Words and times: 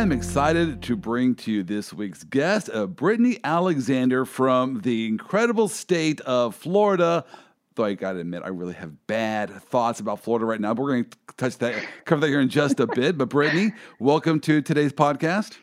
I 0.00 0.02
am 0.02 0.12
excited 0.12 0.80
to 0.84 0.96
bring 0.96 1.34
to 1.34 1.52
you 1.52 1.62
this 1.62 1.92
week's 1.92 2.24
guest, 2.24 2.70
uh, 2.72 2.86
Brittany 2.86 3.38
Alexander 3.44 4.24
from 4.24 4.80
the 4.80 5.06
incredible 5.06 5.68
state 5.68 6.22
of 6.22 6.54
Florida. 6.54 7.26
Though 7.74 7.84
I 7.84 7.92
gotta 7.92 8.20
admit, 8.20 8.40
I 8.42 8.48
really 8.48 8.72
have 8.72 9.06
bad 9.06 9.50
thoughts 9.50 10.00
about 10.00 10.20
Florida 10.20 10.46
right 10.46 10.58
now, 10.58 10.72
but 10.72 10.84
we're 10.84 10.92
going 10.92 11.04
to 11.04 11.18
touch 11.36 11.58
that, 11.58 11.74
cover 12.06 12.22
that 12.22 12.28
here 12.28 12.40
in 12.40 12.48
just 12.48 12.80
a 12.80 12.86
bit. 12.86 13.18
But 13.18 13.28
Brittany, 13.28 13.74
welcome 13.98 14.40
to 14.40 14.62
today's 14.62 14.94
podcast. 14.94 15.58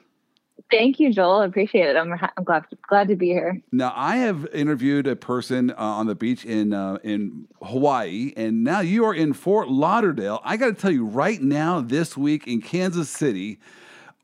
Thank 0.70 1.00
you, 1.00 1.12
Joel. 1.12 1.40
I 1.40 1.46
appreciate 1.46 1.90
it. 1.90 1.96
I'm, 1.98 2.14
I'm 2.14 2.44
glad 2.44 2.66
glad 2.88 3.08
to 3.08 3.16
be 3.16 3.30
here. 3.30 3.60
Now, 3.72 3.92
I 3.96 4.18
have 4.18 4.46
interviewed 4.54 5.08
a 5.08 5.16
person 5.16 5.72
uh, 5.72 5.78
on 5.78 6.06
the 6.06 6.14
beach 6.14 6.46
in 6.46 6.74
uh, 6.74 7.00
in 7.04 7.48
Hawaii, 7.64 8.34
and 8.38 8.64
now 8.64 8.82
you 8.82 9.04
are 9.04 9.16
in 9.16 9.34
Fort 9.34 9.70
Lauderdale. 9.70 10.42
I 10.44 10.58
got 10.58 10.68
to 10.68 10.74
tell 10.74 10.92
you, 10.92 11.08
right 11.08 11.42
now, 11.42 11.82
this 11.82 12.16
week 12.16 12.46
in 12.46 12.62
Kansas 12.62 13.10
City, 13.10 13.58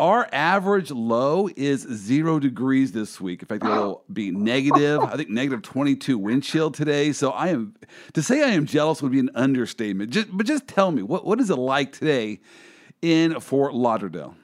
our 0.04 0.28
average 0.34 0.92
low 0.92 1.48
is 1.56 1.84
zero 1.84 2.38
degrees 2.38 2.92
this 2.92 3.22
week. 3.22 3.42
In 3.42 3.48
fact, 3.48 3.64
it'll 3.64 4.04
be 4.12 4.32
negative. 4.32 5.00
I 5.00 5.16
think 5.16 5.30
negative 5.30 5.62
22 5.62 6.18
wind 6.18 6.44
chill 6.44 6.72
today. 6.72 7.14
So 7.14 7.32
I 7.32 7.48
am 7.48 7.74
to 8.12 8.22
say 8.22 8.44
I 8.44 8.50
am 8.50 8.66
jealous 8.66 9.02
would 9.02 9.14
be 9.14 9.20
an 9.20 9.30
understatement. 9.34 10.10
Just, 10.12 10.28
but 10.36 10.46
just 10.46 10.68
tell 10.68 10.92
me 10.92 11.04
what 11.04 11.26
what 11.26 11.40
is 11.40 11.50
it 11.50 11.56
like 11.56 11.94
today 11.94 12.42
in 13.02 13.40
Fort 13.40 13.74
Lauderdale? 13.74 14.36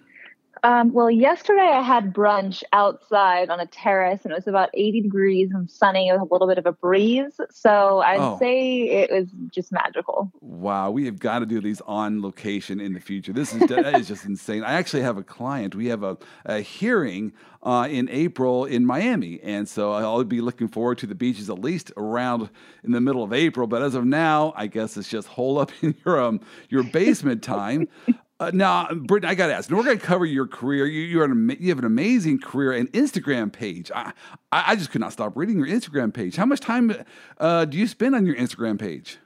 Um, 0.63 0.91
well, 0.93 1.09
yesterday 1.09 1.61
I 1.61 1.81
had 1.81 2.13
brunch 2.13 2.63
outside 2.73 3.49
on 3.49 3.59
a 3.59 3.65
terrace 3.65 4.21
and 4.23 4.31
it 4.31 4.35
was 4.35 4.47
about 4.47 4.69
80 4.73 5.01
degrees 5.01 5.51
and 5.53 5.69
sunny 5.69 6.11
with 6.11 6.21
a 6.21 6.25
little 6.25 6.47
bit 6.47 6.57
of 6.57 6.65
a 6.65 6.71
breeze. 6.71 7.39
So 7.51 7.99
I'd 7.99 8.19
oh. 8.19 8.37
say 8.39 8.81
it 8.81 9.11
was 9.11 9.29
just 9.51 9.71
magical. 9.71 10.31
Wow. 10.41 10.91
We 10.91 11.05
have 11.05 11.19
got 11.19 11.39
to 11.39 11.45
do 11.45 11.61
these 11.61 11.81
on 11.81 12.21
location 12.21 12.79
in 12.79 12.93
the 12.93 12.99
future. 12.99 13.31
This 13.31 13.53
is, 13.53 13.61
that 13.69 13.95
is 13.95 14.07
just 14.07 14.25
insane. 14.25 14.63
I 14.63 14.73
actually 14.73 15.03
have 15.03 15.17
a 15.17 15.23
client. 15.23 15.75
We 15.75 15.87
have 15.87 16.03
a, 16.03 16.17
a 16.45 16.59
hearing 16.61 17.33
uh, 17.63 17.87
in 17.89 18.09
April 18.09 18.65
in 18.65 18.85
Miami. 18.85 19.39
And 19.41 19.67
so 19.67 19.93
I'll 19.93 20.23
be 20.23 20.41
looking 20.41 20.67
forward 20.67 20.97
to 20.99 21.07
the 21.07 21.15
beaches 21.15 21.49
at 21.49 21.59
least 21.59 21.91
around 21.97 22.49
in 22.83 22.91
the 22.91 23.01
middle 23.01 23.23
of 23.23 23.33
April. 23.33 23.67
But 23.67 23.81
as 23.81 23.95
of 23.95 24.05
now, 24.05 24.53
I 24.55 24.67
guess 24.67 24.97
it's 24.97 25.09
just 25.09 25.27
hole 25.27 25.59
up 25.59 25.71
in 25.81 25.95
your, 26.05 26.21
um, 26.21 26.41
your 26.69 26.83
basement 26.83 27.43
time. 27.43 27.87
Uh, 28.39 28.51
now, 28.53 28.87
Brittany, 28.93 29.31
I 29.31 29.35
got 29.35 29.47
to 29.47 29.53
ask. 29.53 29.69
We're 29.69 29.83
going 29.83 29.99
to 29.99 30.05
cover 30.05 30.25
your 30.25 30.47
career. 30.47 30.85
You, 30.85 31.01
you're 31.01 31.25
an, 31.25 31.57
you 31.59 31.69
have 31.69 31.79
an 31.79 31.85
amazing 31.85 32.39
career 32.39 32.71
and 32.71 32.91
Instagram 32.93 33.51
page. 33.51 33.91
I, 33.93 34.13
I 34.51 34.75
just 34.77 34.91
could 34.91 35.01
not 35.01 35.11
stop 35.11 35.35
reading 35.35 35.57
your 35.57 35.67
Instagram 35.67 36.13
page. 36.13 36.37
How 36.37 36.45
much 36.45 36.61
time 36.61 36.93
uh, 37.37 37.65
do 37.65 37.77
you 37.77 37.85
spend 37.85 38.15
on 38.15 38.25
your 38.25 38.35
Instagram 38.35 38.79
page? 38.79 39.17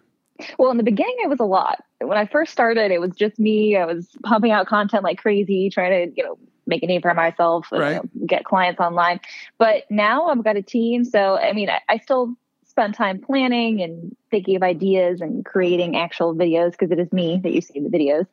Well, 0.57 0.71
in 0.71 0.77
the 0.77 0.83
beginning, 0.83 1.15
it 1.23 1.29
was 1.29 1.39
a 1.39 1.45
lot. 1.45 1.83
When 1.99 2.17
I 2.17 2.25
first 2.25 2.51
started, 2.51 2.91
it 2.91 2.99
was 2.99 3.11
just 3.11 3.37
me. 3.37 3.77
I 3.77 3.85
was 3.85 4.09
pumping 4.23 4.51
out 4.51 4.65
content 4.65 5.03
like 5.03 5.19
crazy, 5.19 5.69
trying 5.69 5.91
to, 5.91 6.15
you 6.17 6.23
know, 6.23 6.39
make 6.65 6.81
a 6.81 6.87
name 6.87 7.01
for 7.01 7.13
myself, 7.13 7.67
right. 7.71 7.89
you 7.89 7.95
know, 7.95 8.25
get 8.25 8.45
clients 8.45 8.79
online. 8.79 9.19
But 9.59 9.83
now 9.91 10.27
I've 10.27 10.43
got 10.43 10.55
a 10.55 10.63
team. 10.63 11.05
So, 11.05 11.37
I 11.37 11.53
mean, 11.53 11.69
I, 11.69 11.81
I 11.87 11.97
still 11.97 12.35
spend 12.65 12.95
time 12.95 13.21
planning 13.21 13.79
and 13.81 14.15
thinking 14.31 14.55
of 14.55 14.63
ideas 14.63 15.21
and 15.21 15.45
creating 15.45 15.95
actual 15.95 16.33
videos 16.33 16.71
because 16.71 16.89
it 16.89 16.97
is 16.97 17.13
me 17.13 17.39
that 17.43 17.51
you 17.51 17.61
see 17.61 17.77
in 17.77 17.83
the 17.83 17.95
videos 17.95 18.25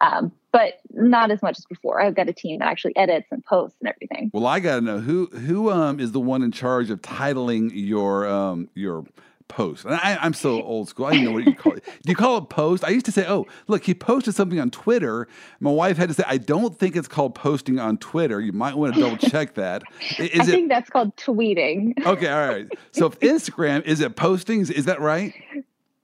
um, 0.00 0.32
but 0.52 0.80
not 0.90 1.30
as 1.30 1.42
much 1.42 1.58
as 1.58 1.64
before. 1.66 2.00
I've 2.00 2.14
got 2.14 2.28
a 2.28 2.32
team 2.32 2.60
that 2.60 2.68
actually 2.68 2.96
edits 2.96 3.28
and 3.30 3.44
posts 3.44 3.76
and 3.80 3.88
everything. 3.88 4.30
Well, 4.32 4.46
I 4.46 4.60
got 4.60 4.76
to 4.76 4.80
know 4.80 5.00
who 5.00 5.26
who 5.26 5.70
um, 5.70 6.00
is 6.00 6.12
the 6.12 6.20
one 6.20 6.42
in 6.42 6.52
charge 6.52 6.90
of 6.90 7.02
titling 7.02 7.70
your 7.74 8.26
um, 8.26 8.68
your 8.74 9.04
post. 9.48 9.84
And 9.84 9.94
I, 9.94 10.24
am 10.24 10.34
so 10.34 10.62
old 10.62 10.88
school. 10.88 11.06
I 11.06 11.14
don't 11.14 11.24
know 11.24 11.32
what 11.32 11.46
you 11.46 11.54
call 11.54 11.72
it. 11.72 11.84
Do 12.02 12.10
you 12.10 12.14
call 12.14 12.38
it 12.38 12.48
post? 12.48 12.84
I 12.84 12.90
used 12.90 13.06
to 13.06 13.12
say, 13.12 13.26
oh, 13.26 13.46
look, 13.66 13.84
he 13.84 13.94
posted 13.94 14.34
something 14.34 14.60
on 14.60 14.70
Twitter. 14.70 15.26
My 15.58 15.70
wife 15.70 15.96
had 15.96 16.08
to 16.10 16.14
say, 16.14 16.22
I 16.26 16.36
don't 16.36 16.78
think 16.78 16.94
it's 16.94 17.08
called 17.08 17.34
posting 17.34 17.78
on 17.78 17.96
Twitter. 17.96 18.40
You 18.40 18.52
might 18.52 18.74
want 18.74 18.94
to 18.94 19.00
double 19.00 19.16
check 19.16 19.54
that. 19.54 19.82
Is 20.18 20.40
I 20.40 20.44
think 20.44 20.66
it, 20.66 20.68
that's 20.68 20.90
called 20.90 21.16
tweeting. 21.16 21.94
Okay, 22.06 22.28
all 22.28 22.48
right. 22.48 22.68
So 22.92 23.06
if 23.06 23.18
Instagram, 23.20 23.84
is 23.84 24.00
it 24.00 24.16
postings? 24.16 24.70
Is 24.70 24.84
that 24.84 25.00
right? 25.00 25.34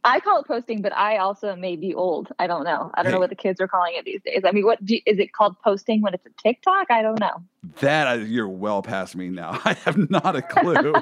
I 0.06 0.20
call 0.20 0.38
it 0.40 0.46
posting, 0.46 0.82
but 0.82 0.94
I 0.94 1.16
also 1.16 1.56
may 1.56 1.76
be 1.76 1.94
old. 1.94 2.30
I 2.38 2.46
don't 2.46 2.64
know. 2.64 2.90
I 2.94 3.02
don't 3.02 3.10
hey. 3.10 3.16
know 3.16 3.20
what 3.20 3.30
the 3.30 3.36
kids 3.36 3.58
are 3.58 3.66
calling 3.66 3.94
it 3.96 4.04
these 4.04 4.20
days. 4.22 4.42
I 4.44 4.52
mean, 4.52 4.66
what 4.66 4.84
do, 4.84 4.98
is 5.06 5.18
it 5.18 5.32
called 5.32 5.56
posting 5.64 6.02
when 6.02 6.12
it's 6.12 6.26
a 6.26 6.42
TikTok? 6.42 6.90
I 6.90 7.00
don't 7.00 7.18
know. 7.18 7.42
That 7.80 8.26
you're 8.26 8.48
well 8.48 8.82
past 8.82 9.16
me 9.16 9.30
now. 9.30 9.58
I 9.64 9.72
have 9.84 10.10
not 10.10 10.36
a 10.36 10.42
clue. 10.42 10.94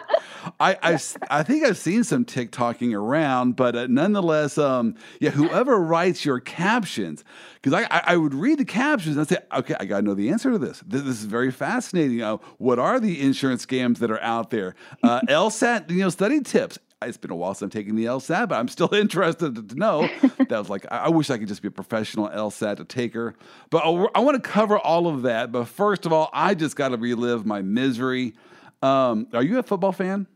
I, 0.61 0.79
I, 0.81 1.01
I 1.31 1.43
think 1.43 1.65
I've 1.65 1.79
seen 1.79 2.05
some 2.05 2.25
TikToking 2.25 2.95
around, 2.95 3.57
but 3.57 3.75
uh, 3.75 3.87
nonetheless, 3.89 4.57
um, 4.57 4.95
yeah, 5.19 5.31
whoever 5.31 5.81
writes 5.81 6.25
your 6.25 6.39
captions, 6.39 7.25
because 7.61 7.73
I, 7.73 7.83
I, 7.91 8.03
I, 8.13 8.17
would 8.17 8.35
read 8.35 8.59
the 8.59 8.65
captions 8.65 9.17
and 9.17 9.23
I'd 9.23 9.29
say, 9.29 9.39
okay, 9.53 9.75
I 9.81 9.85
got 9.85 9.97
to 9.97 10.03
know 10.03 10.15
the 10.15 10.29
answer 10.29 10.53
to 10.53 10.59
this. 10.59 10.81
This, 10.87 11.03
this 11.03 11.19
is 11.19 11.25
very 11.25 11.51
fascinating. 11.51 12.23
Uh, 12.23 12.37
what 12.59 12.79
are 12.79 13.01
the 13.01 13.21
insurance 13.21 13.67
scams 13.67 13.99
that 13.99 14.13
are 14.13 14.23
out 14.23 14.51
there? 14.51 14.77
Uh, 15.03 15.21
LSAT, 15.29 15.91
you 15.91 15.99
know, 15.99 16.09
study 16.09 16.41
tips 16.41 16.79
it's 17.09 17.17
been 17.17 17.31
a 17.31 17.37
while 17.37 17.55
since 17.55 17.63
I'm 17.63 17.71
taking 17.71 17.97
the 17.97 18.05
LSAT, 18.05 18.49
but 18.49 18.57
I'm 18.57 18.69
still 18.69 18.93
interested 18.95 19.69
to 19.69 19.75
know. 19.75 20.09
that 20.39 20.51
was 20.51 20.71
like, 20.71 20.87
I, 20.91 21.09
wish 21.09 21.31
I 21.31 21.39
could 21.39 21.49
just 21.49 21.63
be 21.63 21.69
a 21.69 21.73
professional 21.73 22.29
LSAT 22.29 22.87
taker. 22.89 23.35
But 23.71 23.85
I, 23.85 24.07
I 24.15 24.21
want 24.21 24.43
to 24.43 24.49
cover 24.49 24.79
all 24.79 25.07
of 25.07 25.23
that. 25.23 25.53
But 25.53 25.67
first 25.67 26.07
of 26.07 26.13
all, 26.13 26.31
I 26.33 26.55
just 26.55 26.77
got 26.77 26.89
to 26.89 26.97
relive 26.97 27.47
my 27.47 27.63
misery. 27.63 28.35
Um, 28.83 29.29
are 29.33 29.43
you 29.43 29.59
a 29.59 29.63
football 29.63 29.93
fan? 29.93 30.27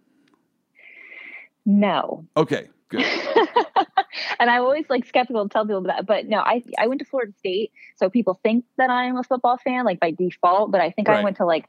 No. 1.65 2.27
Okay, 2.37 2.69
good. 2.89 3.05
and 4.39 4.49
I'm 4.51 4.63
always 4.63 4.85
like 4.89 5.05
skeptical 5.05 5.49
to 5.49 5.53
tell 5.53 5.67
people 5.67 5.83
that. 5.83 6.07
But 6.07 6.27
no, 6.27 6.39
I 6.39 6.63
I 6.79 6.87
went 6.87 7.01
to 7.01 7.05
Florida 7.05 7.33
State, 7.39 7.73
so 7.97 8.09
people 8.09 8.39
think 8.43 8.65
that 8.79 8.89
I'm 8.89 9.17
a 9.17 9.25
football 9.25 9.59
fan, 9.59 9.85
like 9.85 9.99
by 9.99 10.13
default. 10.13 10.71
But 10.71 10.81
I 10.81 10.91
think 10.91 11.09
right. 11.09 11.19
I 11.19 11.25
went 11.25 11.39
to 11.39 11.45
like 11.45 11.67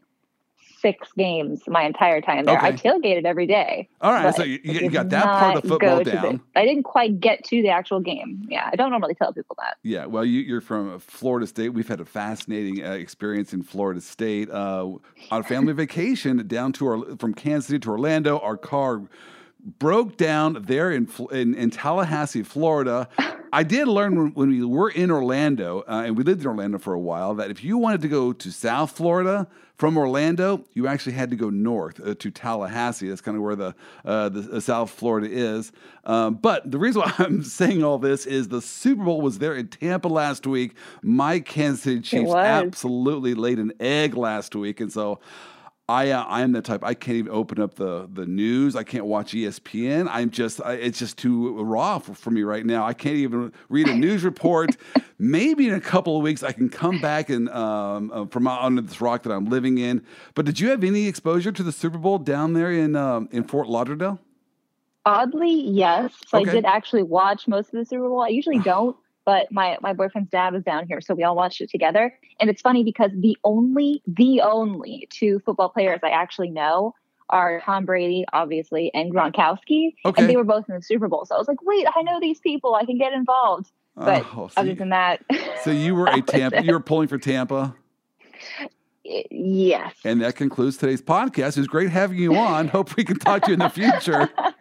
six 0.79 1.11
games 1.13 1.61
my 1.67 1.83
entire 1.83 2.21
time 2.21 2.45
there. 2.45 2.57
Okay. 2.57 2.67
I 2.67 2.71
tailgated 2.71 3.25
every 3.25 3.47
day. 3.47 3.89
All 4.01 4.11
right, 4.11 4.33
so 4.35 4.43
you, 4.43 4.59
you 4.63 4.89
got 4.89 5.09
that 5.09 5.23
part 5.23 5.57
of 5.57 5.63
football 5.63 6.03
down. 6.03 6.41
The, 6.53 6.59
I 6.59 6.65
didn't 6.65 6.83
quite 6.83 7.19
get 7.19 7.43
to 7.45 7.61
the 7.61 7.69
actual 7.69 7.99
game. 7.99 8.47
Yeah, 8.49 8.69
I 8.71 8.75
don't 8.75 8.89
normally 8.89 9.15
tell 9.15 9.33
people 9.33 9.55
that. 9.59 9.77
Yeah, 9.83 10.05
well, 10.05 10.25
you, 10.25 10.55
are 10.55 10.61
from 10.61 10.99
Florida 10.99 11.47
State. 11.47 11.69
We've 11.69 11.87
had 11.87 11.99
a 11.99 12.05
fascinating 12.05 12.83
uh, 12.83 12.91
experience 12.91 13.53
in 13.53 13.63
Florida 13.63 14.01
State 14.01 14.49
uh, 14.49 14.85
on 14.85 15.01
a 15.31 15.43
family 15.43 15.73
vacation 15.73 16.45
down 16.47 16.73
to 16.73 16.87
our, 16.87 17.17
from 17.17 17.33
Kansas 17.33 17.67
City 17.67 17.79
to 17.79 17.89
Orlando. 17.89 18.39
Our 18.39 18.57
car 18.57 19.01
broke 19.67 20.17
down 20.17 20.63
there 20.63 20.91
in 20.91 21.09
in, 21.31 21.53
in 21.53 21.69
Tallahassee, 21.69 22.43
Florida. 22.43 23.09
I 23.53 23.63
did 23.63 23.87
learn 23.87 24.33
when, 24.33 24.49
we 24.49 24.63
were 24.63 24.89
in 24.89 25.09
Orlando, 25.09 25.83
uh, 25.87 26.03
and 26.05 26.17
we 26.17 26.23
lived 26.23 26.41
in 26.41 26.47
Orlando 26.47 26.77
for 26.77 26.93
a 26.93 26.99
while, 26.99 27.35
that 27.35 27.49
if 27.49 27.63
you 27.63 27.77
wanted 27.77 28.01
to 28.01 28.07
go 28.07 28.33
to 28.33 28.51
South 28.51 28.91
Florida 28.91 29.47
from 29.77 29.97
Orlando, 29.97 30.65
you 30.73 30.87
actually 30.87 31.13
had 31.13 31.29
to 31.29 31.35
go 31.35 31.49
north 31.49 31.99
uh, 32.05 32.15
to 32.15 32.31
Tallahassee. 32.31 33.09
That's 33.09 33.21
kind 33.21 33.37
of 33.37 33.43
where 33.43 33.55
the, 33.55 33.75
uh, 34.03 34.29
the 34.29 34.57
uh, 34.57 34.59
South 34.59 34.89
Florida 34.89 35.29
is. 35.29 35.71
Um, 36.03 36.35
but 36.35 36.69
the 36.69 36.77
reason 36.77 37.01
why 37.05 37.13
I'm 37.19 37.43
saying 37.43 37.83
all 37.83 37.99
this 37.99 38.25
is 38.25 38.47
the 38.47 38.61
Super 38.61 39.03
Bowl 39.03 39.21
was 39.21 39.39
there 39.39 39.55
in 39.55 39.67
Tampa 39.67 40.07
last 40.07 40.47
week. 40.47 40.75
My 41.01 41.39
Kansas 41.39 41.83
City 41.83 42.01
Chiefs 42.01 42.33
absolutely 42.33 43.33
laid 43.33 43.59
an 43.59 43.73
egg 43.79 44.15
last 44.15 44.55
week, 44.55 44.81
and 44.81 44.91
so 44.91 45.19
I 45.89 46.11
uh, 46.11 46.23
I 46.23 46.41
am 46.41 46.51
the 46.51 46.61
type 46.61 46.83
I 46.83 46.93
can't 46.93 47.17
even 47.17 47.31
open 47.31 47.61
up 47.61 47.75
the 47.75 48.09
the 48.11 48.25
news. 48.25 48.75
I 48.75 48.83
can't 48.83 49.05
watch 49.05 49.31
ESPN. 49.31 50.09
I'm 50.11 50.29
just 50.29 50.61
I, 50.61 50.73
it's 50.73 50.99
just 50.99 51.17
too 51.17 51.63
raw 51.63 51.99
for, 51.99 52.13
for, 52.13 52.29
me 52.29 52.43
right 52.43 52.65
now. 52.65 52.85
I 52.85 52.93
can't 52.93 53.15
even 53.15 53.53
read 53.69 53.87
a 53.87 53.95
news 53.95 54.25
report. 54.25 54.75
Maybe 55.17 55.69
in 55.69 55.73
a 55.73 55.79
couple 55.79 56.17
of 56.17 56.23
weeks 56.23 56.43
I 56.43 56.51
can 56.51 56.69
come 56.69 56.99
back 56.99 57.29
and 57.29 57.47
um, 57.49 58.11
uh, 58.13 58.25
from 58.25 58.47
under 58.47 58.81
this 58.81 58.99
rock 58.99 59.23
that 59.23 59.31
I'm 59.31 59.45
living 59.45 59.77
in. 59.77 60.03
But 60.35 60.45
did 60.45 60.59
you 60.59 60.69
have 60.69 60.83
any 60.83 61.07
exposure 61.07 61.53
to 61.53 61.63
the 61.63 61.71
Super 61.71 61.97
Bowl 61.97 62.17
down 62.17 62.51
there 62.51 62.71
in 62.71 62.97
um, 62.97 63.29
in 63.31 63.45
Fort 63.45 63.69
Lauderdale? 63.69 64.19
Oddly, 65.05 65.53
yes. 65.69 66.11
So 66.27 66.39
okay. 66.39 66.49
I 66.49 66.53
did 66.53 66.65
actually 66.65 67.03
watch 67.03 67.47
most 67.47 67.67
of 67.67 67.79
the 67.79 67.85
Super 67.85 68.09
Bowl. 68.09 68.21
I 68.21 68.27
usually 68.27 68.59
don't 68.73 68.97
but 69.27 69.51
my 69.51 69.77
my 69.81 69.91
boyfriend's 69.93 70.31
dad 70.31 70.53
was 70.53 70.63
down 70.63 70.87
here 70.87 71.01
so 71.01 71.13
we 71.13 71.21
all 71.21 71.35
watched 71.35 71.61
it 71.61 71.69
together 71.69 72.17
and 72.39 72.49
it's 72.49 72.61
funny 72.61 72.83
because 72.83 73.11
the 73.13 73.37
only 73.43 74.01
the 74.07 74.41
only 74.41 75.07
two 75.11 75.39
football 75.45 75.69
players 75.69 75.99
i 76.01 76.09
actually 76.09 76.49
know 76.49 76.95
are 77.29 77.61
tom 77.63 77.85
brady 77.85 78.25
obviously 78.33 78.89
and 78.95 79.13
gronkowski 79.13 79.93
okay. 80.05 80.21
and 80.21 80.29
they 80.29 80.37
were 80.37 80.45
both 80.45 80.67
in 80.69 80.75
the 80.75 80.81
super 80.81 81.07
bowl 81.07 81.25
so 81.25 81.35
i 81.35 81.37
was 81.37 81.47
like 81.47 81.61
wait 81.63 81.85
i 81.95 82.01
know 82.01 82.19
these 82.19 82.39
people 82.39 82.73
i 82.73 82.85
can 82.85 82.97
get 82.97 83.13
involved 83.13 83.69
oh, 83.97 84.05
but 84.05 84.25
oh, 84.33 84.47
so 84.47 84.61
other 84.61 84.73
than 84.73 84.89
that 84.89 85.21
so 85.63 85.69
you 85.69 85.93
were 85.93 86.07
a 86.07 86.21
tampa 86.21 86.63
you 86.63 86.71
were 86.71 86.79
pulling 86.79 87.07
for 87.07 87.19
tampa 87.19 87.75
Yes. 89.31 89.95
And 90.03 90.21
that 90.21 90.35
concludes 90.35 90.75
today's 90.75 91.01
podcast. 91.01 91.55
It 91.55 91.59
was 91.59 91.67
great 91.67 91.89
having 91.89 92.17
you 92.17 92.35
on. 92.35 92.67
Hope 92.67 92.97
we 92.97 93.05
can 93.05 93.17
talk 93.17 93.43
to 93.43 93.51
you 93.51 93.53
in 93.53 93.59
the 93.59 93.69
future. 93.69 94.29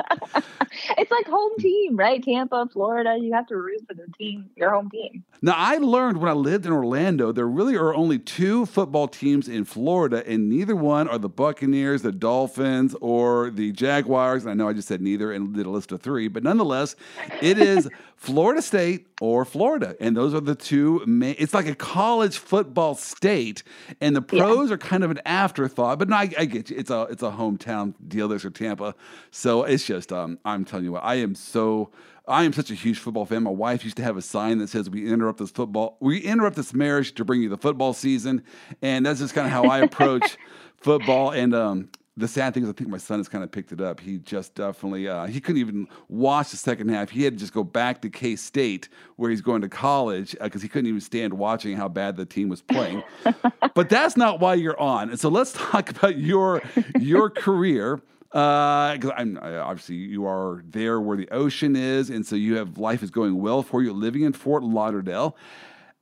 it's 0.99 1.11
like 1.11 1.27
home 1.27 1.53
team, 1.59 1.97
right? 1.97 2.23
Tampa, 2.23 2.69
Florida. 2.73 3.17
You 3.21 3.33
have 3.33 3.47
to 3.49 3.57
root 3.57 3.83
for 3.87 3.95
the 3.95 4.07
team, 4.19 4.51
your 4.57 4.71
home 4.71 4.91
team. 4.91 5.25
Now, 5.43 5.55
I 5.57 5.77
learned 5.79 6.19
when 6.19 6.31
I 6.31 6.35
lived 6.35 6.67
in 6.67 6.73
Orlando, 6.73 7.33
there 7.33 7.47
really 7.47 7.77
are 7.77 7.95
only 7.95 8.19
two 8.19 8.67
football 8.67 9.09
teams 9.09 9.49
in 9.49 9.65
Florida, 9.65 10.23
and 10.27 10.49
neither 10.49 10.75
one 10.75 11.09
are 11.09 11.19
the 11.19 11.29
Buccaneers, 11.29 12.03
the 12.03 12.13
Dolphins, 12.13 12.95
or 13.01 13.51
the 13.51 13.73
Jaguars. 13.73 14.45
And 14.45 14.51
I 14.51 14.55
know 14.55 14.69
I 14.69 14.73
just 14.73 14.89
said 14.89 15.01
neither 15.01 15.33
and 15.33 15.55
did 15.55 15.67
a 15.67 15.71
list 15.71 15.93
of 15.93 16.01
three, 16.01 16.29
but 16.29 16.43
nonetheless, 16.43 16.97
it 17.41 17.59
is 17.59 17.89
Florida 18.17 18.63
State 18.63 19.07
or 19.21 19.45
Florida. 19.45 19.95
And 20.01 20.17
those 20.17 20.35
are 20.35 20.41
the 20.41 20.55
two 20.55 21.03
main, 21.07 21.37
it's 21.39 21.55
like 21.55 21.67
a 21.67 21.75
college 21.75 22.39
football 22.39 22.95
state, 22.95 23.63
and 24.01 24.17
the 24.17 24.23
pros 24.23 24.69
yeah. 24.69 24.75
are 24.75 24.79
kind 24.79 25.05
of 25.05 25.11
an 25.11 25.21
afterthought. 25.25 25.99
But 25.99 26.09
no, 26.09 26.17
I, 26.17 26.31
I, 26.39 26.45
get 26.47 26.71
you. 26.71 26.77
It's 26.77 26.91
a 26.91 27.03
it's 27.11 27.23
a 27.23 27.31
hometown 27.31 27.95
deal. 28.09 28.29
There's 28.29 28.43
for 28.43 28.51
Tampa. 28.51 28.95
So 29.31 29.65
it's 29.65 29.85
just 29.85 30.13
um, 30.13 30.39
I'm 30.45 30.65
you 30.85 30.93
what, 30.93 31.05
I 31.05 31.17
am 31.17 31.35
so 31.35 31.91
I 32.29 32.43
am 32.43 32.53
such 32.53 32.71
a 32.71 32.75
huge 32.75 32.99
football 32.99 33.25
fan. 33.25 33.45
My 33.45 33.51
wife 33.51 33.85
used 33.85 33.97
to 33.99 34.03
have 34.03 34.17
a 34.17 34.23
sign 34.23 34.59
that 34.59 34.69
says, 34.69 34.91
"We 34.91 35.11
interrupt 35.11 35.39
this 35.39 35.51
football, 35.51 35.97
we 36.01 36.19
interrupt 36.19 36.57
this 36.57 36.75
marriage 36.75 37.15
to 37.15 37.25
bring 37.25 37.41
you 37.41 37.49
the 37.49 37.57
football 37.57 37.93
season," 37.93 38.43
and 38.83 39.07
that's 39.07 39.21
just 39.21 39.35
kind 39.35 39.47
of 39.47 39.53
how 39.53 39.65
I 39.65 39.79
approach 39.81 40.37
football. 40.77 41.31
And 41.31 41.55
um, 41.55 41.89
the 42.17 42.27
sad 42.27 42.55
thing 42.55 42.65
is, 42.65 42.69
I 42.69 42.73
think 42.73 42.91
my 42.91 42.99
son 42.99 43.21
has 43.21 43.29
kind 43.29 43.45
of 43.45 43.53
picked 43.53 43.71
it 43.71 43.81
up. 43.81 44.01
He 44.01 44.19
just 44.19 44.57
definitely 44.57 45.07
uh, 45.07 45.27
he 45.27 45.41
couldn't 45.41 45.61
even 45.61 45.87
watch 46.09 46.51
the 46.51 46.57
second 46.57 46.89
half. 46.89 47.11
He 47.11 47.23
had 47.23 47.35
to 47.35 47.39
just 47.39 47.53
go 47.53 47.63
back 47.63 48.03
to 48.03 48.11
K 48.11 48.35
State 48.35 48.89
where 49.15 49.31
he's 49.31 49.43
going 49.43 49.63
to 49.63 49.69
college 49.69 50.35
because 50.41 50.63
uh, 50.63 50.65
he 50.65 50.69
couldn't 50.69 50.89
even 50.89 51.01
stand 51.01 51.35
watching 51.35 51.77
how 51.77 51.89
bad 51.89 52.17
the 52.17 52.27
team 52.27 52.49
was 52.49 52.61
playing. 52.61 53.05
but 53.75 53.89
that's 53.89 54.17
not 54.17 54.41
why 54.41 54.55
you're 54.55 54.81
on. 54.81 55.11
And 55.11 55.21
so 55.21 55.29
let's 55.29 55.53
talk 55.53 55.91
about 55.91 56.19
your 56.19 56.61
your 56.99 57.31
career 57.31 58.01
because 58.31 59.11
uh, 59.11 59.15
I'm 59.17 59.39
obviously 59.43 59.97
you 59.97 60.27
are 60.27 60.63
there 60.69 61.01
where 61.01 61.17
the 61.17 61.29
ocean 61.31 61.77
is, 61.77 62.11
and 62.11 62.27
so 62.27 62.37
you 62.37 62.57
have 62.57 62.79
life 62.79 63.03
is 63.03 63.11
going 63.11 63.41
well 63.41 63.63
for 63.63 63.83
you, 63.83 63.93
living 63.93 64.23
in 64.23 64.33
Fort 64.33 64.63
Lauderdale. 64.63 65.37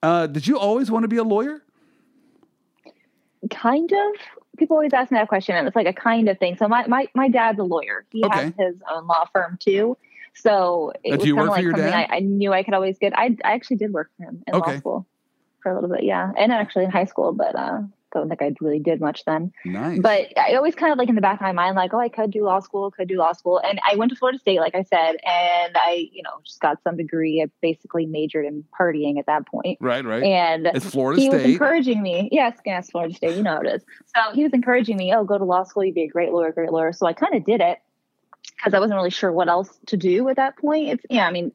Uh, 0.02 0.26
did 0.26 0.46
you 0.46 0.58
always 0.58 0.90
want 0.90 1.04
to 1.04 1.08
be 1.08 1.16
a 1.16 1.24
lawyer? 1.24 1.62
Kind 3.50 3.92
of. 3.92 4.20
People 4.58 4.76
always 4.76 4.92
ask 4.92 5.10
me 5.10 5.18
that 5.18 5.28
question, 5.28 5.56
and 5.56 5.66
it's 5.66 5.76
like 5.76 5.86
a 5.86 5.92
kind 5.92 6.28
of 6.28 6.38
thing. 6.38 6.56
So 6.56 6.68
my 6.68 6.86
my, 6.86 7.06
my 7.14 7.28
dad's 7.28 7.58
a 7.58 7.64
lawyer. 7.64 8.04
He 8.10 8.24
okay. 8.24 8.44
has 8.44 8.52
his 8.58 8.76
own 8.90 9.06
law 9.06 9.24
firm 9.32 9.58
too. 9.60 9.96
So 10.34 10.92
it 11.02 11.12
uh, 11.12 11.16
was 11.16 11.24
kind 11.24 11.40
of 11.40 11.46
like 11.48 11.64
something 11.64 11.84
I, 11.84 12.06
I, 12.10 12.18
knew 12.20 12.52
I 12.52 12.62
could 12.62 12.74
always 12.74 12.98
get. 12.98 13.16
I 13.16 13.36
I 13.44 13.52
actually 13.52 13.76
did 13.76 13.92
work 13.92 14.10
for 14.16 14.24
him 14.24 14.42
in 14.46 14.54
okay. 14.54 14.72
law 14.72 14.78
school 14.78 15.06
for 15.62 15.72
a 15.72 15.74
little 15.74 15.88
bit, 15.88 16.04
yeah, 16.04 16.32
and 16.36 16.52
actually 16.52 16.84
in 16.84 16.90
high 16.90 17.04
school, 17.04 17.32
but 17.32 17.54
uh, 17.56 17.80
don't 18.20 18.28
think 18.28 18.42
I 18.42 18.52
really 18.60 18.78
did 18.78 19.00
much 19.00 19.24
then. 19.24 19.52
Nice. 19.64 20.00
But 20.00 20.36
I 20.38 20.54
always 20.54 20.74
kind 20.74 20.92
of 20.92 20.98
like 20.98 21.08
in 21.08 21.14
the 21.14 21.20
back 21.20 21.36
of 21.36 21.42
my 21.42 21.52
mind, 21.52 21.76
like, 21.76 21.92
oh, 21.92 21.98
I 21.98 22.08
could 22.08 22.30
do 22.30 22.44
law 22.44 22.60
school, 22.60 22.90
could 22.90 23.08
do 23.08 23.16
law 23.16 23.32
school. 23.32 23.58
And 23.58 23.80
I 23.88 23.96
went 23.96 24.10
to 24.10 24.16
Florida 24.16 24.38
State, 24.38 24.60
like 24.60 24.74
I 24.74 24.82
said, 24.82 25.16
and 25.24 25.76
I, 25.76 26.08
you 26.12 26.22
know, 26.22 26.40
just 26.44 26.60
got 26.60 26.82
some 26.82 26.96
degree. 26.96 27.42
I 27.42 27.50
basically 27.60 28.06
majored 28.06 28.46
in 28.46 28.64
partying 28.78 29.18
at 29.18 29.26
that 29.26 29.46
point. 29.46 29.78
Right, 29.80 30.04
right. 30.04 30.22
And 30.22 30.66
it's 30.66 30.90
Florida 30.90 31.20
he 31.20 31.28
State. 31.28 31.36
was 31.36 31.44
encouraging 31.46 32.02
me. 32.02 32.28
Yes, 32.32 32.58
yes, 32.64 32.90
Florida 32.90 33.14
State, 33.14 33.36
you 33.36 33.42
know 33.42 33.54
how 33.54 33.60
it 33.60 33.74
is. 33.74 33.82
So 34.14 34.34
he 34.34 34.44
was 34.44 34.52
encouraging 34.52 34.96
me, 34.96 35.12
oh, 35.14 35.24
go 35.24 35.38
to 35.38 35.44
law 35.44 35.64
school, 35.64 35.84
you'd 35.84 35.94
be 35.94 36.04
a 36.04 36.08
great 36.08 36.32
lawyer, 36.32 36.52
great 36.52 36.70
lawyer. 36.70 36.92
So 36.92 37.06
I 37.06 37.12
kind 37.12 37.34
of 37.34 37.44
did 37.44 37.60
it 37.60 37.78
because 38.56 38.74
I 38.74 38.78
wasn't 38.78 38.96
really 38.96 39.10
sure 39.10 39.32
what 39.32 39.48
else 39.48 39.70
to 39.86 39.96
do 39.96 40.28
at 40.28 40.36
that 40.36 40.56
point. 40.56 40.88
It's 40.88 41.04
yeah, 41.10 41.26
I 41.26 41.30
mean, 41.30 41.52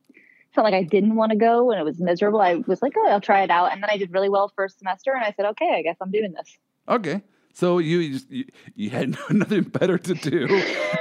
felt 0.53 0.65
like 0.65 0.73
I 0.73 0.83
didn't 0.83 1.15
want 1.15 1.31
to 1.31 1.37
go 1.37 1.71
and 1.71 1.79
it 1.79 1.83
was 1.83 1.99
miserable. 1.99 2.41
I 2.41 2.55
was 2.55 2.81
like, 2.81 2.93
oh, 2.97 3.07
I'll 3.07 3.21
try 3.21 3.43
it 3.43 3.49
out. 3.49 3.71
And 3.71 3.81
then 3.81 3.89
I 3.91 3.97
did 3.97 4.11
really 4.11 4.29
well 4.29 4.51
first 4.55 4.79
semester 4.79 5.13
and 5.13 5.23
I 5.23 5.33
said, 5.35 5.45
okay, 5.45 5.75
I 5.77 5.81
guess 5.81 5.97
I'm 6.01 6.11
doing 6.11 6.33
this. 6.33 6.57
Okay. 6.87 7.21
So 7.53 7.79
you 7.79 8.13
just 8.13 8.31
you, 8.31 8.45
you, 8.75 8.89
had 8.89 9.17
nothing 9.29 9.63
better 9.63 9.97
to 9.97 10.13
do, 10.13 10.47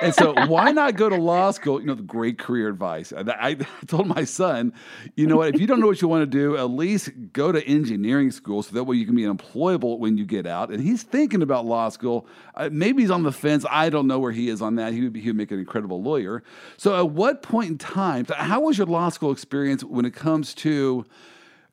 and 0.03 0.15
so 0.15 0.35
why 0.47 0.73
not 0.73 0.97
go 0.97 1.09
to 1.09 1.17
law 1.17 1.51
school? 1.51 1.81
You 1.81 1.87
know, 1.87 1.95
the 1.95 2.03
great 2.03 2.39
career 2.39 2.69
advice. 2.69 3.13
I, 3.13 3.23
I, 3.39 3.55
told 3.87 4.09
my 4.09 4.25
son, 4.25 4.73
you 5.15 5.27
know 5.27 5.37
what? 5.37 5.55
If 5.55 5.61
you 5.61 5.67
don't 5.67 5.79
know 5.79 5.87
what 5.87 6.03
you 6.03 6.09
want 6.09 6.23
to 6.23 6.27
do, 6.27 6.57
at 6.57 6.71
least 6.71 7.11
go 7.33 7.53
to 7.53 7.65
engineering 7.65 8.31
school, 8.31 8.63
so 8.63 8.73
that 8.75 8.85
way 8.85 8.97
you 8.97 9.07
can 9.07 9.15
be 9.15 9.23
employable 9.23 9.99
when 9.99 10.17
you 10.17 10.25
get 10.25 10.47
out. 10.47 10.71
And 10.71 10.83
he's 10.83 11.03
thinking 11.03 11.43
about 11.43 11.67
law 11.67 11.91
school. 11.91 12.27
Uh, 12.55 12.71
maybe 12.73 13.03
he's 13.03 13.11
on 13.11 13.23
the 13.23 13.33
fence. 13.33 13.65
I 13.71 13.91
don't 13.91 14.07
know 14.07 14.19
where 14.19 14.33
he 14.33 14.49
is 14.49 14.63
on 14.63 14.77
that. 14.77 14.93
He 14.93 15.03
would 15.03 15.13
be, 15.13 15.21
he 15.21 15.29
would 15.29 15.37
make 15.37 15.53
an 15.53 15.59
incredible 15.59 16.03
lawyer. 16.03 16.43
So, 16.77 16.97
at 16.97 17.11
what 17.11 17.43
point 17.43 17.71
in 17.71 17.79
time? 17.79 18.27
How 18.27 18.63
was 18.63 18.79
your 18.79 18.87
law 18.87 19.11
school 19.11 19.31
experience 19.31 19.85
when 19.85 20.05
it 20.05 20.15
comes 20.15 20.55
to 20.55 21.07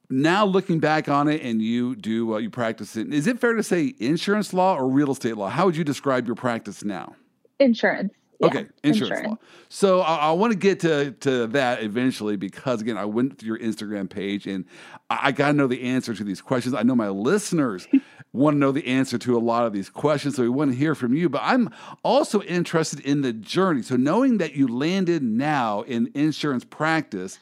now 0.10 0.46
looking 0.46 0.80
back 0.80 1.10
on 1.10 1.28
it 1.28 1.42
and 1.42 1.62
you 1.62 1.96
do 1.96 2.36
uh, 2.36 2.38
you 2.38 2.50
practice 2.50 2.96
it 2.96 3.14
is 3.14 3.28
it 3.28 3.40
fair 3.40 3.54
to 3.54 3.64
say 3.64 3.94
insurance 4.00 4.54
law 4.54 4.76
or 4.76 4.88
real 4.88 5.12
estate 5.12 5.38
law? 5.38 5.50
How 5.50 5.66
would 5.66 5.76
you 5.76 5.84
describe 5.84 6.26
your 6.26 6.36
practice 6.36 6.84
now? 6.84 7.16
Insurance. 7.60 8.12
Yeah, 8.40 8.48
okay 8.48 8.68
insurance, 8.84 9.12
insurance, 9.12 9.28
law 9.28 9.38
so 9.70 10.02
i, 10.02 10.16
I 10.18 10.32
want 10.34 10.52
to 10.52 10.60
get 10.60 10.82
to, 10.82 11.12
to 11.12 11.48
that 11.48 11.84
eventually 11.84 12.36
because 12.36 12.82
again 12.82 12.98
i 12.98 13.06
went 13.06 13.40
to 13.40 13.46
your 13.46 13.58
instagram 13.58 14.10
page 14.10 14.46
and 14.46 14.66
i, 15.10 15.28
I 15.28 15.32
got 15.32 15.48
to 15.48 15.54
know 15.54 15.68
the 15.68 15.82
answer 15.84 16.14
to 16.14 16.22
these 16.22 16.42
questions. 16.42 16.76
I 16.76 16.84
know 16.84 16.96
my 16.96 17.08
listeners 17.08 17.88
want 18.34 18.56
to 18.56 18.58
know 18.58 18.74
the 18.74 18.86
answer 18.88 19.18
to 19.20 19.38
a 19.38 19.40
lot 19.40 19.66
of 19.66 19.72
these 19.72 19.90
questions 19.90 20.36
so 20.36 20.44
we 20.44 20.50
want 20.50 20.72
to 20.72 20.78
hear 20.78 20.96
from 20.96 21.14
you 21.14 21.30
but 21.30 21.44
i'm 21.44 21.70
also 22.04 22.42
interested 22.42 23.00
in 23.00 23.22
the 23.22 23.32
journey. 23.32 23.82
So 23.82 23.96
knowing 23.96 24.38
that 24.40 24.54
you 24.54 24.68
landed 24.68 25.24
now 25.24 25.84
in 25.84 26.12
insurance 26.14 26.66
practice 26.66 27.40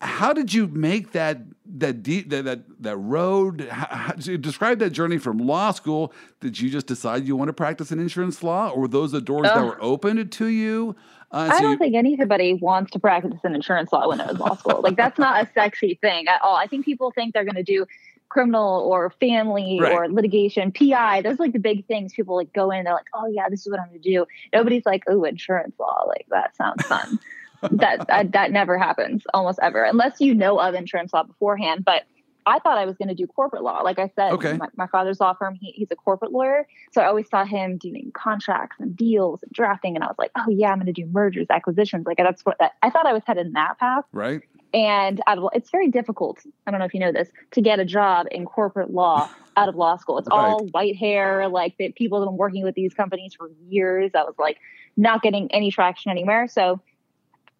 how 0.00 0.32
did 0.32 0.54
you 0.54 0.68
make 0.68 1.12
that 1.12 1.38
that 1.66 2.02
deep 2.02 2.30
that 2.30 2.44
that, 2.44 2.60
that 2.82 2.96
road 2.96 3.68
how, 3.70 4.12
describe 4.12 4.78
that 4.78 4.90
journey 4.90 5.18
from 5.18 5.38
law 5.38 5.70
school 5.70 6.12
did 6.40 6.58
you 6.58 6.70
just 6.70 6.86
decide 6.86 7.26
you 7.26 7.36
want 7.36 7.48
to 7.48 7.52
practice 7.52 7.90
in 7.90 7.98
insurance 7.98 8.42
law 8.42 8.70
or 8.70 8.82
were 8.82 8.88
those 8.88 9.12
the 9.12 9.20
doors 9.20 9.44
that 9.44 9.64
were 9.64 9.82
opened 9.82 10.30
to 10.30 10.46
you 10.46 10.94
uh, 11.30 11.50
so 11.50 11.56
I 11.56 11.60
don't 11.60 11.72
you, 11.72 11.78
think 11.78 11.94
anybody 11.94 12.54
wants 12.54 12.90
to 12.92 12.98
practice 12.98 13.40
in 13.44 13.54
insurance 13.54 13.92
law 13.92 14.08
when 14.08 14.18
it 14.18 14.26
was 14.26 14.38
law 14.38 14.56
school. 14.56 14.80
Like 14.80 14.96
that's 14.96 15.18
not 15.18 15.46
a 15.46 15.52
sexy 15.52 15.98
thing 16.00 16.26
at 16.26 16.40
all. 16.42 16.56
I 16.56 16.66
think 16.66 16.86
people 16.86 17.10
think 17.10 17.34
they're 17.34 17.44
going 17.44 17.54
to 17.56 17.62
do 17.62 17.84
criminal 18.30 18.88
or 18.90 19.10
family 19.10 19.78
right. 19.78 19.92
or 19.92 20.08
litigation, 20.08 20.72
PI. 20.72 21.20
Those 21.20 21.34
are 21.34 21.42
like 21.42 21.52
the 21.52 21.58
big 21.58 21.86
things 21.86 22.14
people 22.14 22.36
like 22.36 22.50
go 22.54 22.70
in. 22.70 22.84
They're 22.84 22.94
like, 22.94 23.08
oh 23.12 23.26
yeah, 23.26 23.50
this 23.50 23.60
is 23.60 23.70
what 23.70 23.78
I'm 23.78 23.88
going 23.88 24.00
to 24.00 24.10
do. 24.10 24.26
Nobody's 24.54 24.86
like, 24.86 25.02
oh, 25.06 25.24
insurance 25.24 25.74
law. 25.78 26.04
Like 26.06 26.24
that 26.30 26.56
sounds 26.56 26.86
fun 26.86 27.18
that, 27.62 28.06
that 28.06 28.06
uh, 28.10 28.24
that 28.32 28.52
never 28.52 28.78
happens 28.78 29.24
almost 29.34 29.58
ever 29.62 29.84
unless 29.84 30.20
you 30.20 30.34
know 30.34 30.58
of 30.58 30.74
insurance 30.74 31.12
law 31.12 31.22
beforehand. 31.22 31.84
But 31.84 32.04
I 32.48 32.58
thought 32.60 32.78
I 32.78 32.86
was 32.86 32.96
going 32.96 33.08
to 33.08 33.14
do 33.14 33.26
corporate 33.26 33.62
law. 33.62 33.80
Like 33.82 33.98
I 33.98 34.10
said, 34.16 34.32
okay. 34.32 34.54
my, 34.54 34.68
my, 34.74 34.86
father's 34.86 35.20
law 35.20 35.34
firm, 35.34 35.54
he, 35.60 35.72
he's 35.72 35.88
a 35.90 35.96
corporate 35.96 36.32
lawyer. 36.32 36.66
So 36.92 37.02
I 37.02 37.06
always 37.06 37.28
saw 37.28 37.44
him 37.44 37.76
doing 37.76 38.10
contracts 38.14 38.76
and 38.80 38.96
deals 38.96 39.42
and 39.42 39.52
drafting. 39.52 39.96
And 39.96 40.02
I 40.02 40.06
was 40.06 40.16
like, 40.18 40.30
oh, 40.34 40.48
yeah, 40.48 40.70
I'm 40.70 40.78
going 40.78 40.86
to 40.86 40.92
do 40.92 41.04
mergers, 41.04 41.46
acquisitions. 41.50 42.06
Like 42.06 42.16
that's 42.16 42.42
what 42.46 42.56
I 42.82 42.88
thought 42.88 43.06
I 43.06 43.12
was 43.12 43.22
headed 43.26 43.48
in 43.48 43.52
that 43.52 43.78
path. 43.78 44.04
Right. 44.12 44.40
And 44.72 45.20
out 45.26 45.38
of, 45.38 45.48
it's 45.52 45.70
very 45.70 45.88
difficult. 45.88 46.40
I 46.66 46.70
don't 46.70 46.80
know 46.80 46.86
if 46.86 46.94
you 46.94 47.00
know 47.00 47.12
this 47.12 47.28
to 47.52 47.60
get 47.60 47.80
a 47.80 47.84
job 47.84 48.26
in 48.30 48.46
corporate 48.46 48.90
law 48.90 49.28
out 49.58 49.68
of 49.68 49.76
law 49.76 49.96
school. 49.96 50.18
It's 50.18 50.28
right. 50.30 50.36
all 50.36 50.64
white 50.68 50.96
hair. 50.96 51.48
Like 51.48 51.76
the 51.78 51.92
people 51.92 52.20
have 52.20 52.28
been 52.28 52.38
working 52.38 52.64
with 52.64 52.74
these 52.74 52.94
companies 52.94 53.34
for 53.34 53.50
years. 53.68 54.12
I 54.14 54.22
was 54.22 54.34
like 54.38 54.58
not 54.96 55.22
getting 55.22 55.52
any 55.52 55.70
traction 55.70 56.10
anywhere. 56.10 56.48
So 56.48 56.80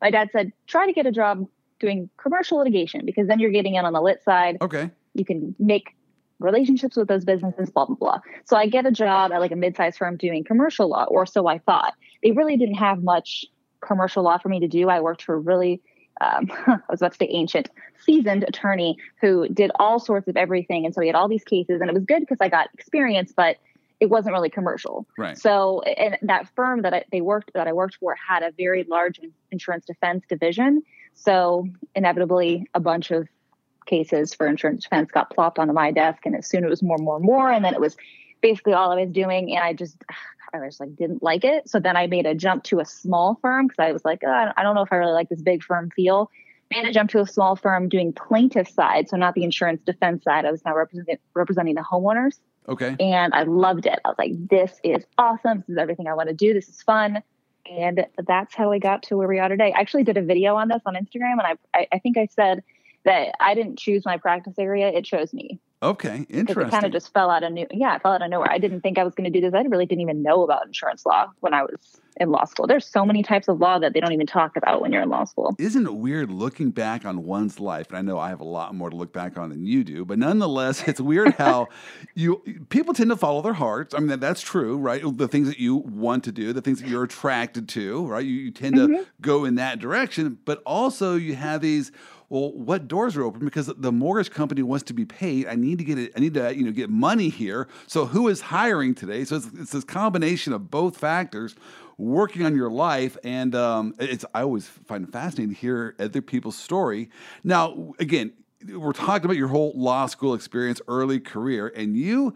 my 0.00 0.10
dad 0.10 0.28
said, 0.32 0.52
try 0.66 0.86
to 0.86 0.92
get 0.92 1.06
a 1.06 1.12
job 1.12 1.46
doing 1.80 2.10
commercial 2.16 2.58
litigation 2.58 3.04
because 3.04 3.28
then 3.28 3.38
you're 3.38 3.50
getting 3.50 3.74
in 3.74 3.84
on 3.84 3.92
the 3.92 4.00
lit 4.00 4.22
side. 4.24 4.58
Okay. 4.60 4.90
You 5.14 5.24
can 5.24 5.54
make 5.58 5.94
relationships 6.38 6.96
with 6.96 7.08
those 7.08 7.24
businesses, 7.24 7.70
blah, 7.70 7.86
blah, 7.86 7.96
blah. 7.96 8.18
So 8.44 8.56
I 8.56 8.66
get 8.66 8.86
a 8.86 8.90
job 8.90 9.32
at 9.32 9.40
like 9.40 9.52
a 9.52 9.56
mid-sized 9.56 9.98
firm 9.98 10.16
doing 10.16 10.44
commercial 10.44 10.88
law, 10.88 11.04
or 11.04 11.26
so 11.26 11.46
I 11.46 11.58
thought. 11.58 11.94
They 12.22 12.30
really 12.30 12.56
didn't 12.56 12.76
have 12.76 13.02
much 13.02 13.44
commercial 13.80 14.22
law 14.22 14.38
for 14.38 14.48
me 14.48 14.60
to 14.60 14.68
do. 14.68 14.88
I 14.88 15.00
worked 15.00 15.22
for 15.22 15.34
a 15.34 15.38
really, 15.38 15.80
um, 16.20 16.50
I 16.66 16.78
was 16.88 17.00
about 17.00 17.12
to 17.12 17.18
say 17.18 17.28
ancient, 17.30 17.70
seasoned 18.04 18.44
attorney 18.44 18.96
who 19.20 19.48
did 19.48 19.70
all 19.76 19.98
sorts 19.98 20.28
of 20.28 20.36
everything. 20.36 20.84
And 20.84 20.94
so 20.94 21.00
he 21.00 21.08
had 21.08 21.16
all 21.16 21.28
these 21.28 21.44
cases 21.44 21.80
and 21.80 21.90
it 21.90 21.94
was 21.94 22.04
good 22.04 22.20
because 22.20 22.38
I 22.40 22.48
got 22.48 22.68
experience, 22.74 23.32
but 23.36 23.56
it 24.00 24.10
wasn't 24.10 24.32
really 24.32 24.50
commercial. 24.50 25.06
Right. 25.16 25.36
So, 25.36 25.82
and 25.82 26.18
that 26.22 26.48
firm 26.54 26.82
that 26.82 26.94
I, 26.94 27.04
they 27.10 27.20
worked 27.20 27.52
that 27.54 27.66
I 27.66 27.72
worked 27.72 27.96
for 27.96 28.14
had 28.14 28.42
a 28.42 28.52
very 28.52 28.84
large 28.84 29.20
insurance 29.50 29.84
defense 29.86 30.24
division. 30.28 30.82
So, 31.14 31.68
inevitably, 31.94 32.66
a 32.74 32.80
bunch 32.80 33.10
of 33.10 33.28
cases 33.86 34.34
for 34.34 34.46
insurance 34.46 34.84
defense 34.84 35.10
got 35.10 35.30
plopped 35.30 35.58
onto 35.58 35.72
my 35.72 35.90
desk, 35.90 36.26
and 36.26 36.36
as 36.36 36.48
soon 36.48 36.64
it 36.64 36.70
was 36.70 36.82
more, 36.82 36.98
more, 36.98 37.18
more, 37.18 37.50
and 37.50 37.64
then 37.64 37.74
it 37.74 37.80
was 37.80 37.96
basically 38.40 38.72
all 38.72 38.92
I 38.92 39.04
was 39.04 39.10
doing, 39.10 39.54
and 39.54 39.64
I 39.64 39.72
just. 39.72 39.96
I 40.50 40.60
was 40.60 40.80
like 40.80 40.96
didn't 40.96 41.22
like 41.22 41.44
it, 41.44 41.68
so 41.68 41.78
then 41.78 41.94
I 41.94 42.06
made 42.06 42.24
a 42.24 42.34
jump 42.34 42.64
to 42.64 42.80
a 42.80 42.84
small 42.86 43.38
firm 43.42 43.66
because 43.66 43.84
I 43.86 43.92
was 43.92 44.02
like, 44.02 44.22
oh, 44.26 44.50
I 44.56 44.62
don't 44.62 44.74
know 44.74 44.80
if 44.80 44.90
I 44.90 44.96
really 44.96 45.12
like 45.12 45.28
this 45.28 45.42
big 45.42 45.62
firm 45.62 45.90
feel 45.90 46.30
made 46.70 46.86
a 46.86 46.92
jump 46.92 47.10
to 47.10 47.20
a 47.20 47.26
small 47.26 47.56
firm 47.56 47.88
doing 47.88 48.12
plaintiff 48.12 48.68
side, 48.68 49.08
so 49.08 49.16
not 49.16 49.34
the 49.34 49.44
insurance 49.44 49.82
defense 49.84 50.24
side. 50.24 50.44
I 50.44 50.50
was 50.50 50.64
now 50.64 50.74
representing 50.74 51.18
representing 51.34 51.74
the 51.74 51.82
homeowners. 51.82 52.38
Okay. 52.68 52.96
And 53.00 53.32
I 53.34 53.44
loved 53.44 53.86
it. 53.86 53.98
I 54.04 54.08
was 54.08 54.18
like, 54.18 54.32
this 54.48 54.78
is 54.84 55.04
awesome. 55.16 55.60
This 55.60 55.70
is 55.70 55.78
everything 55.78 56.06
I 56.06 56.14
want 56.14 56.28
to 56.28 56.34
do. 56.34 56.52
This 56.52 56.68
is 56.68 56.82
fun. 56.82 57.22
And 57.70 58.06
that's 58.26 58.54
how 58.54 58.72
I 58.72 58.78
got 58.78 59.02
to 59.04 59.16
where 59.16 59.28
we 59.28 59.38
are 59.38 59.48
today. 59.48 59.72
I 59.74 59.80
actually 59.80 60.04
did 60.04 60.16
a 60.16 60.22
video 60.22 60.56
on 60.56 60.68
this 60.68 60.82
on 60.86 60.94
Instagram, 60.94 61.32
and 61.32 61.42
I, 61.42 61.54
I, 61.74 61.86
I 61.92 61.98
think 61.98 62.16
I 62.16 62.26
said 62.26 62.62
that 63.04 63.34
I 63.40 63.54
didn't 63.54 63.78
choose 63.78 64.04
my 64.04 64.16
practice 64.16 64.54
area, 64.58 64.88
it 64.88 65.04
chose 65.04 65.32
me. 65.32 65.60
Okay, 65.80 66.26
interesting. 66.28 66.66
It 66.66 66.70
kind 66.70 66.84
of 66.84 66.92
just 66.92 67.12
fell 67.12 67.30
out 67.30 67.44
of 67.44 67.52
new. 67.52 67.66
Yeah, 67.70 67.94
it 67.94 68.02
fell 68.02 68.12
out 68.12 68.22
of 68.22 68.30
nowhere. 68.30 68.50
I 68.50 68.58
didn't 68.58 68.80
think 68.80 68.98
I 68.98 69.04
was 69.04 69.14
going 69.14 69.30
to 69.32 69.40
do 69.40 69.40
this. 69.40 69.54
I 69.54 69.62
really 69.62 69.86
didn't 69.86 70.02
even 70.02 70.22
know 70.22 70.42
about 70.42 70.66
insurance 70.66 71.06
law 71.06 71.30
when 71.40 71.54
I 71.54 71.62
was 71.62 72.00
in 72.20 72.30
law 72.30 72.44
school. 72.44 72.66
There's 72.66 72.84
so 72.84 73.04
many 73.06 73.22
types 73.22 73.46
of 73.46 73.60
law 73.60 73.78
that 73.78 73.92
they 73.92 74.00
don't 74.00 74.12
even 74.12 74.26
talk 74.26 74.56
about 74.56 74.82
when 74.82 74.92
you're 74.92 75.02
in 75.02 75.08
law 75.08 75.22
school. 75.22 75.54
Isn't 75.56 75.86
it 75.86 75.94
weird 75.94 76.30
looking 76.30 76.70
back 76.70 77.04
on 77.04 77.24
one's 77.24 77.60
life? 77.60 77.88
And 77.90 77.98
I 77.98 78.02
know 78.02 78.18
I 78.18 78.28
have 78.30 78.40
a 78.40 78.44
lot 78.44 78.74
more 78.74 78.90
to 78.90 78.96
look 78.96 79.12
back 79.12 79.38
on 79.38 79.50
than 79.50 79.64
you 79.64 79.84
do, 79.84 80.04
but 80.04 80.18
nonetheless, 80.18 80.86
it's 80.88 81.00
weird 81.00 81.34
how 81.34 81.68
you 82.14 82.42
people 82.70 82.92
tend 82.92 83.10
to 83.10 83.16
follow 83.16 83.40
their 83.40 83.52
hearts. 83.52 83.94
I 83.94 83.98
mean, 83.98 84.08
that, 84.08 84.20
that's 84.20 84.40
true, 84.40 84.76
right? 84.76 85.00
The 85.04 85.28
things 85.28 85.48
that 85.48 85.58
you 85.58 85.76
want 85.76 86.24
to 86.24 86.32
do, 86.32 86.52
the 86.52 86.62
things 86.62 86.80
that 86.80 86.88
you're 86.88 87.04
attracted 87.04 87.68
to, 87.70 88.06
right? 88.06 88.24
You, 88.24 88.34
you 88.34 88.50
tend 88.50 88.74
mm-hmm. 88.74 88.94
to 88.94 89.06
go 89.20 89.44
in 89.44 89.54
that 89.56 89.78
direction, 89.78 90.38
but 90.44 90.62
also 90.66 91.14
you 91.14 91.36
have 91.36 91.60
these 91.60 91.92
well, 92.30 92.52
what 92.52 92.88
doors 92.88 93.16
are 93.16 93.22
open? 93.22 93.44
Because 93.44 93.66
the 93.66 93.92
mortgage 93.92 94.30
company 94.30 94.62
wants 94.62 94.84
to 94.84 94.92
be 94.92 95.04
paid. 95.06 95.46
I 95.46 95.54
need 95.54 95.78
to 95.78 95.84
get 95.84 95.98
it. 95.98 96.12
I 96.14 96.20
need 96.20 96.34
to 96.34 96.54
you 96.54 96.64
know 96.64 96.72
get 96.72 96.90
money 96.90 97.30
here. 97.30 97.68
So 97.86 98.04
who 98.04 98.28
is 98.28 98.40
hiring 98.40 98.94
today? 98.94 99.24
So 99.24 99.36
it's, 99.36 99.46
it's 99.58 99.72
this 99.72 99.84
combination 99.84 100.52
of 100.52 100.70
both 100.70 100.98
factors 100.98 101.54
working 101.96 102.44
on 102.44 102.54
your 102.54 102.70
life, 102.70 103.16
and 103.24 103.54
um, 103.54 103.94
it's 103.98 104.24
I 104.34 104.42
always 104.42 104.66
find 104.66 105.04
it 105.04 105.12
fascinating 105.12 105.54
to 105.54 105.60
hear 105.60 105.94
other 105.98 106.20
people's 106.20 106.56
story. 106.56 107.10
Now, 107.44 107.94
again, 107.98 108.34
we're 108.66 108.92
talking 108.92 109.24
about 109.24 109.36
your 109.36 109.48
whole 109.48 109.72
law 109.74 110.06
school 110.06 110.34
experience, 110.34 110.80
early 110.86 111.20
career, 111.20 111.72
and 111.74 111.96
you 111.96 112.34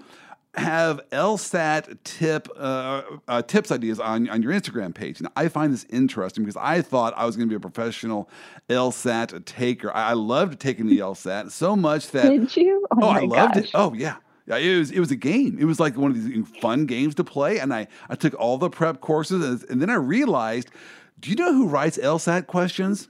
have 0.55 1.01
LSAT 1.11 1.97
tip 2.05 2.49
uh, 2.57 3.03
uh, 3.27 3.43
tips 3.43 3.71
ideas 3.71 3.99
on, 3.99 4.29
on 4.29 4.43
your 4.43 4.53
Instagram 4.53 4.95
page. 4.95 5.19
And 5.19 5.29
I 5.35 5.49
find 5.49 5.73
this 5.73 5.87
interesting 5.89 6.45
because 6.45 6.59
I 6.59 6.83
thought 6.83 7.15
I 7.17 7.25
was 7.25 7.37
going 7.37 7.49
to 7.49 7.53
be 7.53 7.57
a 7.57 7.61
professional 7.61 8.29
LSAT 8.69 9.45
taker. 9.47 9.91
I, 9.95 10.11
I 10.11 10.13
loved 10.13 10.61
taking 10.61 10.87
the 10.87 10.99
LSAT 10.99 11.51
so 11.51 11.75
much 11.75 12.11
that 12.11 12.29
did 12.29 12.55
you? 12.57 12.87
Oh, 12.91 12.99
oh 13.03 13.09
I 13.09 13.21
loved 13.21 13.55
gosh. 13.55 13.65
it. 13.65 13.71
Oh 13.75 13.95
yeah. 13.95 14.17
Yeah, 14.47 14.57
it 14.57 14.77
was 14.77 14.91
it 14.91 14.99
was 14.99 15.13
a 15.13 15.17
game. 15.17 15.57
It 15.61 15.67
was 15.67 15.79
like 15.79 15.97
one 15.97 16.11
of 16.11 16.25
these 16.25 16.49
fun 16.61 16.87
games 16.87 17.15
to 17.15 17.25
play, 17.25 17.61
and 17.61 17.73
I 17.73 17.87
I 18.11 18.17
took 18.17 18.35
all 18.35 18.59
the 18.59 18.69
prep 18.69 19.01
courses, 19.01 19.45
and, 19.45 19.71
and 19.71 19.81
then 19.81 19.89
I 19.89 19.95
realized, 19.95 20.69
do 21.21 21.31
you 21.31 21.37
know 21.37 21.53
who 21.53 21.69
writes 21.69 21.97
LSAT 21.97 22.49
questions? 22.49 23.09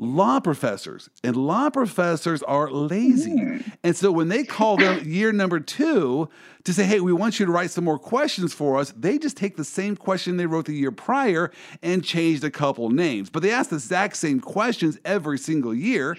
Law 0.00 0.40
professors, 0.40 1.10
and 1.22 1.36
law 1.36 1.68
professors 1.68 2.42
are 2.44 2.70
lazy. 2.70 3.36
Mm. 3.36 3.72
And 3.84 3.94
so 3.94 4.10
when 4.10 4.28
they 4.28 4.44
call 4.44 4.78
them 4.78 5.02
year 5.04 5.30
number 5.30 5.60
two 5.60 6.30
to 6.64 6.72
say, 6.72 6.84
hey, 6.84 7.00
we 7.00 7.12
want 7.12 7.38
you 7.38 7.44
to 7.44 7.52
write 7.52 7.70
some 7.70 7.84
more 7.84 7.98
questions 7.98 8.54
for 8.54 8.78
us, 8.78 8.94
they 8.96 9.18
just 9.18 9.36
take 9.36 9.56
the 9.56 9.64
same 9.64 9.96
question 9.96 10.38
they 10.38 10.46
wrote 10.46 10.64
the 10.64 10.72
year 10.72 10.90
prior 10.90 11.52
and 11.82 12.02
changed 12.02 12.42
a 12.44 12.50
couple 12.50 12.88
names. 12.88 13.28
But 13.28 13.42
they 13.42 13.50
ask 13.50 13.68
the 13.68 13.76
exact 13.76 14.16
same 14.16 14.40
questions 14.40 14.98
every 15.04 15.38
single 15.38 15.74
year. 15.74 16.16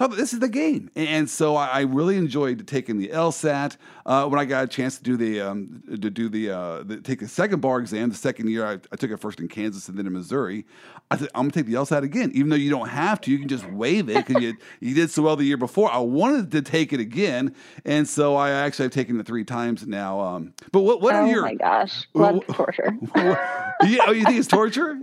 So 0.00 0.06
this 0.06 0.32
is 0.32 0.38
the 0.38 0.48
game, 0.48 0.90
and 0.96 1.28
so 1.28 1.56
I 1.56 1.82
really 1.82 2.16
enjoyed 2.16 2.66
taking 2.66 2.96
the 2.96 3.08
LSAT. 3.08 3.76
Uh, 4.06 4.26
when 4.28 4.40
I 4.40 4.46
got 4.46 4.64
a 4.64 4.66
chance 4.66 4.96
to 4.96 5.02
do 5.02 5.18
the 5.18 5.42
um, 5.42 5.82
to 5.90 6.08
do 6.08 6.30
the, 6.30 6.50
uh, 6.50 6.82
the, 6.84 7.02
take 7.02 7.20
the 7.20 7.28
second 7.28 7.60
bar 7.60 7.80
exam, 7.80 8.08
the 8.08 8.14
second 8.14 8.48
year 8.48 8.64
I, 8.64 8.78
I, 8.90 8.96
took 8.96 9.10
it 9.10 9.18
first 9.18 9.40
in 9.40 9.48
Kansas 9.48 9.90
and 9.90 9.98
then 9.98 10.06
in 10.06 10.14
Missouri. 10.14 10.64
I 11.10 11.18
said 11.18 11.28
I'm 11.34 11.42
gonna 11.42 11.50
take 11.50 11.66
the 11.66 11.74
LSAT 11.74 12.02
again, 12.02 12.30
even 12.32 12.48
though 12.48 12.56
you 12.56 12.70
don't 12.70 12.88
have 12.88 13.20
to. 13.20 13.30
You 13.30 13.40
can 13.40 13.48
just 13.48 13.70
waive 13.70 14.08
it 14.08 14.26
because 14.26 14.42
you 14.42 14.56
you 14.80 14.94
did 14.94 15.10
so 15.10 15.20
well 15.20 15.36
the 15.36 15.44
year 15.44 15.58
before. 15.58 15.92
I 15.92 15.98
wanted 15.98 16.50
to 16.52 16.62
take 16.62 16.94
it 16.94 17.00
again, 17.00 17.54
and 17.84 18.08
so 18.08 18.36
I 18.36 18.52
actually 18.52 18.86
have 18.86 18.92
taken 18.92 19.20
it 19.20 19.26
three 19.26 19.44
times 19.44 19.86
now. 19.86 20.18
Um, 20.18 20.54
but 20.72 20.80
what 20.80 21.02
what 21.02 21.14
oh 21.14 21.18
are 21.18 21.26
your? 21.26 21.40
Oh 21.40 21.48
my 21.48 21.54
gosh, 21.56 22.08
love 22.14 22.40
torture. 22.46 22.96
yeah, 23.16 23.98
oh, 24.06 24.12
you 24.12 24.24
think 24.24 24.38
it's 24.38 24.48
torture? 24.48 24.98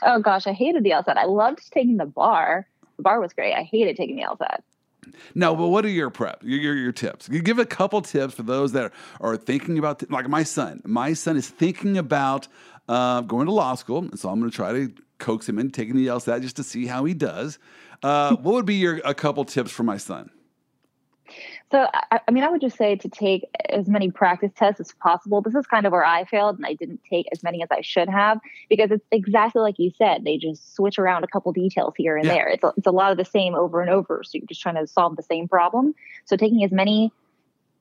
Oh 0.00 0.20
gosh, 0.20 0.46
I 0.46 0.54
hated 0.54 0.84
the 0.84 0.90
LSAT. 0.92 1.18
I 1.18 1.26
loved 1.26 1.70
taking 1.70 1.98
the 1.98 2.06
bar 2.06 2.66
the 3.02 3.08
bar 3.08 3.20
was 3.20 3.32
great. 3.32 3.52
I 3.54 3.62
hated 3.62 3.96
taking 3.96 4.16
the 4.16 4.22
LSAT. 4.22 4.60
No, 5.34 5.56
but 5.56 5.68
what 5.68 5.84
are 5.84 5.88
your 5.88 6.10
prep? 6.10 6.42
Your, 6.44 6.60
your, 6.60 6.76
your 6.76 6.92
tips? 6.92 7.28
You 7.28 7.42
give 7.42 7.58
a 7.58 7.66
couple 7.66 8.00
tips 8.02 8.34
for 8.34 8.44
those 8.44 8.72
that 8.72 8.92
are, 9.20 9.36
thinking 9.36 9.78
about, 9.78 10.08
like 10.10 10.28
my 10.28 10.44
son. 10.44 10.80
My 10.84 11.12
son 11.12 11.36
is 11.36 11.48
thinking 11.48 11.98
about 11.98 12.46
uh, 12.88 13.22
going 13.22 13.46
to 13.46 13.52
law 13.52 13.74
school, 13.74 14.08
so 14.14 14.28
I'm 14.28 14.38
going 14.38 14.50
to 14.50 14.56
try 14.56 14.72
to 14.72 14.92
coax 15.18 15.48
him 15.48 15.58
into 15.58 15.72
taking 15.72 15.96
the 15.96 16.06
LSAT 16.06 16.42
just 16.42 16.56
to 16.56 16.62
see 16.62 16.86
how 16.86 17.04
he 17.04 17.14
does. 17.14 17.58
Uh, 18.02 18.36
what 18.36 18.54
would 18.54 18.66
be 18.66 18.76
your 18.76 19.00
a 19.04 19.14
couple 19.14 19.44
tips 19.44 19.72
for 19.72 19.82
my 19.82 19.96
son? 19.96 20.30
So, 21.72 21.88
I, 21.92 22.20
I, 22.28 22.30
mean, 22.30 22.44
I 22.44 22.50
would 22.50 22.60
just 22.60 22.76
say 22.76 22.96
to 22.96 23.08
take 23.08 23.46
as 23.70 23.88
many 23.88 24.10
practice 24.10 24.52
tests 24.54 24.78
as 24.78 24.92
possible. 24.92 25.40
This 25.40 25.54
is 25.54 25.66
kind 25.66 25.86
of 25.86 25.92
where 25.92 26.04
I 26.04 26.26
failed, 26.26 26.56
and 26.56 26.66
I 26.66 26.74
didn't 26.74 27.00
take 27.08 27.26
as 27.32 27.42
many 27.42 27.62
as 27.62 27.70
I 27.70 27.80
should 27.80 28.10
have 28.10 28.40
because 28.68 28.90
it's 28.90 29.06
exactly 29.10 29.62
like 29.62 29.76
you 29.78 29.90
said. 29.96 30.22
They 30.22 30.36
just 30.36 30.76
switch 30.76 30.98
around 30.98 31.24
a 31.24 31.28
couple 31.28 31.50
details 31.52 31.94
here 31.96 32.18
and 32.18 32.26
yeah. 32.26 32.34
there. 32.34 32.48
It's 32.48 32.62
a, 32.62 32.74
it's 32.76 32.86
a 32.86 32.90
lot 32.90 33.10
of 33.10 33.16
the 33.16 33.24
same 33.24 33.54
over 33.54 33.80
and 33.80 33.88
over. 33.88 34.22
So 34.22 34.36
you're 34.36 34.46
just 34.46 34.60
trying 34.60 34.74
to 34.74 34.86
solve 34.86 35.16
the 35.16 35.22
same 35.22 35.48
problem. 35.48 35.94
So 36.26 36.36
taking 36.36 36.62
as 36.62 36.72
many 36.72 37.10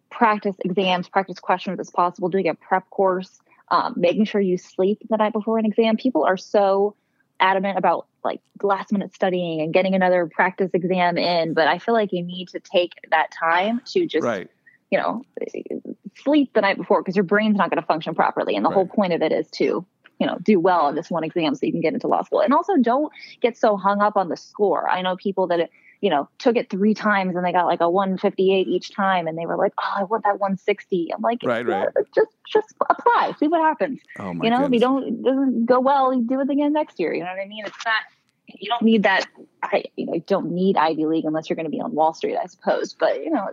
practice 0.10 0.56
exams, 0.64 1.10
practice 1.10 1.40
questions 1.40 1.78
as 1.78 1.90
possible, 1.90 2.30
doing 2.30 2.48
a 2.48 2.56
prep 2.56 2.90
course, 2.92 3.42
um, 3.72 3.96
making 3.98 4.24
sure 4.24 4.40
you 4.40 4.58
sleep 4.58 5.00
the 5.10 5.18
night 5.18 5.34
before 5.34 5.58
an 5.58 5.66
exam. 5.66 5.98
People 5.98 6.24
are 6.24 6.38
so 6.38 6.96
adamant 7.42 7.78
about 7.78 8.08
like 8.24 8.40
last 8.62 8.92
minute 8.92 9.14
studying 9.14 9.62
and 9.62 9.74
getting 9.74 9.96
another 9.96 10.28
practice 10.28 10.70
exam 10.74 11.18
in, 11.18 11.54
but 11.54 11.68
I 11.68 11.80
feel 11.80 11.94
like 11.94 12.14
you 12.14 12.24
need 12.24 12.50
to 12.50 12.60
take 12.60 12.94
that 13.10 13.32
time 13.32 13.82
to 13.88 14.06
just, 14.06 14.26
right. 14.26 14.50
you 14.92 15.00
know, 15.00 15.24
sleep 16.16 16.54
the 16.54 16.62
night 16.62 16.78
before 16.78 17.02
because 17.02 17.16
your 17.16 17.24
brain's 17.24 17.58
not 17.58 17.70
going 17.70 17.82
to 17.82 17.86
function 17.86 18.16
properly. 18.16 18.56
And 18.56 18.64
the 18.64 18.70
right. 18.70 18.76
whole 18.76 18.88
point 18.88 19.14
of 19.14 19.22
it 19.22 19.32
is 19.32 19.50
to, 19.52 19.86
you 20.20 20.28
know, 20.28 20.38
do 20.44 20.60
well 20.60 20.82
on 20.82 20.96
this 20.96 21.10
one 21.10 21.24
exam 21.24 21.56
so 21.56 21.66
you 21.66 21.72
can 21.72 21.82
get 21.82 21.94
into 21.94 22.08
law 22.08 22.22
school. 22.22 22.42
And 22.42 22.54
also 22.54 22.78
don't 22.78 23.12
get 23.42 23.58
so 23.58 23.76
hung 23.76 24.02
up 24.02 24.16
on 24.16 24.30
the 24.30 24.38
score. 24.38 24.88
I 24.90 25.02
know 25.02 25.16
people 25.16 25.48
that 25.48 25.70
you 26.02 26.10
know, 26.10 26.28
took 26.40 26.58
it 26.58 26.70
three 26.70 26.96
times 26.96 27.36
and 27.36 27.46
they 27.46 27.52
got 27.52 27.68
like 27.68 27.80
a 27.80 27.90
158 27.90 28.68
each 28.68 28.94
time 28.94 29.28
and 29.28 29.38
they 29.38 29.46
were 29.46 29.56
like, 29.56 29.72
oh, 29.80 29.94
I 29.98 30.04
want 30.04 30.24
that 30.24 30.40
160. 30.40 31.14
I'm 31.14 31.22
like, 31.22 31.40
right, 31.44 31.66
right. 31.66 31.88
just 32.14 32.32
just 32.52 32.74
apply, 32.90 33.34
see 33.40 33.48
what 33.48 33.62
happens. 33.62 34.00
Oh 34.18 34.34
my 34.34 34.46
you 34.46 34.50
know, 34.50 34.58
goodness. 34.58 34.68
if 34.68 34.74
you 34.74 34.80
don't 34.80 35.04
it 35.08 35.24
doesn't 35.24 35.66
go 35.68 35.80
well, 35.80 36.14
you 36.14 36.24
do 36.24 36.42
it 36.42 36.50
again 36.50 36.74
next 36.74 37.00
year. 37.00 37.14
You 37.14 37.22
know 37.22 37.30
what 37.30 37.40
I 37.40 37.48
mean? 37.48 37.66
It's 37.66 37.86
not 37.86 38.02
you 38.48 38.68
don't 38.68 38.82
need 38.82 39.04
that 39.04 39.28
I 39.62 39.84
you 39.96 40.08
know, 40.08 40.16
you 40.16 40.24
don't 40.26 40.52
need 40.52 40.76
Ivy 40.76 41.06
League 41.06 41.26
unless 41.26 41.50
you're 41.50 41.56
going 41.56 41.68
to 41.68 41.72
be 41.72 41.80
on 41.80 41.94
Wall 41.94 42.16
Street, 42.16 42.36
I 42.36 42.48
suppose. 42.48 42.94
But 42.94 43.24
you 43.24 43.30
know, 43.30 43.50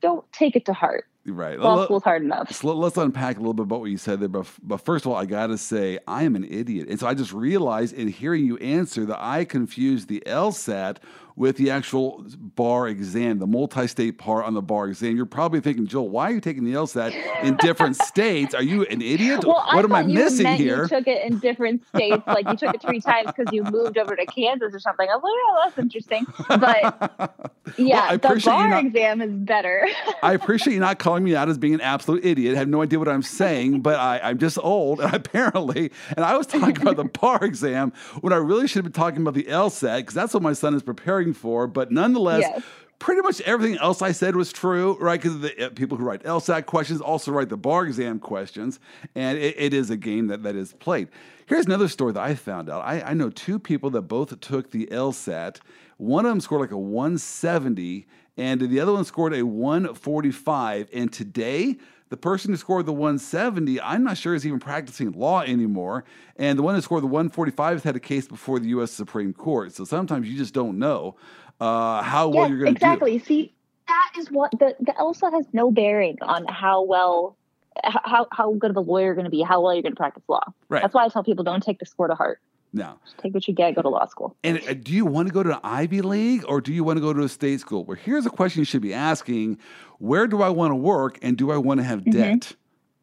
don't 0.00 0.30
take 0.32 0.56
it 0.56 0.64
to 0.64 0.72
heart. 0.72 1.04
Right. 1.26 1.58
Law 1.58 1.84
school's 1.84 2.02
hard 2.02 2.22
enough. 2.22 2.52
So 2.52 2.74
let's 2.74 2.96
unpack 2.96 3.36
a 3.36 3.40
little 3.40 3.54
bit 3.54 3.64
about 3.64 3.80
what 3.80 3.90
you 3.90 3.98
said 3.98 4.20
there. 4.20 4.28
But, 4.28 4.46
but 4.62 4.78
first 4.78 5.04
of 5.04 5.12
all, 5.12 5.18
I 5.18 5.26
got 5.26 5.48
to 5.48 5.58
say, 5.58 5.98
I 6.06 6.22
am 6.22 6.34
an 6.34 6.44
idiot. 6.44 6.88
And 6.88 6.98
so 6.98 7.06
I 7.06 7.14
just 7.14 7.32
realized 7.32 7.94
in 7.94 8.08
hearing 8.08 8.46
you 8.46 8.56
answer 8.58 9.04
that 9.04 9.22
I 9.22 9.44
confused 9.44 10.08
the 10.08 10.22
LSAT 10.26 10.96
with 11.40 11.56
the 11.56 11.70
actual 11.70 12.22
bar 12.54 12.86
exam, 12.86 13.38
the 13.38 13.46
multi-state 13.46 14.18
part 14.18 14.44
on 14.44 14.52
the 14.52 14.60
bar 14.60 14.88
exam. 14.88 15.16
You're 15.16 15.24
probably 15.24 15.60
thinking, 15.60 15.86
Joel, 15.86 16.10
why 16.10 16.30
are 16.30 16.34
you 16.34 16.40
taking 16.40 16.64
the 16.64 16.74
LSAT 16.74 17.42
in 17.42 17.56
different 17.56 17.96
states? 18.02 18.54
Are 18.54 18.62
you 18.62 18.82
an 18.82 19.00
idiot? 19.00 19.46
Well, 19.46 19.54
what 19.72 19.76
I 19.76 19.78
am 19.78 19.94
I 19.94 20.02
missing 20.02 20.46
here? 20.48 20.82
You 20.82 20.88
took 20.88 21.08
it 21.08 21.24
in 21.24 21.38
different 21.38 21.88
states, 21.88 22.22
like 22.26 22.46
you 22.46 22.56
took 22.58 22.74
it 22.74 22.82
three 22.82 23.00
times 23.00 23.28
because 23.34 23.50
you 23.54 23.62
moved 23.62 23.96
over 23.96 24.14
to 24.14 24.26
Kansas 24.26 24.74
or 24.74 24.80
something. 24.80 25.08
I 25.08 25.16
was 25.16 25.22
like, 25.22 25.32
oh, 25.32 25.60
that's 25.64 25.78
interesting. 25.78 26.26
But 26.46 27.50
yeah, 27.78 28.10
well, 28.10 28.18
the 28.18 28.42
bar 28.44 28.68
not, 28.68 28.84
exam 28.84 29.22
is 29.22 29.32
better. 29.32 29.88
I 30.22 30.34
appreciate 30.34 30.74
you 30.74 30.80
not 30.80 30.98
calling 30.98 31.24
me 31.24 31.34
out 31.34 31.48
as 31.48 31.56
being 31.56 31.72
an 31.72 31.80
absolute 31.80 32.22
idiot. 32.22 32.54
I 32.54 32.58
have 32.58 32.68
no 32.68 32.82
idea 32.82 32.98
what 32.98 33.08
I'm 33.08 33.22
saying, 33.22 33.80
but 33.80 33.98
I, 33.98 34.20
I'm 34.22 34.36
just 34.36 34.58
old, 34.58 35.00
and 35.00 35.14
apparently, 35.14 35.90
and 36.14 36.22
I 36.22 36.36
was 36.36 36.46
talking 36.46 36.82
about 36.82 36.96
the 36.96 37.04
bar 37.04 37.42
exam 37.42 37.94
when 38.20 38.34
I 38.34 38.36
really 38.36 38.68
should 38.68 38.84
have 38.84 38.92
been 38.92 39.02
talking 39.02 39.22
about 39.22 39.32
the 39.32 39.44
LSAT 39.44 40.00
because 40.00 40.14
that's 40.14 40.34
what 40.34 40.42
my 40.42 40.52
son 40.52 40.74
is 40.74 40.82
preparing 40.82 41.29
for. 41.34 41.66
But 41.66 41.90
nonetheless, 41.90 42.40
yes. 42.40 42.62
pretty 42.98 43.22
much 43.22 43.40
everything 43.42 43.78
else 43.78 44.02
I 44.02 44.12
said 44.12 44.36
was 44.36 44.52
true, 44.52 44.96
right? 45.00 45.20
Because 45.20 45.40
the 45.40 45.66
uh, 45.66 45.70
people 45.70 45.96
who 45.96 46.04
write 46.04 46.22
LSAT 46.22 46.66
questions 46.66 47.00
also 47.00 47.32
write 47.32 47.48
the 47.48 47.56
bar 47.56 47.84
exam 47.84 48.18
questions, 48.18 48.78
and 49.14 49.38
it, 49.38 49.54
it 49.58 49.74
is 49.74 49.90
a 49.90 49.96
game 49.96 50.28
that, 50.28 50.42
that 50.42 50.56
is 50.56 50.72
played. 50.74 51.08
Here's 51.46 51.66
another 51.66 51.88
story 51.88 52.12
that 52.12 52.22
I 52.22 52.34
found 52.36 52.70
out. 52.70 52.84
I, 52.84 53.00
I 53.02 53.14
know 53.14 53.28
two 53.28 53.58
people 53.58 53.90
that 53.90 54.02
both 54.02 54.38
took 54.40 54.70
the 54.70 54.86
LSAT. 54.86 55.58
One 55.96 56.24
of 56.24 56.30
them 56.30 56.40
scored 56.40 56.60
like 56.60 56.70
a 56.70 56.78
170, 56.78 58.06
and 58.36 58.60
the 58.60 58.80
other 58.80 58.92
one 58.92 59.04
scored 59.04 59.34
a 59.34 59.42
145. 59.42 60.88
And 60.92 61.12
today, 61.12 61.76
the 62.10 62.16
person 62.16 62.50
who 62.50 62.56
scored 62.56 62.86
the 62.86 62.92
170, 62.92 63.80
I'm 63.80 64.02
not 64.02 64.18
sure 64.18 64.34
is 64.34 64.44
even 64.44 64.58
practicing 64.58 65.12
law 65.12 65.42
anymore. 65.42 66.04
And 66.36 66.58
the 66.58 66.62
one 66.62 66.74
who 66.74 66.80
scored 66.80 67.04
the 67.04 67.08
145 67.08 67.76
has 67.76 67.82
had 67.84 67.96
a 67.96 68.00
case 68.00 68.26
before 68.26 68.58
the 68.58 68.68
U.S. 68.68 68.90
Supreme 68.90 69.32
Court. 69.32 69.72
So 69.72 69.84
sometimes 69.84 70.28
you 70.28 70.36
just 70.36 70.52
don't 70.52 70.78
know 70.78 71.16
uh, 71.60 72.02
how 72.02 72.28
well 72.28 72.48
you're 72.48 72.58
going 72.58 72.74
to 72.74 72.78
exactly. 72.78 73.12
do. 73.12 73.16
Exactly. 73.16 73.36
See, 73.36 73.54
that 73.86 74.12
is 74.18 74.30
what 74.30 74.50
the, 74.52 74.74
the 74.80 74.92
LSAT 74.98 75.32
has 75.32 75.46
no 75.52 75.70
bearing 75.70 76.18
on 76.20 76.46
how 76.46 76.82
well, 76.82 77.36
how, 77.84 78.26
how 78.32 78.54
good 78.54 78.70
of 78.70 78.76
a 78.76 78.80
lawyer 78.80 79.06
you're 79.06 79.14
going 79.14 79.24
to 79.24 79.30
be, 79.30 79.42
how 79.42 79.60
well 79.60 79.72
you're 79.72 79.82
going 79.82 79.92
to 79.92 79.96
practice 79.96 80.24
law. 80.28 80.42
Right. 80.68 80.82
That's 80.82 80.94
why 80.94 81.04
I 81.04 81.08
tell 81.08 81.22
people 81.22 81.44
don't 81.44 81.62
take 81.62 81.78
the 81.78 81.86
score 81.86 82.08
to 82.08 82.16
heart. 82.16 82.40
No. 82.72 82.98
Just 83.04 83.18
take 83.18 83.34
what 83.34 83.48
you 83.48 83.54
get, 83.54 83.74
go 83.74 83.82
to 83.82 83.88
law 83.88 84.06
school. 84.06 84.36
And 84.44 84.60
uh, 84.68 84.74
do 84.74 84.92
you 84.92 85.04
want 85.04 85.28
to 85.28 85.34
go 85.34 85.42
to 85.42 85.54
an 85.54 85.60
Ivy 85.64 86.02
League 86.02 86.44
or 86.46 86.60
do 86.60 86.72
you 86.72 86.84
want 86.84 86.98
to 86.98 87.00
go 87.00 87.12
to 87.12 87.22
a 87.22 87.28
state 87.28 87.60
school? 87.60 87.84
Well, 87.84 87.96
here's 87.96 88.26
a 88.26 88.30
question 88.30 88.60
you 88.60 88.64
should 88.64 88.82
be 88.82 88.94
asking 88.94 89.58
Where 89.98 90.26
do 90.26 90.42
I 90.42 90.50
want 90.50 90.70
to 90.70 90.76
work 90.76 91.18
and 91.22 91.36
do 91.36 91.50
I 91.50 91.56
want 91.56 91.78
to 91.78 91.84
have 91.84 92.00
mm-hmm. 92.00 92.18
debt? 92.18 92.54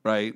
Right? 0.04 0.36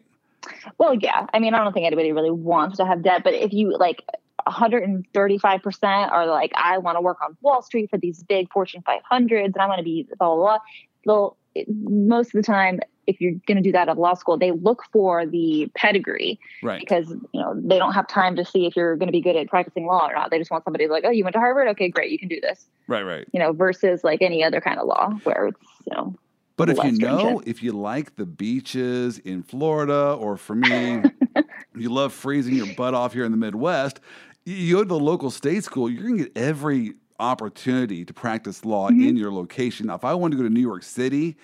Well, 0.77 0.95
yeah. 0.95 1.27
I 1.33 1.39
mean, 1.39 1.53
I 1.53 1.63
don't 1.63 1.71
think 1.71 1.85
anybody 1.85 2.11
really 2.11 2.31
wants 2.31 2.77
to 2.77 2.85
have 2.85 3.03
debt, 3.03 3.23
but 3.23 3.33
if 3.33 3.53
you 3.53 3.77
like 3.77 4.03
135% 4.47 6.11
are 6.11 6.27
like, 6.27 6.51
I 6.55 6.77
want 6.79 6.97
to 6.97 7.01
work 7.01 7.21
on 7.21 7.37
Wall 7.41 7.61
Street 7.61 7.89
for 7.89 7.97
these 7.97 8.23
big 8.23 8.51
Fortune 8.51 8.83
500s 8.87 9.45
and 9.45 9.57
I 9.57 9.67
want 9.67 9.79
to 9.79 9.83
be 9.83 10.07
blah, 10.17 10.35
blah, 10.35 10.35
blah. 10.35 10.57
Well, 11.05 11.37
it, 11.55 11.67
most 11.69 12.27
of 12.27 12.33
the 12.33 12.43
time, 12.43 12.79
if 13.11 13.21
you're 13.21 13.33
going 13.45 13.57
to 13.57 13.61
do 13.61 13.71
that 13.71 13.89
at 13.89 13.97
law 13.97 14.13
school, 14.15 14.37
they 14.37 14.51
look 14.51 14.83
for 14.91 15.25
the 15.25 15.69
pedigree, 15.75 16.39
right? 16.63 16.79
Because 16.79 17.09
you 17.09 17.41
know 17.41 17.53
they 17.55 17.77
don't 17.77 17.93
have 17.93 18.07
time 18.07 18.35
to 18.37 18.45
see 18.45 18.65
if 18.65 18.75
you're 18.75 18.95
going 18.95 19.07
to 19.07 19.11
be 19.11 19.21
good 19.21 19.35
at 19.35 19.47
practicing 19.47 19.85
law 19.85 20.07
or 20.07 20.15
not. 20.15 20.31
They 20.31 20.39
just 20.39 20.49
want 20.49 20.63
somebody 20.63 20.87
like, 20.87 21.03
oh, 21.05 21.11
you 21.11 21.23
went 21.23 21.33
to 21.33 21.39
Harvard, 21.39 21.67
okay, 21.69 21.89
great, 21.89 22.11
you 22.11 22.17
can 22.17 22.27
do 22.27 22.41
this, 22.41 22.67
right? 22.87 23.03
Right. 23.03 23.27
You 23.33 23.39
know, 23.39 23.51
versus 23.51 24.03
like 24.03 24.21
any 24.21 24.43
other 24.43 24.61
kind 24.61 24.79
of 24.79 24.87
law 24.87 25.11
where 25.23 25.47
it's 25.47 25.59
you 25.85 25.95
know. 25.95 26.15
But 26.57 26.69
if 26.69 26.83
you 26.83 26.91
know, 26.91 27.41
if 27.45 27.63
you 27.63 27.71
like 27.71 28.15
the 28.17 28.25
beaches 28.25 29.17
in 29.19 29.43
Florida, 29.43 30.13
or 30.13 30.37
for 30.37 30.55
me, 30.55 31.01
you 31.75 31.89
love 31.89 32.13
freezing 32.13 32.55
your 32.55 32.73
butt 32.75 32.93
off 32.93 33.13
here 33.13 33.25
in 33.25 33.31
the 33.31 33.37
Midwest, 33.37 33.99
you 34.45 34.75
go 34.75 34.83
to 34.83 34.87
the 34.87 34.99
local 34.99 35.31
state 35.31 35.63
school, 35.63 35.89
you're 35.89 36.03
going 36.03 36.17
to 36.17 36.23
get 36.25 36.37
every 36.37 36.93
opportunity 37.21 38.03
to 38.03 38.13
practice 38.13 38.65
law 38.65 38.89
mm-hmm. 38.89 39.07
in 39.07 39.15
your 39.15 39.31
location. 39.31 39.87
Now, 39.87 39.95
if 39.95 40.03
I 40.03 40.13
wanted 40.13 40.37
to 40.37 40.43
go 40.43 40.47
to 40.47 40.53
New 40.53 40.61
York 40.61 40.83
City, 40.83 41.37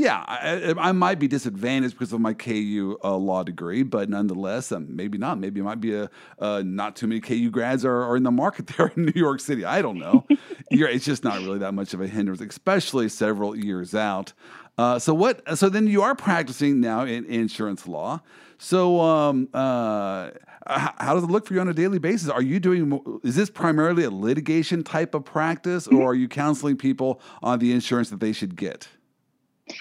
yeah, 0.00 0.24
I, 0.26 0.74
I, 0.78 0.92
might 0.92 1.18
be 1.18 1.28
disadvantaged 1.28 1.94
because 1.94 2.14
of 2.14 2.20
my 2.20 2.32
KU 2.32 2.96
uh, 3.04 3.14
law 3.16 3.42
degree, 3.42 3.82
but 3.82 4.08
nonetheless, 4.08 4.72
um, 4.72 4.96
maybe 4.96 5.18
not. 5.18 5.38
Maybe 5.38 5.60
it 5.60 5.62
might 5.62 5.80
be 5.80 5.94
a 5.94 6.10
uh, 6.38 6.62
not 6.64 6.96
too 6.96 7.06
many 7.06 7.20
KU 7.20 7.50
grads 7.50 7.84
are, 7.84 8.04
are 8.04 8.16
in 8.16 8.22
the 8.22 8.30
market 8.30 8.66
there 8.78 8.90
in 8.96 9.04
New 9.04 9.12
York 9.14 9.40
City. 9.40 9.64
I 9.64 9.82
don't 9.82 9.98
know. 9.98 10.26
it's 10.70 11.04
just 11.04 11.22
not 11.22 11.40
really 11.40 11.58
that 11.58 11.74
much 11.74 11.92
of 11.92 12.00
a 12.00 12.06
hindrance, 12.06 12.40
especially 12.40 13.10
several 13.10 13.54
years 13.54 13.94
out. 13.94 14.32
Uh, 14.78 14.98
so 14.98 15.12
what? 15.12 15.42
So 15.58 15.68
then 15.68 15.86
you 15.86 16.00
are 16.00 16.14
practicing 16.14 16.80
now 16.80 17.04
in 17.04 17.26
insurance 17.26 17.86
law. 17.86 18.22
So 18.56 19.00
um, 19.00 19.48
uh, 19.52 20.30
how 20.66 21.14
does 21.14 21.24
it 21.24 21.30
look 21.30 21.46
for 21.46 21.52
you 21.52 21.60
on 21.60 21.68
a 21.68 21.74
daily 21.74 21.98
basis? 21.98 22.30
Are 22.30 22.40
you 22.40 22.58
doing? 22.58 23.20
Is 23.22 23.36
this 23.36 23.50
primarily 23.50 24.04
a 24.04 24.10
litigation 24.10 24.82
type 24.82 25.14
of 25.14 25.26
practice, 25.26 25.86
or 25.86 25.90
mm-hmm. 25.90 26.06
are 26.06 26.14
you 26.14 26.26
counseling 26.26 26.78
people 26.78 27.20
on 27.42 27.58
the 27.58 27.72
insurance 27.72 28.08
that 28.08 28.20
they 28.20 28.32
should 28.32 28.56
get? 28.56 28.88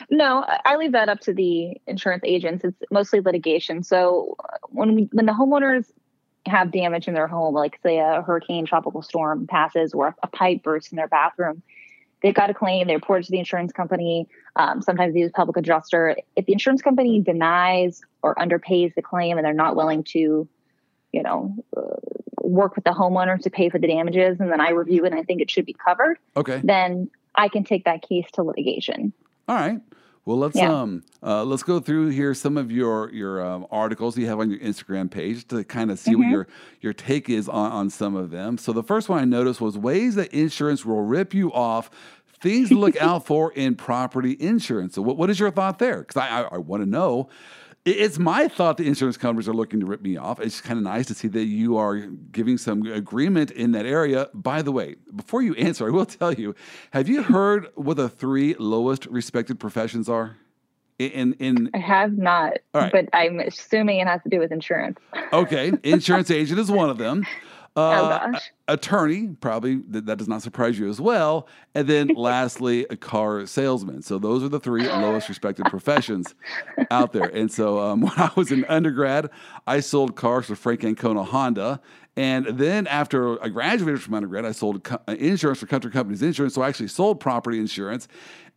No, 0.10 0.46
I 0.66 0.76
leave 0.76 0.92
that 0.94 1.10
up 1.10 1.20
to 1.22 1.34
the 1.34 1.78
insurance 1.88 2.24
agents. 2.26 2.64
It's 2.64 2.78
mostly 2.92 3.20
litigation. 3.20 3.84
So 3.84 4.36
uh, 4.40 4.58
when 4.70 4.96
we, 4.96 5.10
when 5.12 5.26
the 5.26 5.34
homeowners 5.34 5.92
have 6.46 6.72
damage 6.72 7.08
in 7.08 7.14
their 7.14 7.28
home, 7.28 7.54
like 7.54 7.80
say 7.84 8.00
a 8.00 8.22
hurricane, 8.22 8.66
tropical 8.66 9.02
storm 9.02 9.48
passes, 9.48 9.94
or 9.94 10.16
a 10.24 10.28
pipe 10.28 10.64
bursts 10.64 10.92
in 10.92 10.96
their 10.96 11.08
bathroom, 11.08 11.62
they've 12.22 12.34
got 12.34 12.50
a 12.50 12.54
claim. 12.54 12.88
They 12.88 12.96
report 12.96 13.22
it 13.22 13.26
to 13.26 13.32
the 13.32 13.40
insurance 13.40 13.72
company. 13.72 14.28
Um, 14.56 14.82
sometimes 14.82 15.14
they 15.14 15.20
use 15.20 15.32
public 15.34 15.58
adjuster. 15.58 16.18
If 16.36 16.46
the 16.46 16.54
insurance 16.54 16.82
company 16.82 17.22
denies 17.22 18.02
or 18.22 18.36
underpays 18.36 18.94
the 18.96 19.02
claim, 19.02 19.38
and 19.38 19.46
they're 19.46 19.54
not 19.54 19.76
willing 19.76 20.04
to, 20.06 20.48
you 21.12 21.24
know, 21.24 21.56
uh, 21.76 21.82
work 22.42 22.76
with 22.76 22.84
the 22.84 22.92
homeowner 22.92 23.40
to 23.42 23.50
pay 23.50 23.70
for 23.70 23.80
the 23.80 23.88
damages, 23.88 24.40
and 24.40 24.52
then 24.52 24.62
I 24.62 24.72
review 24.72 25.06
it 25.06 25.12
and 25.12 25.20
I 25.20 25.24
think 25.24 25.42
it 25.42 25.52
should 25.52 25.66
be 25.66 25.74
covered. 25.74 26.18
Okay. 26.36 26.62
Then 26.64 27.10
I 27.36 27.48
can 27.48 27.64
take 27.64 27.86
that 27.86 28.02
case 28.02 28.26
to 28.34 28.44
litigation. 28.44 29.14
All 29.50 29.56
right. 29.56 29.82
Well, 30.26 30.38
let's 30.38 30.56
yeah. 30.56 30.72
um 30.72 31.02
uh, 31.24 31.44
let's 31.44 31.64
go 31.64 31.80
through 31.80 32.10
here 32.10 32.36
some 32.36 32.56
of 32.56 32.72
your 32.72 33.12
your 33.12 33.44
um, 33.44 33.66
articles 33.72 34.16
you 34.16 34.28
have 34.28 34.40
on 34.40 34.52
your 34.52 34.60
Instagram 34.60 35.10
page 35.10 35.48
to 35.48 35.64
kind 35.64 35.90
of 35.90 35.98
see 35.98 36.12
mm-hmm. 36.12 36.22
what 36.22 36.30
your 36.30 36.48
your 36.82 36.94
take 36.94 37.32
is 37.32 37.50
on, 37.50 37.72
on 37.72 37.90
some 37.90 38.16
of 38.16 38.30
them. 38.30 38.60
So 38.60 38.72
the 38.72 38.84
first 38.84 39.10
one 39.10 39.20
I 39.20 39.26
noticed 39.26 39.60
was 39.60 39.76
ways 39.76 40.14
that 40.16 40.32
insurance 40.32 40.86
will 40.86 41.02
rip 41.02 41.34
you 41.34 41.52
off. 41.52 41.90
Things 42.42 42.70
to 42.70 42.76
look 42.76 42.96
out 43.02 43.26
for 43.26 43.52
in 43.54 43.74
property 43.74 44.38
insurance. 44.40 44.94
So 44.94 45.02
what, 45.02 45.18
what 45.18 45.32
is 45.32 45.40
your 45.40 45.50
thought 45.50 45.80
there? 45.80 46.02
Because 46.02 46.18
I, 46.18 46.28
I, 46.28 46.42
I 46.44 46.58
want 46.60 46.84
to 46.84 46.90
know 46.90 47.28
it's 47.92 48.20
my 48.20 48.48
thought 48.48 48.78
the 48.78 48.88
insurance 48.88 49.18
companies 49.18 49.48
are 49.48 49.54
looking 49.54 49.80
to 49.80 49.86
rip 49.86 50.02
me 50.02 50.18
off. 50.18 50.40
It's 50.40 50.62
kind 50.62 50.78
of 50.78 50.84
nice 50.84 51.08
to 51.08 51.14
see 51.14 51.28
that 51.30 51.46
you 51.46 51.78
are 51.78 51.98
giving 51.98 52.58
some 52.58 52.86
agreement 52.86 53.52
in 53.52 53.72
that 53.72 53.86
area. 53.86 54.30
By 54.34 54.62
the 54.62 54.72
way, 54.72 54.96
before 55.16 55.42
you 55.42 55.56
answer, 55.56 55.88
I 55.88 55.92
will 55.92 56.06
tell 56.06 56.34
you 56.34 56.56
have 56.92 57.08
you 57.08 57.24
heard 57.24 57.68
what 57.76 57.98
the 57.98 58.10
three 58.10 58.56
lowest 58.56 59.06
respected 59.08 59.60
professions 59.60 60.10
are? 60.10 60.38
In, 60.98 61.34
in 61.40 61.70
I 61.74 61.78
have 61.78 62.18
not, 62.18 62.58
right. 62.74 62.92
but 62.92 63.08
I'm 63.14 63.40
assuming 63.40 64.00
it 64.00 64.08
has 64.08 64.22
to 64.24 64.30
do 64.30 64.38
with 64.38 64.52
insurance. 64.52 65.00
okay, 65.32 65.72
insurance 65.84 66.30
agent 66.30 66.60
is 66.60 66.70
one 66.70 66.90
of 66.90 66.98
them. 66.98 67.26
Oh, 67.80 68.10
uh, 68.10 68.32
oh 68.34 68.40
attorney, 68.68 69.30
probably 69.40 69.78
that, 69.90 70.06
that, 70.06 70.18
does 70.18 70.28
not 70.28 70.42
surprise 70.42 70.78
you 70.78 70.90
as 70.90 71.00
well. 71.02 71.48
And 71.74 71.88
then 71.88 72.08
lastly, 72.16 72.86
a 72.90 72.96
car 72.96 73.46
salesman. 73.46 74.02
So 74.02 74.20
those 74.20 74.44
are 74.44 74.50
the 74.50 74.60
three 74.60 74.88
lowest 74.88 75.30
respected 75.30 75.66
professions 75.66 76.36
out 76.92 77.14
there. 77.14 77.30
And 77.34 77.52
so 77.52 77.80
um, 77.80 78.02
when 78.02 78.14
I 78.18 78.32
was 78.36 78.52
in 78.52 78.66
undergrad, 78.66 79.30
I 79.66 79.80
sold 79.80 80.16
cars 80.16 80.46
for 80.46 80.56
Frank 80.56 80.84
Ancona 80.84 81.24
Honda. 81.24 81.82
And 82.16 82.46
then 82.46 82.86
after 82.88 83.42
I 83.42 83.48
graduated 83.48 84.02
from 84.02 84.14
undergrad, 84.14 84.46
I 84.46 84.52
sold 84.52 84.84
co- 84.84 85.00
uh, 85.08 85.14
insurance 85.14 85.60
for 85.60 85.68
Country 85.68 85.92
Companies 85.92 86.22
Insurance. 86.22 86.54
So 86.54 86.62
I 86.62 86.68
actually 86.68 86.90
sold 86.90 87.20
property 87.20 87.60
insurance. 87.60 88.08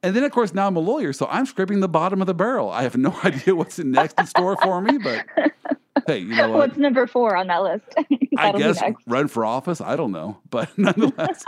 And 0.03 0.17
then, 0.17 0.25
of 0.25 0.33
course, 0.33 0.53
now 0.53 0.67
I'm 0.67 0.75
a 0.75 0.81
lawyer, 0.81 1.13
so 1.13 1.29
I'm 1.31 1.47
scraping 1.47 1.79
the 1.79 1.89
bottom 1.89 2.21
of 2.21 2.27
the 2.27 2.35
barrel. 2.35 2.71
I 2.71 2.83
have 2.83 2.97
no 2.97 3.17
idea 3.25 3.55
what's 3.55 3.79
next 3.79 4.19
in 4.19 4.27
store 4.27 4.57
for 4.57 4.81
me, 4.81 4.99
but 4.99 5.25
hey, 6.07 6.19
you 6.19 6.35
know 6.35 6.49
what? 6.51 6.59
What's 6.69 6.79
number 6.79 7.07
four 7.07 7.37
on 7.37 7.47
that 7.49 7.63
list? 7.63 7.85
I 8.37 8.53
guess 8.53 8.83
run 9.07 9.29
for 9.29 9.45
office. 9.45 9.81
I 9.81 9.97
don't 9.97 10.13
know, 10.13 10.39
but 10.51 10.71
nonetheless. 10.79 11.45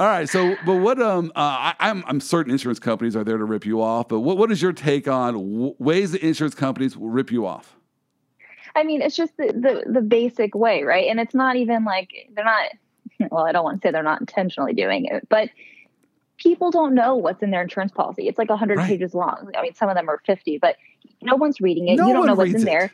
All 0.00 0.08
right. 0.08 0.28
So, 0.28 0.56
but 0.66 0.76
what? 0.76 1.00
Um, 1.00 1.30
uh, 1.36 1.40
I, 1.40 1.74
am 1.80 1.98
I'm, 1.98 2.04
I'm 2.08 2.20
certain 2.20 2.52
insurance 2.52 2.78
companies 2.78 3.14
are 3.14 3.24
there 3.24 3.38
to 3.38 3.44
rip 3.44 3.64
you 3.64 3.80
off. 3.80 4.08
But 4.08 4.20
what 4.20 4.36
what 4.36 4.50
is 4.50 4.60
your 4.60 4.72
take 4.72 5.08
on 5.08 5.34
w- 5.34 5.74
ways 5.78 6.12
that 6.12 6.22
insurance 6.22 6.54
companies 6.54 6.96
will 6.96 7.10
rip 7.10 7.30
you 7.30 7.46
off? 7.46 7.76
I 8.76 8.82
mean, 8.82 9.02
it's 9.02 9.16
just 9.16 9.36
the, 9.36 9.46
the 9.46 9.90
the 9.90 10.00
basic 10.00 10.54
way, 10.54 10.82
right? 10.82 11.08
And 11.08 11.20
it's 11.20 11.34
not 11.34 11.56
even 11.56 11.84
like 11.84 12.28
they're 12.34 12.44
not. 12.44 12.70
Well, 13.30 13.46
I 13.46 13.52
don't 13.52 13.62
want 13.62 13.80
to 13.80 13.86
say 13.86 13.92
they're 13.92 14.02
not 14.02 14.20
intentionally 14.20 14.72
doing 14.72 15.04
it, 15.04 15.28
but 15.28 15.48
people 16.36 16.70
don't 16.70 16.94
know 16.94 17.14
what's 17.14 17.42
in 17.42 17.50
their 17.50 17.62
insurance 17.62 17.92
policy. 17.92 18.28
It's 18.28 18.38
like 18.38 18.48
100 18.48 18.76
right. 18.76 18.86
pages 18.86 19.14
long. 19.14 19.50
I 19.56 19.62
mean, 19.62 19.74
some 19.74 19.88
of 19.88 19.94
them 19.94 20.08
are 20.08 20.20
50, 20.26 20.58
but 20.58 20.76
no 21.22 21.36
one's 21.36 21.60
reading 21.60 21.88
it. 21.88 21.96
No 21.96 22.08
you 22.08 22.12
don't 22.12 22.26
know 22.26 22.34
what's 22.34 22.54
in 22.54 22.62
it. 22.62 22.64
there. 22.64 22.92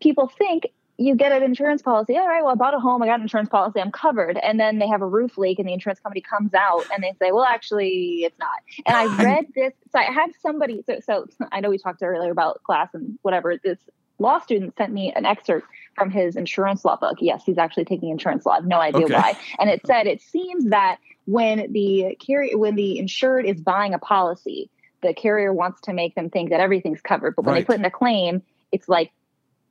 People 0.00 0.28
think 0.28 0.66
you 0.98 1.14
get 1.14 1.32
an 1.32 1.42
insurance 1.42 1.82
policy. 1.82 2.16
All 2.16 2.26
right, 2.26 2.42
well, 2.42 2.52
I 2.52 2.54
bought 2.54 2.74
a 2.74 2.80
home, 2.80 3.02
I 3.02 3.06
got 3.06 3.16
an 3.16 3.22
insurance 3.22 3.48
policy, 3.48 3.80
I'm 3.80 3.92
covered. 3.92 4.38
And 4.38 4.58
then 4.58 4.78
they 4.78 4.88
have 4.88 5.02
a 5.02 5.06
roof 5.06 5.36
leak, 5.36 5.58
and 5.58 5.68
the 5.68 5.72
insurance 5.72 6.00
company 6.00 6.22
comes 6.22 6.54
out 6.54 6.84
and 6.92 7.02
they 7.02 7.12
say, 7.20 7.32
well, 7.32 7.44
actually, 7.44 8.24
it's 8.24 8.38
not. 8.38 8.62
And 8.86 8.96
I 8.96 9.16
read 9.24 9.46
this. 9.54 9.72
So 9.92 9.98
I 9.98 10.04
had 10.04 10.30
somebody, 10.40 10.82
so, 10.86 11.00
so 11.04 11.26
I 11.52 11.60
know 11.60 11.70
we 11.70 11.78
talked 11.78 12.02
earlier 12.02 12.30
about 12.30 12.62
class 12.62 12.88
and 12.94 13.18
whatever. 13.22 13.58
This 13.62 13.78
law 14.18 14.38
student 14.38 14.74
sent 14.78 14.92
me 14.92 15.12
an 15.14 15.26
excerpt 15.26 15.66
from 15.94 16.10
his 16.10 16.36
insurance 16.36 16.84
law 16.84 16.96
book. 16.96 17.18
Yes, 17.20 17.42
he's 17.44 17.58
actually 17.58 17.84
taking 17.84 18.10
insurance 18.10 18.46
law. 18.46 18.52
I 18.52 18.56
have 18.56 18.66
no 18.66 18.80
idea 18.80 19.04
okay. 19.04 19.14
why. 19.14 19.38
And 19.58 19.68
it 19.68 19.86
said 19.86 20.06
it 20.06 20.22
seems 20.22 20.70
that 20.70 20.98
when 21.26 21.70
the 21.72 22.16
carrier, 22.24 22.56
when 22.56 22.74
the 22.74 22.98
insured 22.98 23.44
is 23.44 23.60
buying 23.60 23.92
a 23.92 23.98
policy, 23.98 24.70
the 25.02 25.12
carrier 25.12 25.52
wants 25.52 25.82
to 25.82 25.92
make 25.92 26.14
them 26.14 26.30
think 26.30 26.50
that 26.50 26.60
everything's 26.60 27.02
covered. 27.02 27.36
But 27.36 27.44
when 27.44 27.54
right. 27.54 27.60
they 27.60 27.66
put 27.66 27.78
in 27.78 27.84
a 27.84 27.90
claim, 27.90 28.42
it's 28.72 28.88
like 28.88 29.12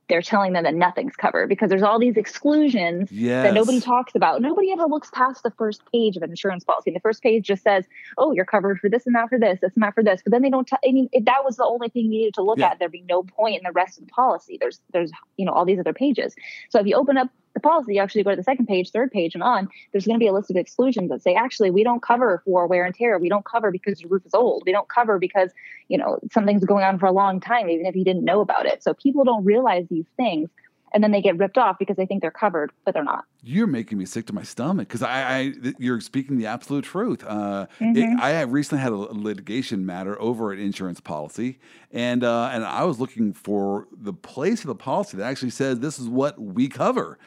they're 0.08 0.22
telling 0.22 0.52
them 0.52 0.64
that 0.64 0.74
nothing's 0.74 1.16
covered 1.16 1.48
because 1.48 1.68
there's 1.68 1.82
all 1.82 1.98
these 1.98 2.16
exclusions 2.16 3.10
yes. 3.10 3.44
that 3.44 3.54
nobody 3.54 3.80
talks 3.80 4.14
about. 4.14 4.40
Nobody 4.40 4.70
ever 4.70 4.84
looks 4.84 5.10
past 5.12 5.42
the 5.42 5.50
first 5.52 5.82
page 5.92 6.16
of 6.16 6.22
an 6.22 6.30
insurance 6.30 6.64
policy. 6.64 6.90
And 6.90 6.96
the 6.96 7.00
first 7.00 7.22
page 7.22 7.46
just 7.46 7.62
says, 7.62 7.84
"Oh, 8.18 8.32
you're 8.32 8.44
covered 8.44 8.78
for 8.78 8.88
this 8.88 9.06
and 9.06 9.14
that 9.14 9.28
for 9.28 9.38
this, 9.38 9.58
this 9.60 9.74
and 9.74 9.82
that 9.82 9.94
for 9.94 10.02
this." 10.02 10.22
But 10.22 10.32
then 10.32 10.42
they 10.42 10.50
don't. 10.50 10.66
T- 10.66 10.76
I 10.86 10.92
mean, 10.92 11.08
if 11.12 11.24
that 11.24 11.44
was 11.44 11.56
the 11.56 11.64
only 11.64 11.88
thing 11.88 12.04
you 12.04 12.10
needed 12.10 12.34
to 12.34 12.42
look 12.42 12.58
yeah. 12.58 12.68
at, 12.68 12.78
there'd 12.78 12.92
be 12.92 13.04
no 13.08 13.22
point 13.22 13.56
in 13.56 13.62
the 13.64 13.72
rest 13.72 13.98
of 13.98 14.06
the 14.06 14.10
policy. 14.10 14.58
There's, 14.60 14.80
there's, 14.92 15.10
you 15.36 15.44
know, 15.44 15.52
all 15.52 15.64
these 15.64 15.78
other 15.78 15.92
pages. 15.92 16.34
So 16.70 16.78
if 16.78 16.86
you 16.86 16.96
open 16.96 17.16
up 17.16 17.28
the 17.56 17.60
policy, 17.60 17.94
you 17.94 18.02
actually 18.02 18.22
go 18.22 18.30
to 18.30 18.36
the 18.36 18.42
second 18.42 18.66
page, 18.66 18.90
third 18.90 19.10
page, 19.10 19.32
and 19.34 19.42
on, 19.42 19.70
there's 19.90 20.04
going 20.04 20.16
to 20.16 20.22
be 20.22 20.26
a 20.26 20.32
list 20.32 20.50
of 20.50 20.56
exclusions 20.56 21.08
that 21.08 21.22
say, 21.22 21.34
actually, 21.34 21.70
we 21.70 21.82
don't 21.82 22.02
cover 22.02 22.42
for 22.44 22.66
wear 22.66 22.84
and 22.84 22.94
tear. 22.94 23.18
We 23.18 23.30
don't 23.30 23.46
cover 23.46 23.70
because 23.70 23.98
your 23.98 24.10
roof 24.10 24.26
is 24.26 24.34
old. 24.34 24.64
We 24.66 24.72
don't 24.72 24.90
cover 24.90 25.18
because, 25.18 25.52
you 25.88 25.96
know, 25.96 26.18
something's 26.30 26.66
going 26.66 26.84
on 26.84 26.98
for 26.98 27.06
a 27.06 27.12
long 27.12 27.40
time, 27.40 27.70
even 27.70 27.86
if 27.86 27.96
you 27.96 28.04
didn't 28.04 28.26
know 28.26 28.42
about 28.42 28.66
it. 28.66 28.82
So 28.82 28.92
people 28.92 29.24
don't 29.24 29.42
realize 29.42 29.86
these 29.88 30.04
things 30.18 30.50
and 30.94 31.02
then 31.02 31.10
they 31.10 31.20
get 31.20 31.36
ripped 31.38 31.58
off 31.58 31.78
because 31.78 31.96
they 31.96 32.06
think 32.06 32.22
they're 32.22 32.30
covered, 32.30 32.70
but 32.84 32.94
they're 32.94 33.04
not. 33.04 33.24
You're 33.42 33.66
making 33.66 33.98
me 33.98 34.06
sick 34.06 34.26
to 34.26 34.32
my 34.32 34.42
stomach 34.42 34.88
because 34.88 35.02
I, 35.02 35.38
I, 35.38 35.52
you're 35.78 36.00
speaking 36.00 36.38
the 36.38 36.46
absolute 36.46 36.84
truth. 36.84 37.24
Uh, 37.24 37.66
mm-hmm. 37.80 37.96
it, 37.96 38.20
I 38.20 38.40
recently 38.42 38.82
had 38.82 38.92
a 38.92 38.96
litigation 38.96 39.84
matter 39.84 40.20
over 40.20 40.52
an 40.52 40.58
insurance 40.58 41.00
policy, 41.00 41.58
and 41.92 42.24
uh, 42.24 42.50
and 42.52 42.64
I 42.64 42.84
was 42.84 43.00
looking 43.00 43.32
for 43.32 43.88
the 43.92 44.12
place 44.12 44.60
of 44.62 44.68
the 44.68 44.74
policy 44.74 45.16
that 45.16 45.24
actually 45.24 45.50
says 45.50 45.80
this 45.80 45.98
is 45.98 46.08
what 46.08 46.40
we 46.40 46.68
cover. 46.68 47.18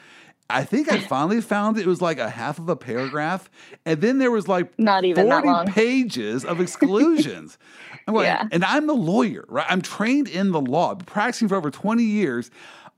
I 0.49 0.63
think 0.63 0.91
I 0.91 0.99
finally 1.07 1.41
found 1.41 1.77
it. 1.77 1.81
it 1.81 1.87
was 1.87 2.01
like 2.01 2.17
a 2.17 2.29
half 2.29 2.57
of 2.57 2.69
a 2.69 2.75
paragraph, 2.75 3.49
and 3.85 4.01
then 4.01 4.17
there 4.17 4.31
was 4.31 4.47
like 4.47 4.77
not 4.79 5.03
even 5.05 5.29
forty 5.29 5.71
pages 5.71 6.43
of 6.43 6.59
exclusions. 6.59 7.57
I'm 8.07 8.15
like, 8.15 8.25
yeah. 8.25 8.47
and 8.51 8.65
I'm 8.65 8.87
the 8.87 8.95
lawyer, 8.95 9.45
right? 9.47 9.65
I'm 9.69 9.81
trained 9.81 10.27
in 10.27 10.51
the 10.51 10.61
law, 10.61 10.95
practicing 10.95 11.47
for 11.47 11.55
over 11.55 11.69
twenty 11.69 12.03
years. 12.03 12.49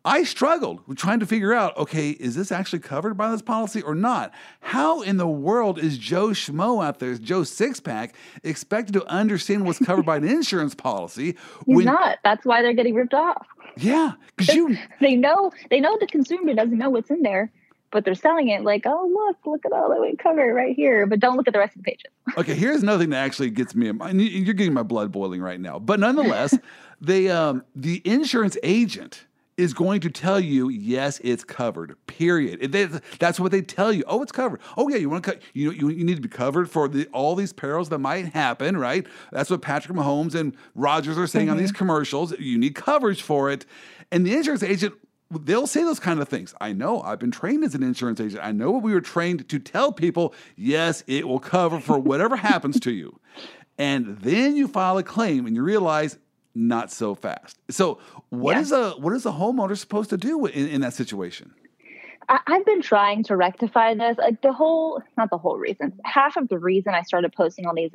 I 0.03 0.23
struggled 0.23 0.81
with 0.87 0.97
trying 0.97 1.19
to 1.19 1.25
figure 1.25 1.53
out 1.53 1.77
okay, 1.77 2.11
is 2.11 2.35
this 2.35 2.51
actually 2.51 2.79
covered 2.79 3.15
by 3.15 3.31
this 3.31 3.41
policy 3.41 3.81
or 3.81 3.93
not? 3.93 4.33
How 4.61 5.01
in 5.01 5.17
the 5.17 5.27
world 5.27 5.77
is 5.77 5.97
Joe 5.97 6.29
Schmo 6.29 6.83
out 6.83 6.99
there, 6.99 7.13
Joe 7.15 7.41
Sixpack, 7.41 8.13
expected 8.43 8.93
to 8.93 9.05
understand 9.05 9.65
what's 9.65 9.79
covered 9.79 10.05
by 10.05 10.17
an 10.17 10.23
insurance 10.27 10.73
policy? 10.73 11.35
He's 11.65 11.75
when, 11.75 11.85
not. 11.85 12.19
That's 12.23 12.45
why 12.45 12.61
they're 12.61 12.73
getting 12.73 12.95
ripped 12.95 13.13
off. 13.13 13.45
Yeah, 13.77 14.13
because 14.35 14.55
you 14.55 14.77
they 15.01 15.15
know 15.15 15.51
they 15.69 15.79
know 15.79 15.97
the 15.99 16.07
consumer 16.07 16.53
doesn't 16.53 16.77
know 16.77 16.89
what's 16.89 17.11
in 17.11 17.21
there. 17.21 17.51
but 17.91 18.05
they're 18.05 18.15
selling 18.15 18.47
it 18.47 18.63
like, 18.63 18.83
oh 18.85 19.09
look, 19.13 19.37
look 19.45 19.65
at 19.65 19.71
all 19.71 19.89
that 19.89 20.01
we 20.01 20.15
cover 20.15 20.53
right 20.53 20.75
here, 20.75 21.05
but 21.05 21.19
don't 21.19 21.37
look 21.37 21.47
at 21.47 21.53
the 21.53 21.59
rest 21.59 21.75
of 21.75 21.83
the 21.83 21.91
pages. 21.91 22.11
okay, 22.37 22.55
here's 22.55 22.81
another 22.81 23.03
thing 23.03 23.11
that 23.11 23.23
actually 23.23 23.49
gets 23.49 23.75
me. 23.75 23.91
You're 24.13 24.53
getting 24.53 24.73
my 24.73 24.83
blood 24.83 25.11
boiling 25.11 25.41
right 25.41 25.59
now, 25.59 25.77
but 25.77 25.99
nonetheless, 25.99 26.57
they 26.99 27.29
um, 27.29 27.63
the 27.75 28.01
insurance 28.05 28.57
agent 28.63 29.25
is 29.61 29.73
going 29.73 30.01
to 30.01 30.09
tell 30.09 30.39
you, 30.39 30.69
yes, 30.69 31.21
it's 31.23 31.43
covered. 31.43 31.95
Period. 32.07 32.71
They, 32.71 32.85
that's 33.19 33.39
what 33.39 33.51
they 33.51 33.61
tell 33.61 33.93
you. 33.93 34.03
Oh, 34.07 34.21
it's 34.23 34.31
covered. 34.31 34.59
Oh, 34.75 34.89
yeah, 34.89 34.97
you 34.97 35.09
want 35.09 35.23
to 35.23 35.31
cut. 35.33 35.41
You, 35.53 35.71
you 35.71 35.89
you 35.89 36.03
need 36.03 36.15
to 36.15 36.21
be 36.21 36.29
covered 36.29 36.69
for 36.69 36.87
the, 36.87 37.05
all 37.13 37.35
these 37.35 37.53
perils 37.53 37.89
that 37.89 37.99
might 37.99 38.33
happen, 38.33 38.75
right? 38.75 39.05
That's 39.31 39.49
what 39.49 39.61
Patrick 39.61 39.95
Mahomes 39.95 40.33
and 40.33 40.57
Rodgers 40.73 41.17
are 41.17 41.27
saying 41.27 41.45
mm-hmm. 41.45 41.51
on 41.51 41.57
these 41.57 41.69
mm-hmm. 41.69 41.77
commercials. 41.77 42.33
You 42.39 42.57
need 42.57 42.73
coverage 42.73 43.21
for 43.21 43.51
it, 43.51 43.65
and 44.11 44.25
the 44.25 44.35
insurance 44.35 44.63
agent. 44.63 44.95
They'll 45.29 45.65
say 45.65 45.83
those 45.83 46.01
kind 46.01 46.19
of 46.19 46.27
things. 46.27 46.53
I 46.59 46.73
know. 46.73 47.01
I've 47.01 47.19
been 47.19 47.31
trained 47.31 47.63
as 47.63 47.73
an 47.73 47.83
insurance 47.83 48.19
agent. 48.19 48.43
I 48.43 48.51
know 48.51 48.69
what 48.71 48.83
we 48.83 48.93
were 48.93 48.99
trained 48.99 49.47
to 49.47 49.59
tell 49.59 49.93
people. 49.93 50.33
Yes, 50.57 51.05
it 51.07 51.25
will 51.25 51.39
cover 51.39 51.79
for 51.79 51.97
whatever 51.97 52.35
happens 52.35 52.81
to 52.81 52.91
you. 52.91 53.17
And 53.77 54.19
then 54.19 54.57
you 54.57 54.67
file 54.67 54.97
a 54.97 55.03
claim 55.03 55.45
and 55.45 55.55
you 55.55 55.63
realize 55.63 56.17
not 56.53 56.91
so 56.91 57.15
fast. 57.15 57.57
So, 57.69 57.99
what 58.29 58.55
yeah. 58.55 58.61
is 58.61 58.71
a 58.71 58.91
what 58.91 59.13
is 59.13 59.25
a 59.25 59.31
homeowner 59.31 59.77
supposed 59.77 60.09
to 60.11 60.17
do 60.17 60.45
in, 60.45 60.67
in 60.67 60.81
that 60.81 60.93
situation? 60.93 61.53
I, 62.29 62.39
have 62.47 62.65
been 62.65 62.81
trying 62.81 63.23
to 63.25 63.35
rectify 63.35 63.93
this. 63.93 64.17
Like 64.17 64.41
the 64.41 64.53
whole, 64.53 65.01
not 65.17 65.29
the 65.29 65.37
whole 65.37 65.57
reason. 65.57 65.93
Half 66.05 66.37
of 66.37 66.47
the 66.47 66.57
reason 66.57 66.93
I 66.93 67.01
started 67.01 67.33
posting 67.33 67.65
all 67.65 67.75
these 67.75 67.91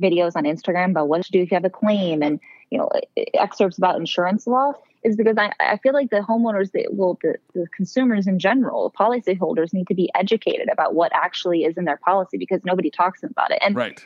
videos 0.00 0.32
on 0.36 0.44
Instagram 0.44 0.90
about 0.90 1.08
what 1.08 1.24
to 1.24 1.32
do 1.32 1.40
if 1.40 1.50
you 1.50 1.56
have 1.56 1.64
a 1.64 1.70
claim 1.70 2.22
and 2.22 2.38
you 2.70 2.78
know 2.78 2.88
excerpts 3.34 3.78
about 3.78 3.96
insurance 3.96 4.46
law 4.46 4.72
is 5.02 5.16
because 5.16 5.36
I, 5.38 5.52
I 5.58 5.78
feel 5.78 5.92
like 5.92 6.10
the 6.10 6.20
homeowners 6.20 6.72
that 6.72 6.88
well 6.92 7.18
the, 7.22 7.36
the 7.54 7.66
consumers 7.74 8.26
in 8.26 8.38
general 8.38 8.92
policyholders 8.98 9.72
need 9.72 9.88
to 9.88 9.94
be 9.94 10.10
educated 10.14 10.68
about 10.70 10.94
what 10.94 11.10
actually 11.12 11.64
is 11.64 11.76
in 11.76 11.84
their 11.84 11.96
policy 11.96 12.38
because 12.38 12.60
nobody 12.64 12.90
talks 12.90 13.22
about 13.22 13.50
it 13.50 13.58
and 13.62 13.74
right 13.74 14.04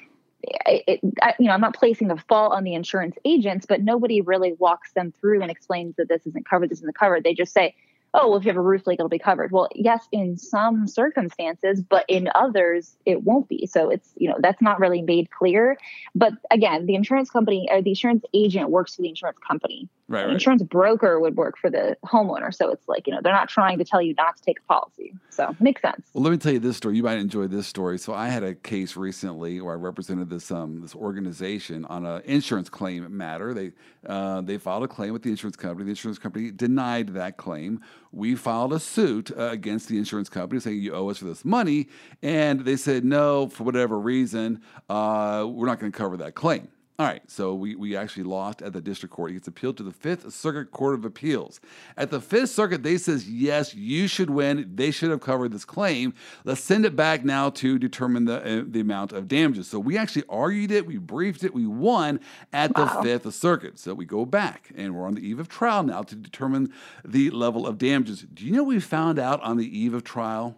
it, 0.67 1.01
I, 1.23 1.35
you 1.39 1.47
know, 1.47 1.53
I'm 1.53 1.61
not 1.61 1.75
placing 1.75 2.09
the 2.09 2.17
fault 2.17 2.53
on 2.53 2.65
the 2.65 2.75
insurance 2.75 3.17
agents, 3.25 3.67
but 3.67 3.83
nobody 3.83 4.21
really 4.21 4.55
walks 4.55 4.93
them 4.93 5.13
through 5.21 5.43
and 5.43 5.51
explains 5.51 5.97
that 5.97 6.09
this 6.09 6.27
isn't 6.27 6.49
covered, 6.49 6.71
this 6.71 6.79
isn't 6.79 6.97
covered. 6.97 7.25
They 7.25 7.35
just 7.35 7.53
say, 7.53 7.75
oh, 8.15 8.29
well, 8.29 8.39
if 8.39 8.45
you 8.45 8.51
have 8.51 8.57
a 8.57 8.63
roof 8.63 8.87
leak, 8.87 9.01
it'll 9.01 9.09
be 9.09 9.19
covered. 9.19 9.51
Well, 9.51 9.69
yes, 9.75 10.07
in 10.13 10.39
some 10.39 10.87
circumstances, 10.87 11.83
but 11.83 12.05
in 12.09 12.29
others, 12.35 12.97
it 13.05 13.25
won't 13.25 13.49
be. 13.49 13.67
So 13.67 13.91
it's, 13.91 14.09
you 14.17 14.29
know, 14.29 14.37
that's 14.39 14.63
not 14.63 14.79
really 14.79 15.03
made 15.03 15.31
clear. 15.31 15.77
But 16.15 16.33
again, 16.51 16.87
the 16.87 16.95
insurance 16.95 17.29
company 17.29 17.69
or 17.71 17.83
the 17.83 17.91
insurance 17.91 18.25
agent 18.33 18.71
works 18.71 18.95
for 18.95 19.03
the 19.03 19.09
insurance 19.09 19.39
company. 19.47 19.89
Right, 20.07 20.25
right. 20.25 20.33
Insurance 20.33 20.63
broker 20.63 21.19
would 21.19 21.37
work 21.37 21.59
for 21.59 21.71
the 21.71 21.97
homeowner. 22.05 22.55
So 22.55 22.71
it's 22.71 22.87
like, 22.87 23.07
you 23.07 23.13
know, 23.13 23.21
they're 23.23 23.33
not 23.33 23.49
trying 23.49 23.79
to 23.79 23.85
tell 23.85 24.03
you 24.03 24.15
not 24.15 24.37
to 24.37 24.43
take 24.43 24.59
a 24.61 24.73
policy. 24.73 25.15
So 25.31 25.57
makes 25.61 25.83
sense. 25.83 26.07
Well, 26.13 26.23
let 26.23 26.31
me 26.31 26.37
tell 26.37 26.53
you 26.53 26.61
this 26.61 26.77
story. 26.77 26.97
You 26.97 27.03
might 27.03 27.19
enjoy 27.19 27.49
this 27.49 27.67
story. 27.67 27.99
So 27.99 28.13
I 28.13 28.29
had 28.29 28.45
a 28.45 28.55
case 28.55 28.97
recently 28.97 29.61
where 29.61 29.73
I 29.73 29.77
represented 29.77 30.31
this 30.31 30.51
um 30.51 30.81
this 30.83 30.95
organization 30.95 31.85
on 31.87 32.05
an 32.05 32.23
insurance 32.27 32.69
claim 32.69 33.17
matter. 33.17 33.55
They 33.55 33.73
uh, 34.07 34.43
they 34.43 34.59
filed 34.59 34.85
a 34.85 34.89
claim 34.89 35.13
with 35.13 35.23
the 35.23 35.31
insurance 35.31 35.57
company. 35.57 35.85
The 35.85 35.91
insurance 35.91 36.19
company 36.19 36.51
denied 36.51 37.09
that 37.15 37.37
claim. 37.39 37.81
We 38.15 38.37
filed 38.37 38.73
a 38.73 38.79
suit 38.79 39.33
uh, 39.37 39.51
against 39.51 39.89
the 39.89 39.99
insurance 39.99 40.29
company 40.29 40.61
saying 40.61 40.79
you 40.79 40.95
owe 40.95 41.11
us 41.11 41.19
for 41.19 41.25
this 41.25 41.45
money, 41.45 41.89
and 42.23 42.61
they 42.61 42.77
said 42.77 43.05
no 43.05 43.49
for 43.49 43.65
whatever 43.65 43.99
reason. 43.99 44.63
Uh, 44.89 45.47
we're 45.49 45.67
not 45.67 45.81
going 45.81 45.91
to 45.91 45.99
cover 45.99 46.17
that 46.19 46.37
claim. 46.37 46.69
All 46.97 47.07
right, 47.07 47.29
so 47.29 47.55
we, 47.55 47.75
we 47.75 47.97
actually 47.97 48.23
lost 48.23 48.63
at 48.63 48.73
the 48.73 48.81
district 48.81 49.13
court. 49.13 49.31
He 49.31 49.35
gets 49.35 49.49
appealed 49.49 49.77
to 49.79 49.83
the 49.83 49.91
Fifth 49.91 50.33
Circuit 50.33 50.71
Court 50.71 50.95
of 50.95 51.05
Appeals. 51.05 51.61
At 51.97 52.13
the 52.13 52.21
Fifth 52.21 52.51
Circuit, 52.51 52.85
they 52.85 52.99
says 52.99 53.29
yes, 53.29 53.75
you 53.75 54.07
should 54.07 54.31
win. 54.31 54.71
They 54.77 54.93
should 54.93 55.11
have 55.11 55.21
covered 55.21 55.51
this 55.51 55.65
claim. 55.65 56.15
Let's 56.45 56.61
send 56.61 56.87
it 56.87 56.95
back 56.95 57.25
now 57.25 57.51
to 57.51 57.81
determine 57.81 58.27
the 58.27 58.61
uh, 58.61 58.65
the 58.65 58.79
amount 58.79 59.13
of 59.13 59.27
damages. 59.27 59.67
So 59.67 59.81
we 59.81 59.99
actually 59.99 60.23
argued 60.29 60.71
it, 60.71 60.87
we 60.87 60.99
briefed 60.99 61.43
it, 61.43 61.53
we 61.53 61.67
won 61.67 62.21
at 62.53 62.79
wow. 62.79 62.85
the 62.85 63.03
Fifth 63.03 63.35
Circuit. 63.35 63.77
So 63.81 63.93
we 63.93 64.05
go 64.05 64.25
back 64.25 64.71
and 64.77 64.95
we're 64.95 65.09
on 65.09 65.15
the 65.15 65.29
eve 65.29 65.41
of 65.41 65.49
trial 65.49 65.83
now 65.83 66.03
to 66.03 66.15
determine 66.15 66.73
the 67.05 67.31
level 67.31 67.67
of 67.67 67.77
damages. 67.77 68.21
Do 68.23 68.47
you 68.47 68.53
know 68.53 68.63
we 68.63 68.79
found 68.79 69.19
out 69.19 69.43
on 69.43 69.57
the 69.57 69.79
eve 69.79 69.95
of 69.95 70.05
trial? 70.05 70.57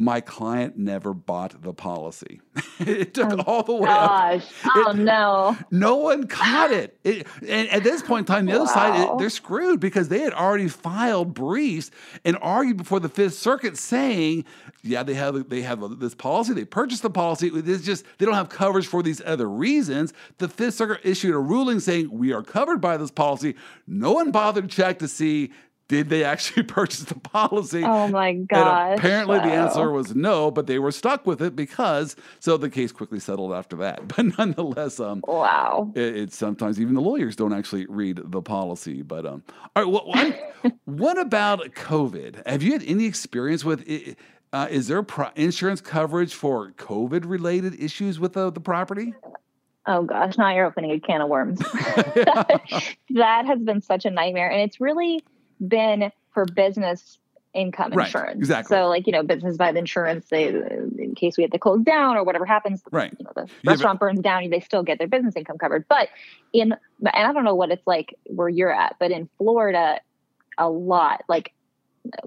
My 0.00 0.18
client 0.22 0.78
never 0.78 1.12
bought 1.12 1.62
the 1.62 1.74
policy. 1.74 2.40
it 2.80 3.12
took 3.12 3.30
oh, 3.32 3.42
all 3.46 3.62
the 3.62 3.74
way 3.74 3.86
gosh. 3.86 4.46
up. 4.64 4.72
Oh, 4.74 4.92
no. 4.92 5.58
No 5.70 5.96
one 5.96 6.26
caught 6.26 6.72
it. 6.72 6.98
it. 7.04 7.26
And 7.46 7.68
at 7.68 7.84
this 7.84 8.00
point 8.00 8.20
in 8.20 8.34
time, 8.34 8.46
the 8.46 8.52
wow. 8.52 8.62
other 8.62 8.72
side, 8.72 9.00
it, 9.00 9.18
they're 9.18 9.28
screwed 9.28 9.78
because 9.78 10.08
they 10.08 10.20
had 10.20 10.32
already 10.32 10.68
filed 10.68 11.34
briefs 11.34 11.90
and 12.24 12.38
argued 12.40 12.78
before 12.78 12.98
the 12.98 13.10
Fifth 13.10 13.34
Circuit 13.34 13.76
saying, 13.76 14.46
yeah, 14.82 15.02
they 15.02 15.12
have 15.12 15.50
they 15.50 15.60
have 15.60 16.00
this 16.00 16.14
policy. 16.14 16.54
They 16.54 16.64
purchased 16.64 17.02
the 17.02 17.10
policy. 17.10 17.50
It's 17.52 17.84
just 17.84 18.06
they 18.16 18.24
don't 18.24 18.34
have 18.34 18.48
coverage 18.48 18.86
for 18.86 19.02
these 19.02 19.20
other 19.26 19.50
reasons. 19.50 20.14
The 20.38 20.48
Fifth 20.48 20.74
Circuit 20.74 21.00
issued 21.04 21.34
a 21.34 21.38
ruling 21.38 21.78
saying 21.78 22.08
we 22.10 22.32
are 22.32 22.42
covered 22.42 22.80
by 22.80 22.96
this 22.96 23.10
policy. 23.10 23.54
No 23.86 24.12
one 24.12 24.30
bothered 24.30 24.70
to 24.70 24.74
check 24.74 24.98
to 25.00 25.08
see 25.08 25.52
did 25.90 26.08
they 26.08 26.22
actually 26.22 26.62
purchase 26.78 27.02
the 27.02 27.18
policy? 27.18 27.82
Oh 27.84 28.06
my 28.06 28.34
god! 28.34 28.96
Apparently, 28.96 29.38
wow. 29.38 29.44
the 29.44 29.52
answer 29.52 29.90
was 29.90 30.14
no, 30.14 30.48
but 30.52 30.68
they 30.68 30.78
were 30.78 30.92
stuck 30.92 31.26
with 31.26 31.42
it 31.42 31.56
because 31.56 32.14
so 32.38 32.56
the 32.56 32.70
case 32.70 32.92
quickly 32.92 33.18
settled 33.18 33.52
after 33.52 33.76
that. 33.78 34.00
But 34.20 34.38
nonetheless, 34.38 35.00
um, 35.00 35.22
wow, 35.26 35.92
it, 35.96 36.16
it's 36.16 36.36
sometimes 36.36 36.80
even 36.80 36.94
the 36.94 37.00
lawyers 37.00 37.34
don't 37.34 37.52
actually 37.52 37.86
read 37.86 38.20
the 38.24 38.40
policy. 38.40 39.02
But 39.02 39.26
um, 39.26 39.42
all 39.74 39.84
right, 39.84 39.92
what, 39.92 40.72
what 40.84 41.18
about 41.18 41.60
COVID? 41.74 42.46
Have 42.46 42.62
you 42.62 42.72
had 42.72 42.84
any 42.84 43.06
experience 43.06 43.64
with? 43.64 43.82
it? 43.88 44.16
Uh, 44.52 44.66
is 44.70 44.88
there 44.88 45.02
pro- 45.02 45.30
insurance 45.36 45.80
coverage 45.80 46.34
for 46.34 46.72
COVID 46.72 47.24
related 47.24 47.80
issues 47.80 48.18
with 48.20 48.34
the, 48.34 48.50
the 48.50 48.60
property? 48.60 49.14
Oh 49.86 50.02
gosh, 50.02 50.36
now 50.38 50.54
you're 50.54 50.66
opening 50.66 50.90
a 50.90 51.00
can 51.00 51.20
of 51.20 51.28
worms. 51.28 51.58
that 51.58 53.44
has 53.46 53.60
been 53.60 53.80
such 53.80 54.04
a 54.04 54.10
nightmare. 54.10 54.50
And 54.50 54.60
it's 54.60 54.80
really 54.80 55.24
been 55.60 56.10
for 56.32 56.44
business 56.44 57.18
income 57.52 57.92
right, 57.92 58.06
insurance. 58.06 58.38
Exactly. 58.38 58.76
So 58.76 58.88
like, 58.88 59.06
you 59.06 59.12
know, 59.12 59.22
business 59.22 59.56
by 59.56 59.72
the 59.72 59.78
insurance, 59.78 60.26
they 60.30 60.48
in 60.48 61.14
case 61.16 61.36
we 61.36 61.42
have 61.42 61.50
to 61.50 61.58
close 61.58 61.82
down 61.82 62.16
or 62.16 62.24
whatever 62.24 62.46
happens, 62.46 62.82
right. 62.90 63.12
you 63.18 63.24
know, 63.24 63.32
the 63.34 63.46
yeah, 63.62 63.70
restaurant 63.70 63.98
but, 63.98 64.06
burns 64.06 64.20
down, 64.20 64.48
they 64.50 64.60
still 64.60 64.82
get 64.82 64.98
their 64.98 65.08
business 65.08 65.34
income 65.36 65.58
covered. 65.58 65.86
But 65.88 66.08
in 66.52 66.72
and 66.72 67.26
I 67.26 67.32
don't 67.32 67.44
know 67.44 67.54
what 67.54 67.70
it's 67.70 67.86
like 67.86 68.14
where 68.26 68.48
you're 68.48 68.72
at, 68.72 68.96
but 68.98 69.10
in 69.10 69.28
Florida, 69.38 70.00
a 70.58 70.68
lot, 70.68 71.22
like 71.28 71.52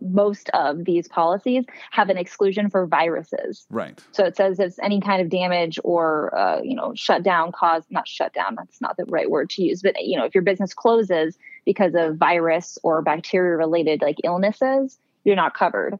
most 0.01 0.49
of 0.53 0.85
these 0.85 1.07
policies 1.07 1.63
have 1.91 2.09
an 2.09 2.17
exclusion 2.17 2.69
for 2.69 2.85
viruses. 2.85 3.65
Right. 3.69 3.99
So 4.11 4.25
it 4.25 4.35
says 4.35 4.59
if 4.59 4.75
any 4.81 5.01
kind 5.01 5.21
of 5.21 5.29
damage 5.29 5.79
or 5.83 6.37
uh, 6.37 6.61
you 6.61 6.75
know 6.75 6.93
shutdown 6.95 7.51
caused 7.51 7.89
not 7.89 8.07
shutdown 8.07 8.55
that's 8.55 8.81
not 8.81 8.97
the 8.97 9.05
right 9.05 9.29
word 9.29 9.49
to 9.51 9.63
use, 9.63 9.81
but 9.81 9.95
you 10.03 10.17
know 10.17 10.25
if 10.25 10.35
your 10.35 10.43
business 10.43 10.73
closes 10.73 11.37
because 11.65 11.93
of 11.95 12.17
virus 12.17 12.77
or 12.83 13.01
bacteria 13.01 13.57
related 13.57 14.01
like 14.01 14.17
illnesses, 14.23 14.97
you're 15.23 15.35
not 15.35 15.53
covered. 15.53 15.99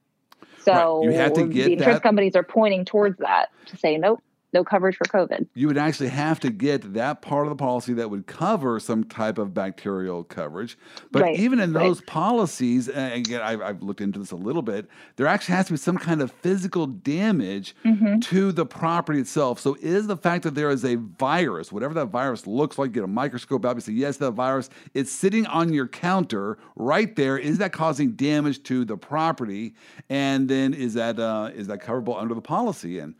So 0.59 1.05
right. 1.05 1.33
the 1.33 1.41
insurance 1.41 1.83
that. 1.83 2.03
companies 2.03 2.35
are 2.35 2.43
pointing 2.43 2.85
towards 2.85 3.17
that 3.19 3.49
to 3.67 3.77
say 3.77 3.97
nope 3.97 4.21
no 4.53 4.63
coverage 4.63 4.97
for 4.97 5.05
COVID. 5.05 5.47
You 5.53 5.67
would 5.67 5.77
actually 5.77 6.09
have 6.09 6.39
to 6.41 6.49
get 6.49 6.93
that 6.93 7.21
part 7.21 7.45
of 7.45 7.49
the 7.49 7.55
policy 7.55 7.93
that 7.93 8.09
would 8.09 8.27
cover 8.27 8.79
some 8.79 9.03
type 9.03 9.37
of 9.37 9.53
bacterial 9.53 10.23
coverage. 10.23 10.77
But 11.11 11.23
right, 11.23 11.39
even 11.39 11.59
in 11.59 11.73
those 11.73 11.99
right. 11.99 12.07
policies, 12.07 12.87
again, 12.87 13.41
I've, 13.41 13.61
I've, 13.61 13.83
looked 13.83 14.01
into 14.01 14.19
this 14.19 14.31
a 14.31 14.35
little 14.35 14.61
bit, 14.61 14.87
there 15.17 15.27
actually 15.27 15.55
has 15.55 15.67
to 15.67 15.73
be 15.73 15.77
some 15.77 15.97
kind 15.97 16.21
of 16.21 16.31
physical 16.31 16.87
damage 16.87 17.75
mm-hmm. 17.83 18.19
to 18.19 18.51
the 18.51 18.65
property 18.65 19.19
itself. 19.19 19.59
So 19.59 19.75
is 19.81 20.07
the 20.07 20.15
fact 20.17 20.43
that 20.43 20.55
there 20.55 20.69
is 20.69 20.85
a 20.85 20.95
virus, 20.95 21.71
whatever 21.71 21.93
that 21.95 22.07
virus 22.07 22.47
looks 22.47 22.77
like, 22.77 22.91
get 22.91 23.03
a 23.03 23.07
microscope 23.07 23.65
out 23.65 23.75
and 23.75 23.83
say, 23.83 23.91
yes, 23.91 24.17
that 24.17 24.31
virus, 24.31 24.69
it's 24.93 25.11
sitting 25.11 25.45
on 25.47 25.73
your 25.73 25.87
counter 25.87 26.57
right 26.75 27.15
there. 27.15 27.37
Is 27.37 27.57
that 27.57 27.73
causing 27.73 28.11
damage 28.13 28.63
to 28.63 28.85
the 28.85 28.97
property? 28.97 29.73
And 30.09 30.49
then 30.49 30.73
is 30.73 30.93
that 30.93 31.19
uh, 31.19 31.51
is 31.53 31.67
that 31.67 31.79
coverable 31.81 32.19
under 32.19 32.33
the 32.33 32.41
policy? 32.41 32.99
And 32.99 33.15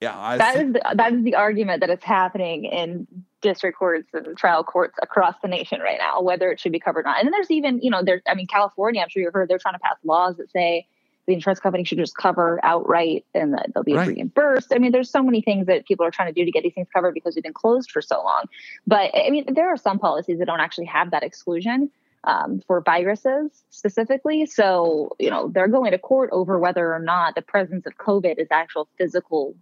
yeah, 0.00 0.18
I 0.18 0.36
that 0.36 0.54
see. 0.54 0.60
is 0.62 0.72
the, 0.74 0.94
that 0.94 1.12
is 1.12 1.24
the 1.24 1.34
argument 1.34 1.80
that 1.80 1.90
is 1.90 2.02
happening 2.02 2.64
in 2.64 3.06
district 3.40 3.78
courts 3.78 4.08
and 4.12 4.36
trial 4.36 4.62
courts 4.62 4.96
across 5.02 5.34
the 5.42 5.48
nation 5.48 5.80
right 5.80 5.98
now, 5.98 6.20
whether 6.22 6.50
it 6.50 6.60
should 6.60 6.72
be 6.72 6.78
covered 6.78 7.00
or 7.00 7.04
not. 7.04 7.18
And 7.18 7.26
then 7.26 7.32
there's 7.32 7.50
even, 7.50 7.80
you 7.82 7.90
know, 7.90 8.02
there's 8.04 8.22
I 8.26 8.34
mean, 8.34 8.46
California. 8.46 9.00
I'm 9.02 9.08
sure 9.08 9.22
you've 9.22 9.34
heard 9.34 9.48
they're 9.48 9.58
trying 9.58 9.74
to 9.74 9.80
pass 9.80 9.96
laws 10.04 10.36
that 10.36 10.50
say 10.52 10.86
the 11.26 11.34
insurance 11.34 11.60
company 11.60 11.84
should 11.84 11.98
just 11.98 12.16
cover 12.16 12.58
outright 12.62 13.26
and 13.34 13.52
that 13.54 13.70
they'll 13.74 13.82
be 13.82 13.94
right. 13.94 14.08
reimbursed. 14.08 14.72
I 14.72 14.78
mean, 14.78 14.92
there's 14.92 15.10
so 15.10 15.22
many 15.22 15.42
things 15.42 15.66
that 15.66 15.86
people 15.86 16.06
are 16.06 16.10
trying 16.10 16.32
to 16.32 16.40
do 16.40 16.44
to 16.44 16.50
get 16.50 16.62
these 16.62 16.74
things 16.74 16.88
covered 16.94 17.12
because 17.12 17.34
we've 17.34 17.42
been 17.42 17.52
closed 17.52 17.90
for 17.90 18.00
so 18.00 18.22
long. 18.22 18.44
But 18.86 19.10
I 19.14 19.30
mean, 19.30 19.44
there 19.52 19.68
are 19.68 19.76
some 19.76 19.98
policies 19.98 20.38
that 20.38 20.46
don't 20.46 20.60
actually 20.60 20.86
have 20.86 21.10
that 21.10 21.22
exclusion. 21.22 21.90
Um, 22.24 22.60
for 22.66 22.80
viruses 22.80 23.62
specifically. 23.70 24.44
So, 24.44 25.12
you 25.20 25.30
know, 25.30 25.48
they're 25.48 25.68
going 25.68 25.92
to 25.92 25.98
court 25.98 26.30
over 26.32 26.58
whether 26.58 26.92
or 26.92 26.98
not 26.98 27.36
the 27.36 27.42
presence 27.42 27.86
of 27.86 27.96
COVID 27.96 28.38
is 28.38 28.48
actual 28.50 28.88
physical 28.98 29.54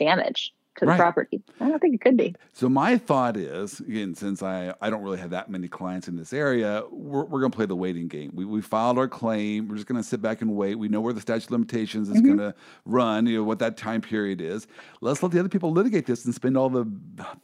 damage. 0.00 0.52
To 0.76 0.84
the 0.84 0.90
right. 0.90 0.98
property. 0.98 1.42
I 1.60 1.68
don't 1.68 1.78
think 1.78 1.94
it 1.94 2.00
could 2.00 2.16
be. 2.16 2.34
So 2.52 2.68
my 2.68 2.96
thought 2.96 3.36
is, 3.36 3.80
again, 3.80 4.14
since 4.14 4.42
I, 4.42 4.72
I 4.80 4.88
don't 4.88 5.02
really 5.02 5.18
have 5.18 5.30
that 5.30 5.50
many 5.50 5.68
clients 5.68 6.08
in 6.08 6.16
this 6.16 6.32
area, 6.32 6.84
we're, 6.90 7.24
we're 7.24 7.40
going 7.40 7.52
to 7.52 7.56
play 7.56 7.66
the 7.66 7.76
waiting 7.76 8.08
game. 8.08 8.30
We, 8.34 8.44
we 8.44 8.62
filed 8.62 8.96
our 8.96 9.08
claim. 9.08 9.68
We're 9.68 9.76
just 9.76 9.88
going 9.88 10.00
to 10.00 10.06
sit 10.06 10.22
back 10.22 10.42
and 10.42 10.54
wait. 10.54 10.76
We 10.76 10.88
know 10.88 11.00
where 11.00 11.12
the 11.12 11.20
statute 11.20 11.46
of 11.46 11.50
limitations 11.50 12.08
is 12.08 12.16
mm-hmm. 12.16 12.26
going 12.26 12.38
to 12.38 12.54
run, 12.84 13.26
you 13.26 13.38
know, 13.38 13.44
what 13.44 13.58
that 13.58 13.76
time 13.76 14.00
period 14.00 14.40
is. 14.40 14.66
Let's 15.00 15.22
let 15.22 15.32
the 15.32 15.40
other 15.40 15.48
people 15.48 15.72
litigate 15.72 16.06
this 16.06 16.24
and 16.24 16.34
spend 16.34 16.56
all 16.56 16.70
the 16.70 16.86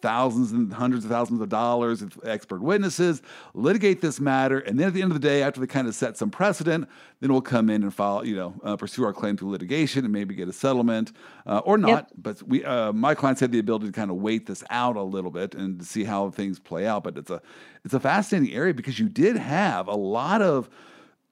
thousands 0.00 0.52
and 0.52 0.72
hundreds 0.72 1.04
of 1.04 1.10
thousands 1.10 1.40
of 1.40 1.48
dollars 1.48 2.02
of 2.02 2.18
expert 2.24 2.62
witnesses, 2.62 3.22
litigate 3.54 4.00
this 4.00 4.20
matter. 4.20 4.60
And 4.60 4.78
then 4.78 4.86
at 4.88 4.94
the 4.94 5.02
end 5.02 5.10
of 5.10 5.20
the 5.20 5.26
day, 5.26 5.42
after 5.42 5.60
they 5.60 5.66
kind 5.66 5.88
of 5.88 5.94
set 5.94 6.16
some 6.16 6.30
precedent, 6.30 6.88
then 7.20 7.32
we'll 7.32 7.40
come 7.40 7.70
in 7.70 7.82
and 7.82 7.92
file, 7.92 8.24
you 8.24 8.36
know, 8.36 8.54
uh, 8.62 8.76
pursue 8.76 9.04
our 9.04 9.12
claim 9.12 9.36
through 9.36 9.50
litigation 9.50 10.04
and 10.04 10.12
maybe 10.12 10.34
get 10.34 10.48
a 10.48 10.52
settlement 10.52 11.12
uh, 11.46 11.58
or 11.64 11.76
not. 11.76 11.88
Yep. 11.88 12.10
But 12.18 12.42
we, 12.42 12.64
uh, 12.64 12.92
my 12.92 13.15
clients 13.16 13.40
had 13.40 13.52
the 13.52 13.58
ability 13.58 13.86
to 13.86 13.92
kind 13.92 14.10
of 14.10 14.16
wait 14.16 14.46
this 14.46 14.62
out 14.70 14.96
a 14.96 15.02
little 15.02 15.30
bit 15.30 15.54
and 15.54 15.84
see 15.84 16.04
how 16.04 16.30
things 16.30 16.58
play 16.58 16.86
out. 16.86 17.04
But 17.04 17.18
it's 17.18 17.30
a, 17.30 17.40
it's 17.84 17.94
a 17.94 18.00
fascinating 18.00 18.54
area 18.54 18.74
because 18.74 18.98
you 18.98 19.08
did 19.08 19.36
have 19.36 19.88
a 19.88 19.94
lot 19.94 20.42
of 20.42 20.68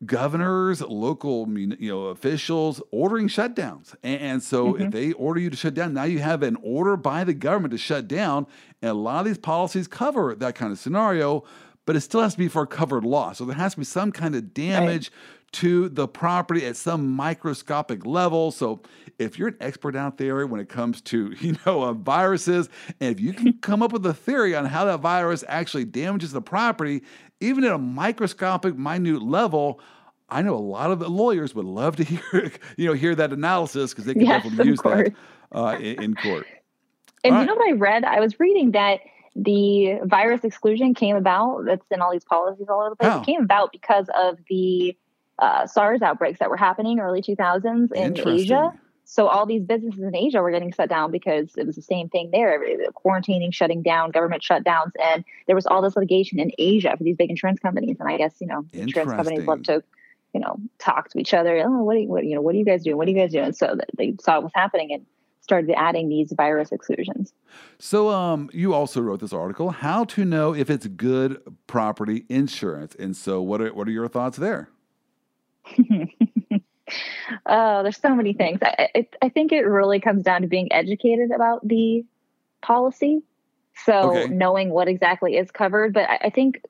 governors, 0.05 0.81
local 0.83 1.49
you 1.49 1.91
know 1.91 2.07
officials 2.07 2.83
ordering 2.91 3.29
shutdowns. 3.29 3.95
And, 4.03 4.43
so 4.43 4.73
mm-hmm. 4.73 4.83
if 4.85 4.93
they 4.93 5.13
order 5.13 5.41
you 5.41 5.51
to 5.51 5.57
shut 5.57 5.75
down, 5.75 5.95
now 5.95 6.05
you 6.05 6.19
have 6.19 6.43
an 6.43 6.57
order 6.63 6.97
by 6.97 7.25
the 7.25 7.35
government 7.35 7.73
to 7.73 7.79
shut 7.79 8.09
down. 8.09 8.47
And 8.83 8.91
a 8.91 8.95
lot 8.95 9.21
of 9.21 9.27
these 9.27 9.39
policies 9.39 9.89
cover 9.89 10.35
that 10.35 10.55
kind 10.55 10.73
of 10.73 10.79
scenario, 10.79 11.45
but 11.87 11.97
it 11.97 12.01
still 12.01 12.21
has 12.23 12.33
to 12.33 12.39
be 12.39 12.49
for 12.49 12.63
a 12.63 12.67
covered 12.67 13.05
loss. 13.05 13.39
So 13.39 13.45
there 13.45 13.57
has 13.57 13.75
to 13.75 13.81
be 13.81 13.85
some 13.85 14.13
kind 14.13 14.35
of 14.35 14.53
damage 14.53 15.11
right 15.11 15.44
to 15.55 15.89
the 15.89 16.09
property 16.09 16.67
at 16.67 16.77
some 16.77 17.11
microscopic 17.11 18.05
level. 18.05 18.51
So 18.51 18.83
if 19.19 19.39
you're 19.39 19.49
an 19.49 19.57
expert 19.61 19.95
out 19.95 20.19
there 20.19 20.47
when 20.47 20.61
it 20.61 20.69
comes 20.69 21.01
to, 21.03 21.35
you 21.41 21.57
know, 21.65 21.83
uh, 21.83 21.93
viruses, 21.93 22.69
and 23.01 23.11
if 23.11 23.21
you 23.21 23.33
can 23.33 23.53
come 23.61 23.83
up 23.83 23.93
with 23.93 24.05
a 24.07 24.15
theory 24.15 24.55
on 24.55 24.67
how 24.67 24.85
that 24.85 25.01
virus 25.01 25.45
actually 25.49 25.85
damages 25.85 26.33
the 26.33 26.43
property, 26.43 27.03
even 27.41 27.65
at 27.65 27.73
a 27.73 27.79
microscopic, 27.79 28.77
minute 28.77 29.23
level, 29.23 29.81
I 30.29 30.43
know 30.43 30.55
a 30.55 30.57
lot 30.57 30.91
of 30.91 30.99
the 30.99 31.09
lawyers 31.09 31.55
would 31.55 31.67
love 31.67 31.97
to 31.97 32.05
hear, 32.05 32.53
you 32.77 32.87
know, 32.87 32.95
hear 32.95 33.15
that 33.15 33.33
analysis 33.33 33.93
because 33.93 34.07
they 34.07 34.15
can 34.15 34.23
yes, 34.23 34.43
definitely 34.43 34.67
use 34.71 34.81
course. 34.81 35.11
that 35.53 35.59
uh, 35.59 35.77
in, 35.79 36.03
in, 36.03 36.15
court. 36.15 36.47
And 37.23 37.35
all 37.35 37.43
you 37.43 37.47
right. 37.47 37.55
know 37.55 37.55
what 37.55 37.69
I 37.69 37.77
read? 37.77 38.05
I 38.05 38.21
was 38.21 38.41
reading 38.41 38.73
that 38.73 39.01
the 39.37 40.01
virus 40.05 40.45
exclusion 40.45 40.95
came 40.95 41.17
about. 41.17 41.65
That's 41.65 41.87
in 41.91 42.01
all 42.01 42.13
these 42.13 42.25
policies 42.25 42.67
all 42.69 42.81
over 42.81 42.91
the 42.91 42.97
place. 42.97 43.11
How? 43.11 43.21
It 43.21 43.27
came 43.27 43.43
about 43.43 43.73
because 43.73 44.09
of 44.15 44.39
the 44.49 44.97
uh, 45.39 45.67
SARS 45.67 46.03
outbreaks 46.03 46.39
that 46.39 46.51
were 46.51 46.57
happening 46.57 47.01
early 47.01 47.23
2000s 47.23 47.93
in 47.93 48.29
Asia. 48.29 48.73
So 49.05 49.27
all 49.27 49.45
these 49.45 49.63
businesses 49.63 50.03
in 50.03 50.17
Asia 50.17 50.41
were 50.41 50.51
getting 50.51 50.73
shut 50.73 50.89
down 50.89 51.11
because 51.11 51.55
it 51.57 51.67
was 51.67 51.77
the 51.77 51.83
same 51.83 52.09
thing 52.09 52.31
there. 52.33 52.59
Quarantining, 52.93 53.53
shutting 53.53 53.83
down, 53.83 54.11
government 54.11 54.43
shutdowns, 54.43 54.93
and 55.03 55.25
there 55.47 55.55
was 55.55 55.67
all 55.67 55.83
this 55.83 55.95
litigation 55.95 56.41
in 56.41 56.53
Asia 56.59 56.95
for 56.97 57.05
these 57.05 57.17
big 57.17 57.31
insurance 57.31 57.61
companies. 57.61 57.99
And 58.01 58.09
I 58.09 58.17
guess 58.17 58.35
you 58.41 58.47
know 58.47 58.65
insurance 58.73 59.13
companies 59.13 59.47
love 59.47 59.63
to, 59.65 59.83
you 60.33 60.41
know, 60.41 60.57
talk 60.79 61.11
to 61.11 61.19
each 61.19 61.35
other. 61.35 61.59
Oh, 61.59 61.83
what, 61.83 61.97
are 61.97 62.01
you, 62.01 62.09
what 62.09 62.25
you 62.25 62.35
know, 62.35 62.41
what 62.41 62.55
are 62.55 62.59
you 62.59 62.65
guys 62.65 62.83
doing? 62.83 62.97
What 62.97 63.07
are 63.07 63.11
you 63.11 63.19
guys 63.19 63.33
doing? 63.33 63.53
So 63.53 63.77
they 63.97 64.15
saw 64.21 64.37
what 64.37 64.45
was 64.45 64.53
happening 64.55 64.93
and 64.93 65.05
started 65.43 65.71
adding 65.77 66.09
these 66.09 66.33
virus 66.35 66.73
exclusions. 66.73 67.35
So, 67.79 68.09
um, 68.09 68.49
you 68.55 68.73
also 68.73 69.03
wrote 69.03 69.21
this 69.21 69.35
article, 69.35 69.71
"How 69.71 70.05
to 70.05 70.25
Know 70.25 70.55
If 70.55 70.71
It's 70.71 70.87
Good 70.87 71.43
Property 71.67 72.25
Insurance." 72.31 72.95
And 72.99 73.15
so, 73.15 73.43
what 73.43 73.61
are 73.61 73.75
what 73.75 73.87
are 73.87 73.93
your 73.93 74.09
thoughts 74.09 74.39
there? 74.39 74.71
oh, 77.47 77.83
there's 77.83 77.97
so 77.97 78.15
many 78.15 78.33
things. 78.33 78.61
I, 78.63 78.89
it, 78.95 79.17
I 79.23 79.29
think 79.29 79.53
it 79.53 79.63
really 79.63 80.01
comes 80.01 80.23
down 80.23 80.43
to 80.43 80.49
being 80.49 80.73
educated 80.73 81.31
about 81.31 81.67
the 81.67 82.05
policy. 82.63 83.23
So 83.85 84.17
okay. 84.17 84.33
knowing 84.33 84.71
what 84.71 84.89
exactly 84.89 85.37
is 85.37 85.51
covered. 85.51 85.93
But 85.95 86.09
I, 86.09 86.19
I 86.25 86.31
think 86.31 86.63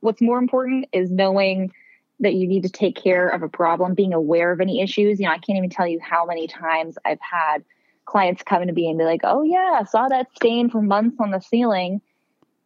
what's 0.00 0.20
more 0.20 0.38
important 0.38 0.86
is 0.92 1.10
knowing 1.10 1.72
that 2.20 2.34
you 2.34 2.46
need 2.46 2.62
to 2.62 2.68
take 2.68 2.96
care 2.96 3.28
of 3.28 3.42
a 3.42 3.48
problem, 3.48 3.94
being 3.94 4.12
aware 4.12 4.52
of 4.52 4.60
any 4.60 4.80
issues. 4.80 5.18
You 5.18 5.26
know, 5.26 5.32
I 5.32 5.38
can't 5.38 5.56
even 5.56 5.70
tell 5.70 5.86
you 5.86 6.00
how 6.00 6.24
many 6.26 6.46
times 6.46 6.96
I've 7.04 7.20
had 7.20 7.64
clients 8.04 8.42
come 8.42 8.66
to 8.66 8.72
me 8.72 8.88
and 8.88 8.98
be 8.98 9.04
like, 9.04 9.20
"Oh 9.24 9.42
yeah, 9.42 9.78
I 9.80 9.84
saw 9.84 10.08
that 10.08 10.28
stain 10.36 10.70
for 10.70 10.82
months 10.82 11.16
on 11.20 11.30
the 11.30 11.40
ceiling." 11.40 12.00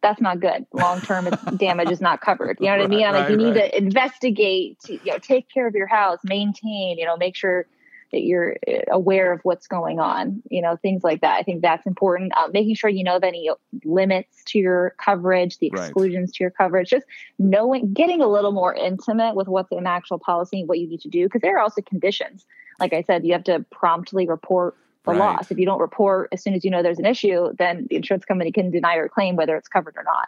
That's 0.05 0.21
not 0.21 0.39
good. 0.39 0.65
Long 0.71 1.01
term 1.01 1.29
damage 1.57 1.89
is 1.89 1.99
not 1.99 2.21
covered. 2.21 2.57
You 2.59 2.67
know 2.67 2.73
what 2.73 2.79
right, 2.79 2.85
I 2.85 2.87
mean? 2.87 3.05
I'm 3.05 3.13
right, 3.13 3.19
like, 3.21 3.29
you 3.31 3.37
need 3.37 3.55
right. 3.55 3.71
to 3.71 3.77
investigate, 3.77 4.77
you 4.87 4.99
know, 5.05 5.17
take 5.17 5.49
care 5.49 5.65
of 5.65 5.73
your 5.73 5.87
house, 5.87 6.19
maintain, 6.23 6.99
you 6.99 7.05
know, 7.05 7.17
make 7.17 7.35
sure 7.35 7.65
that 8.11 8.21
you're 8.21 8.55
uh, 8.67 8.81
aware 8.91 9.33
of 9.33 9.41
what's 9.41 9.67
going 9.67 9.99
on, 9.99 10.43
you 10.49 10.61
know, 10.61 10.75
things 10.75 11.03
like 11.03 11.21
that. 11.21 11.39
I 11.39 11.43
think 11.43 11.63
that's 11.63 11.87
important. 11.87 12.33
Uh, 12.37 12.49
making 12.53 12.75
sure 12.75 12.89
you 12.89 13.03
know 13.03 13.19
the 13.19 13.27
any 13.27 13.49
limits 13.83 14.43
to 14.45 14.59
your 14.59 14.93
coverage, 15.03 15.57
the 15.57 15.67
exclusions 15.67 16.31
to 16.33 16.43
your 16.43 16.51
coverage, 16.51 16.89
just 16.89 17.07
knowing, 17.39 17.93
getting 17.93 18.21
a 18.21 18.27
little 18.27 18.51
more 18.51 18.75
intimate 18.75 19.35
with 19.35 19.47
what's 19.47 19.71
an 19.71 19.87
actual 19.87 20.19
policy, 20.19 20.63
what 20.63 20.77
you 20.77 20.87
need 20.87 21.01
to 21.01 21.09
do, 21.09 21.23
because 21.25 21.41
there 21.41 21.57
are 21.57 21.61
also 21.61 21.81
conditions. 21.81 22.45
Like 22.79 22.93
I 22.93 23.01
said, 23.01 23.25
you 23.25 23.33
have 23.33 23.45
to 23.45 23.65
promptly 23.71 24.27
report 24.27 24.75
the 25.05 25.11
right. 25.11 25.19
loss. 25.19 25.51
If 25.51 25.57
you 25.57 25.65
don't 25.65 25.79
report 25.79 26.29
as 26.31 26.43
soon 26.43 26.53
as 26.53 26.63
you 26.63 26.71
know 26.71 26.83
there's 26.83 26.99
an 26.99 27.05
issue, 27.05 27.53
then 27.57 27.87
the 27.89 27.95
insurance 27.95 28.25
company 28.25 28.51
can 28.51 28.71
deny 28.71 28.95
your 28.95 29.09
claim 29.09 29.35
whether 29.35 29.55
it's 29.55 29.67
covered 29.67 29.95
or 29.97 30.03
not. 30.03 30.27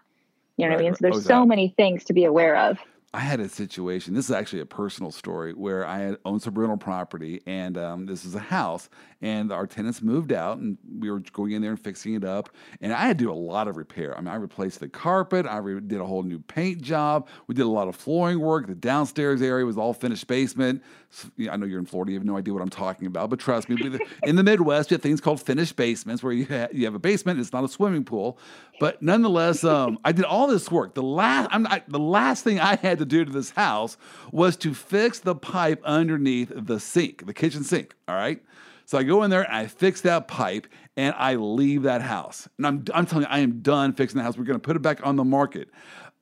You 0.58 0.66
know 0.66 0.70
right. 0.70 0.76
what 0.76 0.82
I 0.82 0.84
mean? 0.86 0.96
So 0.96 1.00
there's 1.02 1.18
oh, 1.18 1.20
so 1.20 1.46
many 1.46 1.74
things 1.78 2.04
to 2.06 2.13
be 2.13 2.24
aware 2.24 2.56
of. 2.58 2.80
I 3.13 3.22
had 3.22 3.40
a 3.40 3.48
situation. 3.48 4.13
This 4.13 4.26
is 4.26 4.32
actually 4.32 4.62
a 4.62 4.66
personal 4.66 5.12
story 5.12 5.54
where 5.54 5.88
I 5.88 6.00
had 6.00 6.18
owned 6.26 6.42
some 6.42 6.54
rental 6.56 6.78
property, 6.78 7.42
and 7.48 7.78
um, 7.78 8.06
this 8.06 8.26
is 8.26 8.36
a 8.36 8.40
house, 8.40 8.90
and 9.22 9.52
our 9.52 9.66
tenants 9.66 10.02
moved 10.02 10.32
out, 10.32 10.60
and 10.60 10.78
we 11.00 11.10
were 11.10 11.20
going 11.32 11.52
in 11.52 11.62
there 11.62 11.72
and 11.72 11.80
fixing 11.80 12.14
it 12.14 12.24
up. 12.24 12.50
And 12.82 12.94
I 12.94 13.08
had 13.08 13.18
to 13.18 13.26
do 13.26 13.32
a 13.32 13.34
lot 13.34 13.68
of 13.68 13.78
repair. 13.78 14.16
I 14.16 14.22
mean, 14.22 14.28
I 14.28 14.36
replaced 14.36 14.80
the 14.80 14.88
carpet, 14.88 15.46
I 15.46 15.58
re- 15.58 15.80
did 15.80 16.00
a 16.00 16.06
whole 16.06 16.24
new 16.24 16.40
paint 16.40 16.82
job, 16.82 17.28
we 17.48 17.56
did 17.56 17.64
a 17.64 17.70
lot 17.70 17.88
of 17.88 17.96
flooring 17.96 18.40
work. 18.40 18.68
The 18.68 18.76
downstairs 18.76 19.42
area 19.42 19.66
was 19.66 19.78
all 19.78 19.94
finished 19.94 20.28
basement. 20.28 20.84
So, 21.10 21.30
I 21.50 21.58
know 21.58 21.66
you're 21.66 21.80
in 21.80 21.86
Florida, 21.86 22.12
you 22.12 22.20
have 22.20 22.26
no 22.26 22.38
idea 22.38 22.54
what 22.54 22.62
I'm 22.62 22.70
talking 22.70 23.08
about, 23.08 23.30
but 23.30 23.40
trust 23.40 23.70
me, 23.70 24.00
in 24.24 24.36
the 24.36 24.44
Midwest, 24.44 24.92
you 24.92 24.96
have 24.96 25.02
things 25.02 25.22
called 25.22 25.42
finished 25.42 25.76
basements 25.76 26.22
where 26.22 26.34
you 26.34 26.46
ha- 26.46 26.68
you 26.72 26.86
have 26.86 26.96
a 26.96 27.00
basement, 27.00 27.40
it's 27.40 27.54
not 27.54 27.64
a 27.64 27.70
swimming 27.70 28.04
pool, 28.04 28.38
but 28.80 29.02
nonetheless, 29.02 29.64
um, 29.64 29.98
I 30.04 30.12
did 30.12 30.26
all 30.26 30.48
this 30.48 30.70
work. 30.70 30.94
The 30.94 31.04
last, 31.04 31.50
I, 31.52 31.82
the 31.88 32.00
last 32.00 32.44
thing 32.44 32.60
I 32.60 32.76
had 32.76 33.00
to 33.00 33.06
do 33.06 33.26
to 33.26 33.32
this 33.32 33.52
house 33.52 33.98
was 34.32 34.56
to 34.58 34.74
fix 34.74 35.20
the 35.20 35.36
pipe 35.36 35.82
underneath 35.84 36.52
the 36.54 36.80
sink, 36.80 37.26
the 37.26 37.34
kitchen 37.34 37.64
sink. 37.64 37.96
All 38.08 38.16
right. 38.16 38.44
So 38.88 38.97
I 38.97 39.04
go 39.04 39.23
in 39.23 39.30
there 39.30 39.43
and 39.43 39.54
I 39.54 39.67
fix 39.67 40.00
that 40.02 40.30
pipe 40.30 40.65
and 40.95 41.13
I 41.17 41.36
leave 41.36 41.84
that 41.84 42.02
house. 42.02 42.47
And 42.58 42.65
I'm, 42.65 42.86
I'm 42.93 43.06
telling 43.06 43.26
you, 43.26 43.30
I 43.30 43.39
am 43.39 43.60
done 43.60 43.91
fixing 43.91 44.17
the 44.17 44.23
house. 44.23 44.38
We're 44.38 44.45
going 44.45 44.60
to 44.60 44.65
put 44.65 44.78
it 44.78 44.82
back 44.82 45.06
on 45.06 45.17
the 45.17 45.26
market. 45.26 45.69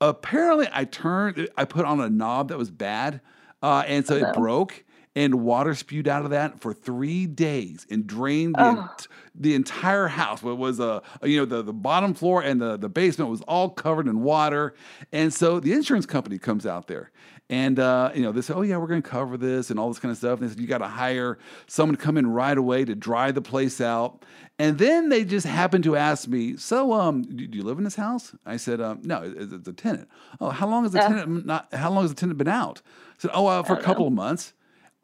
Apparently, 0.01 0.67
I 0.73 0.85
turned, 0.85 1.47
I 1.55 1.65
put 1.65 1.85
on 1.85 2.01
a 2.01 2.09
knob 2.09 2.49
that 2.49 2.57
was 2.57 2.71
bad. 2.71 3.21
Uh, 3.61 3.83
and 3.85 4.05
so 4.05 4.15
it 4.15 4.33
broke 4.33 4.83
and 5.15 5.35
water 5.35 5.73
spewed 5.75 6.07
out 6.07 6.25
of 6.25 6.31
that 6.31 6.59
for 6.59 6.73
three 6.73 7.25
days 7.25 7.85
and 7.89 8.05
drained 8.05 8.55
the, 8.55 8.63
oh. 8.63 8.81
ent- 8.81 9.07
the 9.35 9.55
entire 9.55 10.07
house. 10.07 10.43
It 10.43 10.57
was 10.57 10.79
a, 10.79 11.01
you 11.23 11.37
know 11.37 11.45
the, 11.45 11.61
the 11.61 11.73
bottom 11.73 12.13
floor 12.13 12.41
and 12.41 12.61
the, 12.61 12.77
the 12.77 12.89
basement 12.89 13.31
was 13.31 13.41
all 13.41 13.69
covered 13.69 14.07
in 14.07 14.21
water, 14.21 14.75
and 15.11 15.33
so 15.33 15.59
the 15.59 15.71
insurance 15.71 16.05
company 16.05 16.37
comes 16.37 16.65
out 16.65 16.87
there. 16.87 17.11
And 17.49 17.77
uh, 17.77 18.11
you 18.15 18.23
know 18.23 18.31
they 18.31 18.41
said, 18.41 18.55
"Oh 18.55 18.63
yeah, 18.63 18.77
we're 18.77 18.87
going 18.87 19.03
to 19.03 19.07
cover 19.07 19.37
this 19.37 19.69
and 19.69 19.79
all 19.79 19.87
this 19.87 19.99
kind 19.99 20.11
of 20.11 20.17
stuff." 20.17 20.39
And 20.39 20.49
they 20.49 20.53
said, 20.53 20.59
"You 20.59 20.67
got 20.67 20.79
to 20.79 20.87
hire 20.87 21.37
someone 21.67 21.95
to 21.95 22.01
come 22.01 22.17
in 22.17 22.25
right 22.25 22.57
away 22.57 22.85
to 22.85 22.95
dry 22.95 23.31
the 23.31 23.41
place 23.41 23.79
out." 23.79 24.25
And 24.57 24.79
then 24.79 25.09
they 25.09 25.23
just 25.23 25.45
happened 25.45 25.83
to 25.83 25.95
ask 25.95 26.27
me, 26.27 26.57
"So, 26.57 26.93
um, 26.93 27.21
do, 27.21 27.45
do 27.45 27.57
you 27.57 27.63
live 27.63 27.77
in 27.77 27.83
this 27.83 27.95
house?" 27.95 28.33
I 28.47 28.57
said, 28.57 28.81
um, 28.81 29.01
"No, 29.03 29.21
it's, 29.21 29.53
it's, 29.53 29.67
a 29.67 29.73
tenant." 29.73 30.09
Oh, 30.41 30.49
how 30.49 30.67
long 30.67 30.83
has 30.83 30.93
the 30.93 31.03
uh, 31.03 31.07
tenant 31.07 31.45
not? 31.45 31.71
How 31.71 31.91
long 31.91 32.03
has 32.03 32.11
the 32.11 32.15
tenant 32.15 32.39
been 32.39 32.47
out? 32.47 32.81
I 32.85 33.15
said, 33.19 33.31
"Oh, 33.33 33.45
uh, 33.45 33.61
for 33.61 33.73
a 33.73 33.81
couple 33.81 34.05
know. 34.05 34.07
of 34.07 34.13
months." 34.13 34.53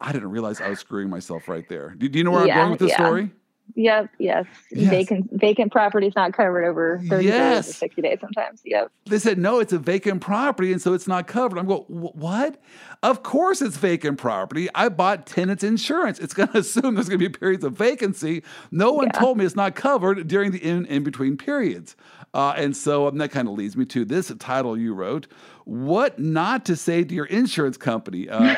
I 0.00 0.10
didn't 0.10 0.32
realize 0.32 0.60
I 0.60 0.68
was 0.68 0.80
screwing 0.80 1.08
myself 1.08 1.48
right 1.48 1.68
there. 1.68 1.94
Do, 1.96 2.08
do 2.08 2.18
you 2.18 2.24
know 2.24 2.32
where 2.32 2.44
yeah, 2.44 2.54
I'm 2.54 2.58
going 2.58 2.70
with 2.72 2.80
this 2.80 2.90
yeah. 2.90 3.06
story? 3.06 3.30
Yep. 3.74 4.10
Yes. 4.18 4.46
yes. 4.70 4.90
Vacant 4.90 5.28
vacant 5.32 5.72
property 5.72 6.06
is 6.06 6.14
not 6.14 6.32
covered 6.32 6.64
over 6.64 7.00
30 7.08 7.24
yes. 7.24 7.66
days 7.66 7.74
or 7.74 7.78
60 7.78 8.02
days 8.02 8.18
sometimes. 8.20 8.60
Yep. 8.64 8.92
They 9.06 9.18
said, 9.18 9.38
no, 9.38 9.60
it's 9.60 9.72
a 9.72 9.78
vacant 9.78 10.20
property. 10.20 10.72
And 10.72 10.80
so 10.80 10.92
it's 10.92 11.06
not 11.06 11.26
covered. 11.26 11.58
I'm 11.58 11.66
going, 11.66 11.82
what? 11.82 12.60
Of 13.02 13.22
course 13.22 13.62
it's 13.62 13.76
vacant 13.76 14.18
property. 14.18 14.68
I 14.74 14.88
bought 14.88 15.26
tenants 15.26 15.64
insurance. 15.64 16.18
It's 16.18 16.34
going 16.34 16.48
to 16.52 16.58
assume 16.58 16.94
there's 16.94 17.08
going 17.08 17.20
to 17.20 17.28
be 17.28 17.30
periods 17.30 17.64
of 17.64 17.74
vacancy. 17.74 18.42
No 18.70 18.92
one 18.92 19.06
yeah. 19.06 19.20
told 19.20 19.38
me 19.38 19.44
it's 19.44 19.56
not 19.56 19.74
covered 19.74 20.28
during 20.28 20.52
the 20.52 20.62
in, 20.62 20.86
in 20.86 21.02
between 21.02 21.36
periods. 21.36 21.96
Uh, 22.34 22.54
and 22.56 22.76
so 22.76 23.08
um, 23.08 23.18
that 23.18 23.30
kind 23.30 23.46
of 23.46 23.54
leads 23.54 23.76
me 23.76 23.84
to 23.84 24.04
this 24.04 24.32
title 24.38 24.78
you 24.78 24.94
wrote 24.94 25.26
What 25.64 26.18
Not 26.18 26.64
to 26.66 26.76
Say 26.76 27.04
to 27.04 27.14
Your 27.14 27.26
Insurance 27.26 27.76
Company. 27.76 28.28
Uh, 28.28 28.54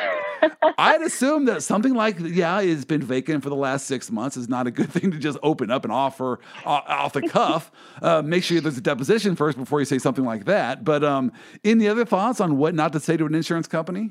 I'd 0.78 1.02
assume 1.02 1.46
that 1.46 1.62
something 1.62 1.94
like 1.94 2.16
yeah 2.20 2.60
it's 2.60 2.84
been 2.84 3.02
vacant 3.02 3.42
for 3.42 3.50
the 3.50 3.56
last 3.56 3.86
six 3.86 4.10
months 4.10 4.36
is 4.36 4.48
not 4.48 4.66
a 4.66 4.70
good 4.70 4.90
thing 4.90 5.10
to 5.10 5.18
just 5.18 5.38
open 5.42 5.70
up 5.70 5.84
and 5.84 5.92
offer 5.92 6.40
uh, 6.64 6.80
off 6.86 7.12
the 7.12 7.28
cuff. 7.28 7.70
Uh, 8.02 8.22
make 8.22 8.44
sure 8.44 8.60
there's 8.60 8.78
a 8.78 8.82
deposition 8.82 9.36
first 9.36 9.58
before 9.58 9.80
you 9.80 9.86
say 9.86 9.98
something 9.98 10.24
like 10.24 10.44
that. 10.44 10.84
But 10.84 11.04
um, 11.04 11.32
any 11.64 11.88
other 11.88 12.04
thoughts 12.04 12.40
on 12.40 12.56
what 12.56 12.74
not 12.74 12.92
to 12.92 13.00
say 13.00 13.16
to 13.16 13.26
an 13.26 13.34
insurance 13.34 13.66
company? 13.66 14.10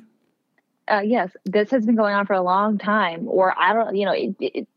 Uh, 0.89 1.01
yes, 1.03 1.31
this 1.45 1.71
has 1.71 1.85
been 1.85 1.95
going 1.95 2.13
on 2.13 2.25
for 2.25 2.33
a 2.33 2.41
long 2.41 2.77
time. 2.77 3.27
Or 3.27 3.53
I 3.57 3.73
don't, 3.73 3.95
you 3.95 4.05
know, 4.05 4.11
it, 4.11 4.35
it, 4.39 4.67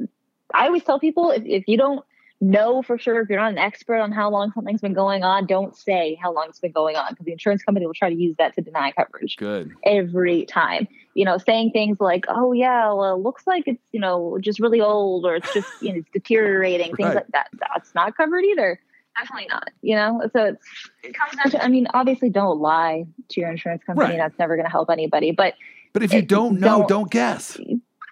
I 0.55 0.67
always 0.67 0.85
tell 0.85 1.01
people 1.01 1.31
if, 1.31 1.43
if 1.45 1.65
you 1.67 1.77
don't 1.77 2.05
know 2.41 2.83
for 2.83 2.99
sure 2.99 3.21
if 3.21 3.29
you're 3.29 3.41
not 3.41 3.51
an 3.51 3.59
expert 3.59 3.97
on 3.97 4.13
how 4.13 4.31
long 4.31 4.53
something's 4.53 4.83
been 4.83 4.93
going 4.93 5.25
on 5.25 5.47
don't 5.47 5.75
say 5.75 6.19
how 6.23 6.31
long 6.31 6.47
it's 6.49 6.61
been 6.61 6.71
going 6.71 6.95
on 6.95 7.07
because 7.09 7.25
the 7.25 7.33
insurance 7.33 7.63
company 7.63 7.87
will 7.87 7.95
try 7.95 8.11
to 8.11 8.15
use 8.15 8.37
that 8.37 8.55
to 8.55 8.61
deny 8.61 8.93
coverage 8.93 9.37
good 9.39 9.73
every 9.85 10.45
time 10.45 10.87
you 11.17 11.25
know 11.25 11.39
saying 11.39 11.71
things 11.71 11.97
like 11.99 12.27
oh 12.29 12.53
yeah 12.53 12.93
well 12.93 13.15
it 13.15 13.21
looks 13.21 13.47
like 13.47 13.65
it's 13.67 13.83
you 13.93 13.99
know 13.99 14.39
just 14.41 14.61
really 14.61 14.81
old 14.81 15.25
or 15.25 15.37
it's 15.37 15.53
just 15.55 15.69
you 15.81 15.93
know 15.93 15.99
it's 15.99 16.11
deteriorating 16.13 16.95
things 16.95 17.09
right. 17.09 17.17
like 17.17 17.29
that 17.29 17.49
that's 17.59 17.95
not 17.95 18.17
covered 18.17 18.45
either 18.45 18.79
definitely 19.19 19.49
not 19.49 19.71
you 19.81 19.97
know 19.97 20.21
so 20.33 20.45
it's 20.45 20.67
it 21.03 21.17
comes 21.17 21.35
down 21.43 21.51
to 21.51 21.65
i 21.65 21.69
mean 21.69 21.87
obviously 21.95 22.29
don't 22.29 22.61
lie 22.61 23.05
to 23.31 23.41
your 23.41 23.51
insurance 23.51 23.83
company 23.83 24.11
right. 24.11 24.19
that's 24.19 24.39
never 24.39 24.57
going 24.57 24.67
to 24.67 24.71
help 24.71 24.91
anybody 24.91 25.31
but 25.31 25.55
but 25.95 26.03
if 26.03 26.13
you 26.13 26.19
it, 26.19 26.29
don't 26.29 26.61
know 26.61 26.81
don't, 26.81 26.89
don't 26.89 27.11
guess 27.11 27.59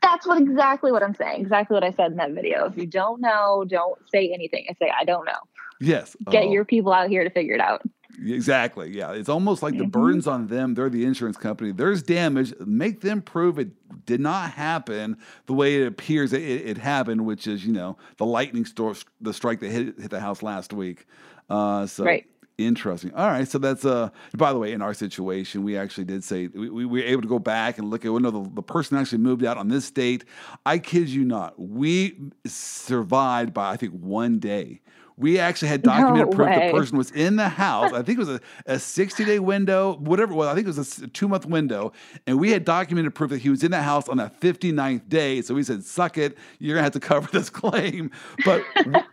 that's 0.00 0.26
what 0.26 0.38
exactly 0.38 0.92
what 0.92 1.02
I'm 1.02 1.14
saying. 1.14 1.40
Exactly 1.40 1.72
what 1.72 1.82
I 1.82 1.90
said 1.92 2.10
in 2.10 2.18
that 2.18 2.32
video. 2.32 2.66
If 2.66 2.76
you 2.76 2.86
don't 2.86 3.22
know, 3.22 3.64
don't 3.66 3.98
say 4.10 4.34
anything. 4.34 4.66
I 4.68 4.74
say 4.74 4.92
I 4.94 5.04
don't 5.04 5.24
know. 5.24 5.32
Yes. 5.80 6.14
Get 6.30 6.44
oh. 6.44 6.52
your 6.52 6.64
people 6.66 6.92
out 6.92 7.08
here 7.08 7.24
to 7.24 7.30
figure 7.30 7.54
it 7.54 7.60
out. 7.60 7.82
Exactly. 8.22 8.90
Yeah. 8.90 9.12
It's 9.12 9.28
almost 9.28 9.62
like 9.62 9.74
the 9.74 9.84
mm-hmm. 9.84 9.90
burden's 9.90 10.26
on 10.26 10.46
them. 10.46 10.74
They're 10.74 10.88
the 10.88 11.04
insurance 11.04 11.36
company. 11.36 11.72
There's 11.72 12.02
damage. 12.02 12.52
Make 12.60 13.00
them 13.00 13.22
prove 13.22 13.58
it 13.58 13.70
did 14.06 14.20
not 14.20 14.50
happen 14.52 15.16
the 15.46 15.52
way 15.52 15.82
it 15.82 15.86
appears 15.86 16.32
it, 16.32 16.42
it 16.42 16.78
happened, 16.78 17.24
which 17.24 17.46
is, 17.46 17.64
you 17.64 17.72
know, 17.72 17.96
the 18.18 18.26
lightning 18.26 18.64
storm, 18.64 18.96
the 19.20 19.32
strike 19.32 19.60
that 19.60 19.70
hit, 19.70 19.98
hit 19.98 20.10
the 20.10 20.20
house 20.20 20.42
last 20.42 20.72
week. 20.72 21.06
Uh, 21.48 21.86
so 21.86 22.04
right. 22.04 22.26
Interesting. 22.56 23.12
All 23.14 23.26
right. 23.26 23.48
So 23.48 23.58
that's 23.58 23.84
uh. 23.84 24.10
By 24.36 24.52
the 24.52 24.60
way, 24.60 24.72
in 24.72 24.80
our 24.80 24.94
situation, 24.94 25.64
we 25.64 25.76
actually 25.76 26.04
did 26.04 26.22
say 26.22 26.46
we, 26.46 26.68
we 26.68 26.86
were 26.86 26.98
able 27.00 27.22
to 27.22 27.28
go 27.28 27.40
back 27.40 27.78
and 27.78 27.90
look 27.90 28.04
at. 28.04 28.12
Well, 28.12 28.20
no, 28.20 28.30
the, 28.30 28.48
the 28.48 28.62
person 28.62 28.96
actually 28.96 29.18
moved 29.18 29.44
out 29.44 29.56
on 29.56 29.66
this 29.66 29.90
date. 29.90 30.24
I 30.64 30.78
kid 30.78 31.08
you 31.08 31.24
not. 31.24 31.58
We 31.58 32.16
survived 32.46 33.52
by 33.54 33.72
I 33.72 33.76
think 33.76 33.94
one 33.94 34.38
day. 34.38 34.82
We 35.16 35.38
actually 35.38 35.68
had 35.68 35.82
documented 35.82 36.30
no 36.30 36.36
proof 36.36 36.54
the 36.54 36.70
person 36.72 36.98
was 36.98 37.10
in 37.12 37.36
the 37.36 37.48
house. 37.48 37.92
I 37.92 38.02
think 38.02 38.18
it 38.18 38.26
was 38.26 38.28
a, 38.28 38.40
a 38.66 38.78
60 38.78 39.24
day 39.24 39.38
window, 39.38 39.96
whatever. 39.98 40.34
Well, 40.34 40.48
I 40.48 40.54
think 40.54 40.66
it 40.66 40.76
was 40.76 40.98
a 41.00 41.06
two 41.08 41.28
month 41.28 41.46
window. 41.46 41.92
And 42.26 42.40
we 42.40 42.50
had 42.50 42.64
documented 42.64 43.14
proof 43.14 43.30
that 43.30 43.38
he 43.38 43.50
was 43.50 43.62
in 43.62 43.70
the 43.70 43.82
house 43.82 44.08
on 44.08 44.16
that 44.16 44.40
59th 44.40 45.08
day. 45.08 45.40
So 45.42 45.54
we 45.54 45.62
said, 45.62 45.84
suck 45.84 46.18
it. 46.18 46.36
You're 46.58 46.74
going 46.74 46.80
to 46.80 46.84
have 46.84 46.92
to 46.92 47.00
cover 47.00 47.28
this 47.32 47.50
claim. 47.50 48.10
But 48.44 48.64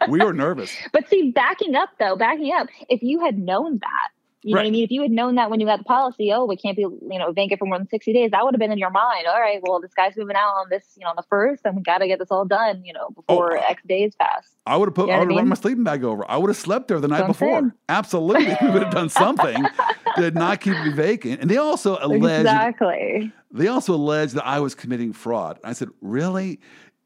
we 0.09 0.19
were 0.19 0.33
nervous. 0.33 0.75
But 0.91 1.07
see, 1.09 1.31
backing 1.31 1.75
up 1.75 1.89
though, 1.99 2.15
backing 2.15 2.51
up, 2.53 2.67
if 2.89 3.03
you 3.03 3.23
had 3.23 3.37
known 3.37 3.79
that, 3.79 4.09
you 4.43 4.55
right. 4.55 4.61
know 4.61 4.65
what 4.65 4.67
I 4.69 4.71
mean? 4.71 4.83
If 4.83 4.91
you 4.91 5.01
had 5.03 5.11
known 5.11 5.35
that 5.35 5.51
when 5.51 5.59
you 5.59 5.67
got 5.67 5.77
the 5.77 5.83
policy, 5.83 6.31
oh, 6.33 6.45
we 6.45 6.57
can't 6.57 6.75
be, 6.75 6.81
you 6.81 7.19
know, 7.19 7.31
vacant 7.31 7.59
for 7.59 7.65
more 7.65 7.77
than 7.77 7.87
60 7.87 8.11
days, 8.11 8.31
that 8.31 8.43
would 8.43 8.55
have 8.55 8.59
been 8.59 8.71
in 8.71 8.79
your 8.79 8.89
mind. 8.89 9.27
All 9.27 9.39
right, 9.39 9.59
well, 9.61 9.79
this 9.79 9.93
guy's 9.93 10.17
moving 10.17 10.35
out 10.35 10.53
on 10.55 10.65
this, 10.69 10.83
you 10.97 11.03
know, 11.03 11.11
on 11.11 11.15
the 11.15 11.23
first, 11.29 11.61
and 11.63 11.75
we 11.75 11.83
got 11.83 11.99
to 11.99 12.07
get 12.07 12.17
this 12.17 12.29
all 12.31 12.45
done, 12.45 12.83
you 12.83 12.93
know, 12.93 13.07
oh, 13.09 13.21
before 13.21 13.57
oh, 13.57 13.63
X 13.69 13.83
days 13.87 14.15
pass. 14.15 14.55
I 14.65 14.77
would 14.77 14.87
have 14.87 14.95
put, 14.95 15.03
you 15.03 15.07
know 15.07 15.13
I 15.13 15.19
would 15.19 15.29
have 15.29 15.37
run 15.37 15.47
my 15.47 15.55
sleeping 15.55 15.83
bag 15.83 16.03
over. 16.03 16.29
I 16.29 16.37
would 16.37 16.49
have 16.49 16.57
slept 16.57 16.87
there 16.87 16.99
the 16.99 17.07
night 17.07 17.27
before. 17.27 17.75
Absolutely. 17.87 18.55
we 18.61 18.69
would 18.71 18.81
have 18.81 18.93
done 18.93 19.09
something 19.09 19.63
to 20.15 20.31
not 20.31 20.61
keep 20.61 20.73
me 20.73 20.91
vacant. 20.91 21.41
And 21.41 21.49
they 21.49 21.57
also 21.57 21.99
alleged. 22.01 22.41
Exactly. 22.41 23.31
They 23.51 23.67
also 23.67 23.93
alleged 23.93 24.35
that 24.35 24.45
I 24.47 24.59
was 24.59 24.73
committing 24.73 25.13
fraud. 25.13 25.59
I 25.63 25.73
said, 25.73 25.89
really? 26.01 26.59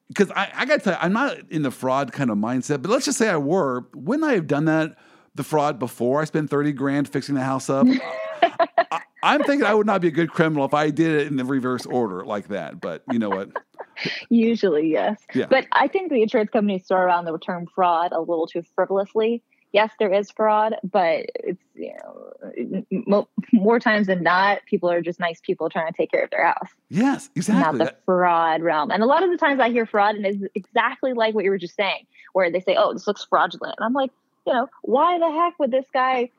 Because 0.07 0.31
I, 0.31 0.51
I 0.55 0.65
got 0.65 0.75
to 0.75 0.83
tell 0.83 0.93
you, 0.93 0.99
I'm 1.01 1.13
not 1.13 1.37
in 1.49 1.63
the 1.63 1.71
fraud 1.71 2.13
kind 2.13 2.29
of 2.29 2.37
mindset, 2.37 2.81
but 2.81 2.91
let's 2.91 3.05
just 3.05 3.17
say 3.17 3.27
I 3.27 3.37
were. 3.37 3.87
Wouldn't 3.93 4.23
I 4.23 4.33
have 4.33 4.47
done 4.47 4.65
that? 4.65 4.95
The 5.35 5.43
fraud 5.43 5.77
before 5.77 6.21
I 6.21 6.25
spent 6.25 6.49
30 6.49 6.71
grand 6.73 7.07
fixing 7.07 7.35
the 7.35 7.43
house 7.43 7.69
up. 7.69 7.85
I, 9.21 9.35
am 9.35 9.43
thinking 9.43 9.65
I 9.65 9.73
would 9.73 9.85
not 9.85 10.01
be 10.01 10.07
a 10.07 10.11
good 10.11 10.31
criminal 10.31 10.65
if 10.65 10.73
I 10.73 10.89
did 10.89 11.21
it 11.21 11.27
in 11.27 11.35
the 11.35 11.45
reverse 11.45 11.85
order 11.85 12.25
like 12.25 12.47
that. 12.47 12.79
But 12.79 13.03
you 13.11 13.19
know 13.19 13.29
what? 13.29 13.49
Usually, 14.29 14.91
yes. 14.91 15.21
Yeah. 15.33 15.47
But 15.49 15.67
I 15.71 15.87
think 15.87 16.11
the 16.11 16.21
insurance 16.21 16.49
companies 16.51 16.85
throw 16.87 16.99
around 16.99 17.25
the 17.25 17.37
term 17.37 17.67
fraud 17.73 18.11
a 18.11 18.19
little 18.19 18.47
too 18.47 18.63
frivolously. 18.75 19.43
Yes, 19.71 19.91
there 19.99 20.13
is 20.13 20.31
fraud, 20.31 20.75
but 20.89 21.25
it's 21.35 21.61
you 21.73 21.93
know 23.07 23.27
more 23.51 23.77
times 23.77 24.07
than 24.07 24.23
not, 24.23 24.59
people 24.65 24.89
are 24.89 25.01
just 25.01 25.19
nice 25.19 25.41
people 25.41 25.69
trying 25.69 25.91
to 25.91 25.97
take 25.97 26.11
care 26.11 26.23
of 26.23 26.29
their 26.29 26.45
house. 26.45 26.69
Yes, 26.87 27.29
exactly. 27.35 27.79
Not 27.79 27.85
the 27.85 27.95
fraud 28.05 28.61
realm. 28.61 28.89
And 28.89 29.03
a 29.03 29.05
lot 29.05 29.21
of 29.23 29.31
the 29.31 29.37
times 29.37 29.59
I 29.59 29.69
hear 29.69 29.85
fraud, 29.85 30.15
and 30.15 30.25
it's 30.25 30.41
exactly 30.55 31.11
like 31.11 31.35
what 31.35 31.43
you 31.43 31.49
were 31.49 31.57
just 31.57 31.75
saying, 31.75 32.07
where 32.31 32.49
they 32.49 32.61
say, 32.61 32.77
"Oh, 32.77 32.93
this 32.93 33.05
looks 33.05 33.25
fraudulent," 33.25 33.75
and 33.77 33.85
I'm 33.85 33.91
like, 33.91 34.11
you 34.45 34.53
know, 34.53 34.67
why 34.83 35.17
the 35.17 35.31
heck 35.31 35.57
would 35.59 35.71
this 35.71 35.85
guy 35.93 36.29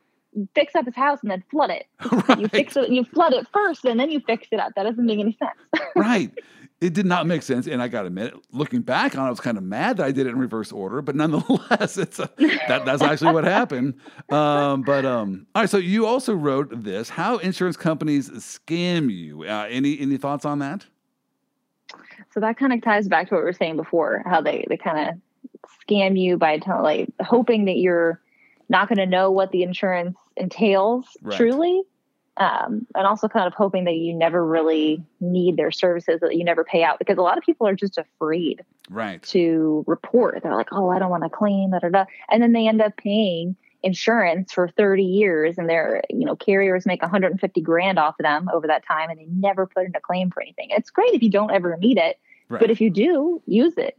fix 0.54 0.74
up 0.74 0.84
his 0.84 0.94
house 0.94 1.20
and 1.22 1.30
then 1.30 1.42
flood 1.50 1.70
it? 1.70 1.86
Right. 2.12 2.38
You 2.38 2.48
fix 2.48 2.76
it, 2.76 2.90
you 2.90 3.04
flood 3.04 3.32
it 3.32 3.46
first, 3.52 3.84
and 3.84 3.98
then 3.98 4.10
you 4.10 4.20
fix 4.20 4.48
it 4.52 4.60
up. 4.60 4.72
That 4.76 4.84
doesn't 4.84 5.04
make 5.04 5.18
any 5.18 5.36
sense. 5.38 5.84
right. 5.96 6.30
It 6.78 6.92
did 6.92 7.06
not 7.06 7.26
make 7.26 7.42
sense, 7.42 7.66
and 7.66 7.80
I 7.80 7.88
got 7.88 8.02
to 8.02 8.08
admit, 8.08 8.34
looking 8.52 8.82
back 8.82 9.16
on 9.16 9.24
it, 9.24 9.28
I 9.28 9.30
was 9.30 9.40
kind 9.40 9.56
of 9.56 9.64
mad 9.64 9.96
that 9.96 10.04
I 10.04 10.12
did 10.12 10.26
it 10.26 10.30
in 10.30 10.38
reverse 10.38 10.72
order. 10.72 11.00
But 11.00 11.16
nonetheless, 11.16 11.96
it's 11.98 12.18
a, 12.18 12.28
that 12.68 12.84
that's 12.84 13.00
actually 13.00 13.32
what 13.32 13.44
happened. 13.44 13.94
Um, 14.30 14.82
but 14.82 15.06
um, 15.06 15.46
all 15.54 15.62
right, 15.62 15.70
so 15.70 15.78
you 15.78 16.04
also 16.04 16.34
wrote 16.34 16.82
this: 16.84 17.08
how 17.08 17.38
insurance 17.38 17.78
companies 17.78 18.28
scam 18.28 19.10
you. 19.10 19.44
Uh, 19.44 19.66
any 19.70 19.98
any 19.98 20.18
thoughts 20.18 20.44
on 20.44 20.58
that? 20.58 20.84
So 22.34 22.40
that 22.40 22.58
kind 22.58 22.74
of 22.74 22.82
ties 22.82 23.08
back 23.08 23.28
to 23.28 23.36
what 23.36 23.40
we 23.40 23.44
were 23.46 23.52
saying 23.54 23.76
before, 23.76 24.22
how 24.26 24.42
they 24.42 24.66
they 24.68 24.76
kind 24.76 25.08
of 25.08 25.16
scam 25.88 26.18
you 26.18 26.36
by 26.36 26.58
telling, 26.58 26.82
like 26.82 27.08
hoping 27.20 27.66
that 27.66 27.76
you're 27.76 28.20
not 28.68 28.88
going 28.88 28.98
to 28.98 29.06
know 29.06 29.30
what 29.30 29.50
the 29.52 29.62
insurance 29.62 30.16
entails 30.36 31.16
right. 31.22 31.36
truly. 31.36 31.82
Um, 32.38 32.86
and 32.94 33.06
also 33.06 33.28
kind 33.28 33.46
of 33.46 33.54
hoping 33.54 33.84
that 33.84 33.94
you 33.94 34.12
never 34.12 34.44
really 34.44 35.02
need 35.20 35.56
their 35.56 35.70
services 35.70 36.20
that 36.20 36.36
you 36.36 36.44
never 36.44 36.64
pay 36.64 36.82
out 36.82 36.98
because 36.98 37.16
a 37.16 37.22
lot 37.22 37.38
of 37.38 37.44
people 37.44 37.66
are 37.66 37.74
just 37.74 37.96
afraid 37.96 38.62
right 38.90 39.22
to 39.22 39.82
report 39.86 40.42
they're 40.42 40.54
like 40.54 40.68
oh 40.70 40.90
i 40.90 40.98
don't 40.98 41.08
want 41.08 41.22
to 41.22 41.30
claim 41.30 41.70
da, 41.70 41.78
da, 41.78 41.88
da. 41.88 42.04
and 42.30 42.42
then 42.42 42.52
they 42.52 42.68
end 42.68 42.82
up 42.82 42.94
paying 42.98 43.56
insurance 43.82 44.52
for 44.52 44.68
30 44.68 45.02
years 45.02 45.56
and 45.56 45.66
their 45.66 46.02
you 46.10 46.26
know 46.26 46.36
carriers 46.36 46.84
make 46.84 47.00
150 47.00 47.60
grand 47.62 47.98
off 47.98 48.16
of 48.18 48.24
them 48.24 48.50
over 48.52 48.66
that 48.66 48.84
time 48.86 49.08
and 49.08 49.18
they 49.18 49.26
never 49.30 49.66
put 49.66 49.86
in 49.86 49.92
a 49.94 50.00
claim 50.00 50.30
for 50.30 50.42
anything 50.42 50.68
it's 50.70 50.90
great 50.90 51.14
if 51.14 51.22
you 51.22 51.30
don't 51.30 51.52
ever 51.52 51.76
need 51.78 51.96
it 51.96 52.18
right. 52.50 52.60
but 52.60 52.70
if 52.70 52.82
you 52.82 52.90
do 52.90 53.40
use 53.46 53.78
it 53.78 53.96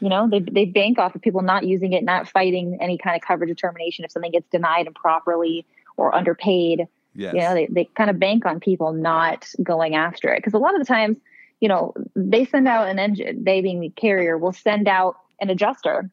you 0.00 0.08
know, 0.08 0.28
they, 0.28 0.40
they 0.40 0.64
bank 0.64 0.98
off 0.98 1.14
of 1.14 1.22
people 1.22 1.42
not 1.42 1.64
using 1.64 1.92
it, 1.92 2.04
not 2.04 2.28
fighting 2.28 2.78
any 2.80 2.98
kind 2.98 3.16
of 3.16 3.26
coverage 3.26 3.48
determination 3.48 4.04
if 4.04 4.10
something 4.10 4.32
gets 4.32 4.48
denied 4.50 4.86
improperly 4.86 5.64
or 5.96 6.14
underpaid. 6.14 6.86
Yes. 7.14 7.34
You 7.34 7.40
know, 7.40 7.54
they, 7.54 7.66
they 7.66 7.84
kind 7.84 8.10
of 8.10 8.18
bank 8.18 8.44
on 8.44 8.60
people 8.60 8.92
not 8.92 9.48
going 9.62 9.94
after 9.94 10.32
it. 10.34 10.38
Because 10.38 10.52
a 10.52 10.58
lot 10.58 10.74
of 10.74 10.80
the 10.80 10.86
times, 10.86 11.16
you 11.60 11.68
know, 11.68 11.94
they 12.14 12.44
send 12.44 12.68
out 12.68 12.88
an 12.88 12.98
engine, 12.98 13.44
they 13.44 13.62
being 13.62 13.80
the 13.80 13.88
carrier, 13.88 14.36
will 14.36 14.52
send 14.52 14.86
out 14.86 15.16
an 15.40 15.48
adjuster. 15.48 16.10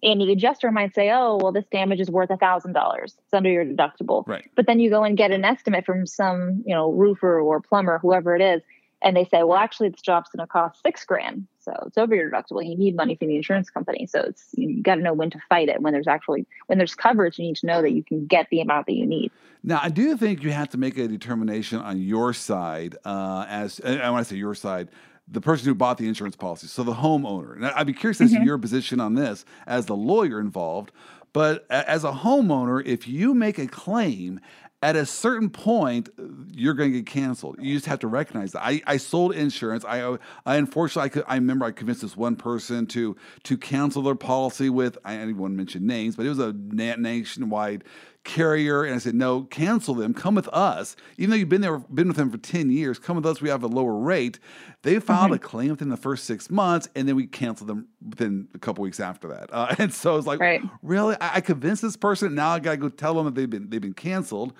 And 0.00 0.20
the 0.20 0.30
adjuster 0.30 0.70
might 0.70 0.94
say, 0.94 1.10
oh, 1.10 1.40
well, 1.42 1.50
this 1.50 1.64
damage 1.72 1.98
is 1.98 2.08
worth 2.08 2.30
a 2.30 2.36
thousand 2.36 2.74
dollars. 2.74 3.16
It's 3.24 3.34
under 3.34 3.50
your 3.50 3.64
deductible. 3.64 4.24
Right. 4.28 4.48
But 4.54 4.66
then 4.66 4.78
you 4.78 4.90
go 4.90 5.02
and 5.02 5.16
get 5.16 5.32
an 5.32 5.44
estimate 5.44 5.84
from 5.84 6.06
some, 6.06 6.62
you 6.64 6.74
know, 6.74 6.92
roofer 6.92 7.40
or 7.40 7.60
plumber, 7.60 7.98
whoever 7.98 8.36
it 8.36 8.42
is, 8.42 8.62
and 9.02 9.16
they 9.16 9.24
say, 9.24 9.42
well, 9.44 9.58
actually, 9.58 9.90
this 9.90 10.00
job's 10.00 10.28
going 10.30 10.44
to 10.44 10.50
cost 10.50 10.82
six 10.82 11.04
grand. 11.04 11.46
So 11.60 11.72
it's 11.86 11.98
over 11.98 12.14
your 12.14 12.30
deductible. 12.30 12.66
You 12.66 12.76
need 12.76 12.96
money 12.96 13.14
from 13.14 13.28
the 13.28 13.36
insurance 13.36 13.70
company. 13.70 14.06
So 14.06 14.20
it's 14.20 14.48
you 14.54 14.82
got 14.82 14.96
to 14.96 15.02
know 15.02 15.12
when 15.12 15.30
to 15.30 15.38
fight 15.48 15.68
it. 15.68 15.80
When 15.80 15.92
there's 15.92 16.08
actually 16.08 16.46
when 16.66 16.78
there's 16.78 16.94
coverage, 16.94 17.38
you 17.38 17.46
need 17.46 17.56
to 17.56 17.66
know 17.66 17.82
that 17.82 17.92
you 17.92 18.02
can 18.02 18.26
get 18.26 18.48
the 18.50 18.60
amount 18.60 18.86
that 18.86 18.94
you 18.94 19.06
need. 19.06 19.30
Now, 19.62 19.80
I 19.82 19.88
do 19.88 20.16
think 20.16 20.42
you 20.42 20.50
have 20.50 20.70
to 20.70 20.78
make 20.78 20.98
a 20.98 21.06
determination 21.06 21.78
on 21.78 22.00
your 22.00 22.32
side. 22.32 22.96
Uh, 23.04 23.44
as 23.48 23.78
and 23.80 24.00
when 24.00 24.20
I 24.20 24.22
say 24.22 24.36
your 24.36 24.54
side, 24.54 24.88
the 25.30 25.40
person 25.40 25.68
who 25.68 25.74
bought 25.74 25.98
the 25.98 26.08
insurance 26.08 26.36
policy, 26.36 26.66
so 26.66 26.82
the 26.82 26.94
homeowner. 26.94 27.54
And 27.54 27.66
I'd 27.66 27.86
be 27.86 27.92
curious 27.92 28.20
as 28.20 28.32
mm-hmm. 28.32 28.40
to 28.40 28.46
your 28.46 28.58
position 28.58 29.00
on 29.00 29.14
this 29.14 29.44
as 29.66 29.86
the 29.86 29.96
lawyer 29.96 30.40
involved. 30.40 30.90
But 31.32 31.66
as 31.70 32.04
a 32.04 32.12
homeowner, 32.12 32.84
if 32.84 33.06
you 33.06 33.34
make 33.34 33.58
a 33.58 33.66
claim 33.66 34.40
at 34.80 34.94
a 34.94 35.04
certain 35.04 35.50
point, 35.50 36.08
you're 36.52 36.74
going 36.74 36.92
to 36.92 36.98
get 36.98 37.06
canceled. 37.06 37.56
You 37.60 37.74
just 37.74 37.86
have 37.86 37.98
to 38.00 38.06
recognize 38.06 38.52
that. 38.52 38.62
I, 38.62 38.80
I 38.86 38.96
sold 38.96 39.34
insurance. 39.34 39.84
I, 39.84 40.16
I 40.46 40.56
unfortunately, 40.56 41.06
I, 41.06 41.08
could, 41.08 41.24
I 41.26 41.34
remember 41.34 41.64
I 41.64 41.72
convinced 41.72 42.02
this 42.02 42.16
one 42.16 42.36
person 42.36 42.86
to 42.88 43.16
to 43.44 43.56
cancel 43.56 44.02
their 44.02 44.14
policy 44.14 44.70
with. 44.70 44.96
I 45.04 45.14
didn't 45.14 45.30
even 45.30 45.42
want 45.42 45.52
to 45.54 45.56
mention 45.56 45.86
names, 45.86 46.14
but 46.14 46.26
it 46.26 46.28
was 46.28 46.38
a 46.38 46.52
nationwide 46.52 47.82
carrier 48.28 48.84
and 48.84 48.94
I 48.94 48.98
said, 48.98 49.14
no, 49.14 49.42
cancel 49.44 49.94
them. 49.94 50.14
Come 50.14 50.34
with 50.34 50.48
us. 50.48 50.94
Even 51.16 51.30
though 51.30 51.36
you've 51.36 51.48
been 51.48 51.62
there, 51.62 51.78
been 51.78 52.08
with 52.08 52.18
them 52.18 52.30
for 52.30 52.38
10 52.38 52.70
years, 52.70 52.98
come 52.98 53.16
with 53.16 53.26
us. 53.26 53.40
We 53.40 53.48
have 53.48 53.62
a 53.62 53.66
lower 53.66 53.96
rate. 53.96 54.38
They 54.82 55.00
filed 55.00 55.26
mm-hmm. 55.26 55.34
a 55.34 55.38
claim 55.38 55.70
within 55.70 55.88
the 55.88 55.96
first 55.96 56.24
six 56.24 56.50
months 56.50 56.88
and 56.94 57.08
then 57.08 57.16
we 57.16 57.26
canceled 57.26 57.68
them 57.68 57.88
within 58.06 58.46
a 58.54 58.58
couple 58.58 58.82
weeks 58.82 59.00
after 59.00 59.28
that. 59.28 59.48
Uh, 59.58 59.74
and 59.78 59.92
so 59.92 60.16
it's 60.16 60.26
like, 60.26 60.38
right. 60.38 60.62
really? 60.82 61.16
I, 61.20 61.36
I 61.36 61.40
convinced 61.40 61.82
this 61.82 61.96
person. 61.96 62.34
Now 62.34 62.50
I 62.50 62.60
got 62.60 62.72
to 62.72 62.76
go 62.76 62.88
tell 62.88 63.14
them 63.14 63.24
that 63.24 63.34
they've 63.34 63.48
been, 63.48 63.70
they've 63.70 63.80
been 63.80 63.94
canceled. 63.94 64.52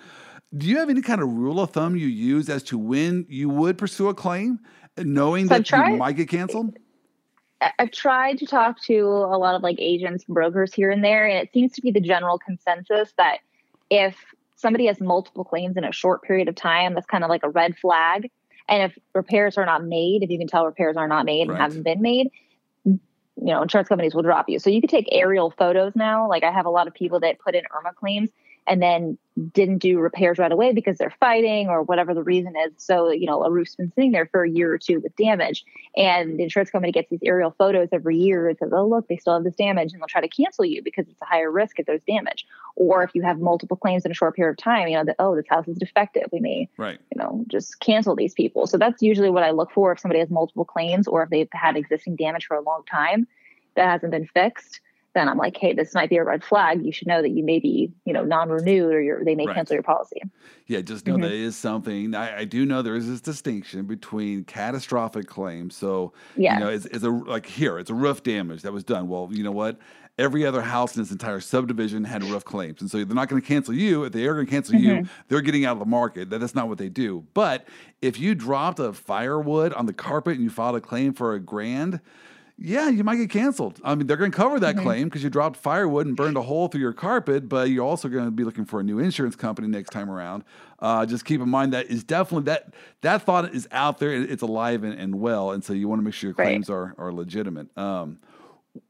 Do 0.57 0.67
you 0.67 0.77
have 0.79 0.89
any 0.89 1.01
kind 1.01 1.21
of 1.21 1.29
rule 1.29 1.61
of 1.61 1.69
thumb 1.69 1.95
you 1.95 2.07
use 2.07 2.49
as 2.49 2.63
to 2.63 2.77
when 2.77 3.25
you 3.29 3.49
would 3.49 3.77
pursue 3.77 4.09
a 4.09 4.13
claim, 4.13 4.59
knowing 4.97 5.47
so 5.47 5.59
that 5.59 5.71
you 5.71 5.97
might 5.97 6.13
get 6.13 6.27
canceled? 6.27 6.75
I've 7.77 7.91
tried 7.91 8.39
to 8.39 8.45
talk 8.45 8.81
to 8.83 8.99
a 8.99 9.37
lot 9.37 9.55
of 9.55 9.63
like 9.63 9.77
agents, 9.79 10.23
brokers 10.25 10.73
here 10.73 10.91
and 10.91 11.03
there, 11.03 11.27
and 11.27 11.37
it 11.37 11.53
seems 11.53 11.73
to 11.73 11.81
be 11.81 11.91
the 11.91 12.01
general 12.01 12.39
consensus 12.39 13.13
that 13.17 13.39
if 13.89 14.15
somebody 14.55 14.85
has 14.87 14.99
multiple 14.99 15.43
claims 15.43 15.77
in 15.77 15.83
a 15.83 15.91
short 15.91 16.21
period 16.23 16.47
of 16.47 16.55
time, 16.55 16.93
that's 16.93 17.05
kind 17.05 17.23
of 17.23 17.29
like 17.29 17.43
a 17.43 17.49
red 17.49 17.77
flag. 17.77 18.29
And 18.67 18.91
if 18.91 18.97
repairs 19.15 19.57
are 19.57 19.65
not 19.65 19.83
made, 19.83 20.21
if 20.21 20.29
you 20.29 20.37
can 20.37 20.47
tell 20.47 20.65
repairs 20.65 20.97
are 20.97 21.07
not 21.07 21.25
made 21.25 21.47
right. 21.47 21.55
and 21.55 21.61
haven't 21.61 21.83
been 21.83 22.01
made, 22.01 22.29
you 22.85 22.99
know, 23.37 23.61
insurance 23.61 23.87
companies 23.87 24.13
will 24.13 24.21
drop 24.21 24.49
you. 24.49 24.59
So 24.59 24.69
you 24.69 24.81
could 24.81 24.89
take 24.89 25.07
aerial 25.11 25.51
photos 25.51 25.93
now. 25.95 26.27
Like 26.27 26.43
I 26.43 26.51
have 26.51 26.65
a 26.65 26.69
lot 26.69 26.87
of 26.87 26.93
people 26.93 27.19
that 27.21 27.39
put 27.39 27.55
in 27.55 27.63
Irma 27.75 27.93
claims 27.93 28.29
and 28.69 28.81
then 28.81 29.17
didn't 29.53 29.79
do 29.79 29.99
repairs 29.99 30.37
right 30.37 30.51
away 30.51 30.73
because 30.73 30.97
they're 30.97 31.15
fighting 31.19 31.69
or 31.69 31.81
whatever 31.81 32.13
the 32.13 32.21
reason 32.21 32.53
is. 32.67 32.73
So, 32.77 33.09
you 33.09 33.25
know, 33.25 33.43
a 33.43 33.49
roof's 33.49 33.75
been 33.75 33.91
sitting 33.95 34.11
there 34.11 34.27
for 34.27 34.43
a 34.43 34.49
year 34.49 34.71
or 34.71 34.77
two 34.77 34.99
with 34.99 35.15
damage. 35.15 35.65
And 35.95 36.37
the 36.37 36.43
insurance 36.43 36.69
company 36.69 36.91
gets 36.91 37.09
these 37.09 37.21
aerial 37.23 37.55
photos 37.57 37.89
every 37.91 38.17
year 38.17 38.49
and 38.49 38.57
says, 38.57 38.71
oh, 38.73 38.85
look, 38.85 39.07
they 39.07 39.17
still 39.17 39.33
have 39.33 39.43
this 39.43 39.55
damage. 39.55 39.91
And 39.91 40.01
they'll 40.01 40.07
try 40.07 40.21
to 40.21 40.27
cancel 40.27 40.65
you 40.65 40.83
because 40.83 41.07
it's 41.07 41.21
a 41.21 41.25
higher 41.25 41.49
risk 41.49 41.79
if 41.79 41.85
there's 41.85 42.03
damage. 42.03 42.45
Or 42.75 43.01
if 43.03 43.15
you 43.15 43.21
have 43.23 43.39
multiple 43.39 43.77
claims 43.77 44.05
in 44.05 44.11
a 44.11 44.15
short 44.15 44.35
period 44.35 44.51
of 44.51 44.57
time, 44.57 44.87
you 44.87 44.97
know, 44.97 45.05
that, 45.05 45.15
oh, 45.19 45.35
this 45.35 45.47
house 45.49 45.67
is 45.67 45.77
defective. 45.77 46.27
We 46.31 46.41
may, 46.41 46.69
right. 46.77 46.99
you 47.15 47.21
know, 47.21 47.43
just 47.47 47.79
cancel 47.79 48.15
these 48.15 48.33
people. 48.33 48.67
So 48.67 48.77
that's 48.77 49.01
usually 49.01 49.29
what 49.29 49.43
I 49.43 49.51
look 49.51 49.71
for 49.71 49.91
if 49.91 49.99
somebody 49.99 50.19
has 50.19 50.29
multiple 50.29 50.65
claims 50.65 51.07
or 51.07 51.23
if 51.23 51.29
they've 51.29 51.49
had 51.53 51.75
existing 51.75 52.17
damage 52.17 52.45
for 52.45 52.57
a 52.57 52.61
long 52.61 52.83
time 52.91 53.25
that 53.75 53.89
hasn't 53.89 54.11
been 54.11 54.27
fixed 54.27 54.81
then 55.15 55.27
I'm 55.27 55.37
like, 55.37 55.57
hey, 55.57 55.73
this 55.73 55.93
might 55.93 56.09
be 56.09 56.17
a 56.17 56.23
red 56.23 56.43
flag. 56.43 56.85
You 56.85 56.91
should 56.91 57.07
know 57.07 57.21
that 57.21 57.29
you 57.29 57.43
may 57.43 57.59
be, 57.59 57.91
you 58.05 58.13
know, 58.13 58.23
non-renewed 58.23 58.93
or 58.93 59.23
they 59.25 59.35
may 59.35 59.45
right. 59.45 59.55
cancel 59.55 59.73
your 59.73 59.83
policy. 59.83 60.21
Yeah, 60.67 60.81
just 60.81 61.07
know 61.07 61.13
mm-hmm. 61.13 61.23
that 61.23 61.31
is 61.31 61.55
something. 61.55 62.13
I, 62.13 62.39
I, 62.39 62.45
do 62.45 62.63
know 62.63 62.83
there 62.83 62.95
is 62.95 63.07
this 63.07 63.21
distinction 63.21 63.85
between 63.85 64.43
catastrophic 64.43 65.25
claims. 65.25 65.75
So, 65.75 66.13
yeah. 66.35 66.53
you 66.53 66.59
know, 66.59 66.69
it's, 66.69 66.85
it's 66.85 67.03
a 67.03 67.09
like 67.09 67.47
here, 67.47 67.79
it's 67.79 67.89
a 67.89 67.95
roof 67.95 68.21
damage 68.21 68.61
that 68.61 68.71
was 68.71 68.83
done. 68.83 69.07
Well, 69.07 69.29
you 69.31 69.43
know 69.43 69.51
what? 69.51 69.79
Every 70.19 70.45
other 70.45 70.61
house 70.61 70.95
in 70.95 71.01
this 71.01 71.11
entire 71.11 71.39
subdivision 71.39 72.03
had 72.03 72.23
roof 72.25 72.43
claims, 72.43 72.81
and 72.81 72.91
so 72.91 73.03
they're 73.03 73.15
not 73.15 73.29
going 73.29 73.41
to 73.41 73.47
cancel 73.47 73.73
you. 73.73 74.03
If 74.03 74.11
they 74.11 74.25
are 74.25 74.33
going 74.33 74.45
to 74.45 74.51
cancel 74.51 74.75
mm-hmm. 74.75 74.85
you, 74.85 75.09
they're 75.29 75.41
getting 75.41 75.65
out 75.65 75.73
of 75.73 75.79
the 75.79 75.85
market. 75.85 76.29
That, 76.29 76.39
that's 76.39 76.53
not 76.53 76.67
what 76.67 76.77
they 76.77 76.89
do. 76.89 77.25
But 77.33 77.65
if 78.01 78.19
you 78.19 78.35
dropped 78.35 78.79
a 78.79 78.91
firewood 78.91 79.73
on 79.73 79.85
the 79.85 79.93
carpet 79.93 80.33
and 80.33 80.43
you 80.43 80.49
filed 80.49 80.75
a 80.75 80.81
claim 80.81 81.13
for 81.13 81.33
a 81.33 81.39
grand 81.39 82.01
yeah, 82.61 82.89
you 82.89 83.05
might 83.05 83.15
get 83.15 83.29
canceled. 83.29 83.79
I 83.85 83.95
mean, 83.95 84.05
they're 84.05 84.17
going 84.17 84.31
to 84.31 84.37
cover 84.37 84.59
that 84.59 84.75
mm-hmm. 84.75 84.83
claim 84.83 85.03
because 85.05 85.23
you 85.23 85.29
dropped 85.29 85.55
firewood 85.57 86.07
and 86.07 86.15
burned 86.15 86.35
a 86.35 86.41
hole 86.41 86.67
through 86.67 86.81
your 86.81 86.93
carpet, 86.93 87.47
but 87.47 87.69
you're 87.69 87.85
also 87.85 88.09
going 88.09 88.25
to 88.25 88.31
be 88.31 88.43
looking 88.43 88.65
for 88.65 88.81
a 88.81 88.83
new 88.83 88.99
insurance 88.99 89.35
company 89.37 89.67
next 89.69 89.91
time 89.91 90.09
around. 90.09 90.43
Uh, 90.79 91.05
just 91.05 91.23
keep 91.23 91.39
in 91.39 91.47
mind 91.47 91.71
that 91.71 91.87
is 91.87 92.03
definitely 92.03 92.45
that 92.45 92.73
that 93.01 93.21
thought 93.21 93.53
is 93.53 93.67
out 93.71 93.99
there. 93.99 94.11
It's 94.11 94.41
alive 94.41 94.83
and, 94.83 94.93
and 94.99 95.21
well, 95.21 95.51
and 95.51 95.63
so 95.63 95.71
you 95.71 95.87
want 95.87 95.99
to 95.99 96.03
make 96.03 96.13
sure 96.13 96.29
your 96.29 96.35
claims 96.35 96.69
right. 96.69 96.75
are 96.75 96.95
are 96.97 97.13
legitimate. 97.13 97.75
Um, 97.77 98.19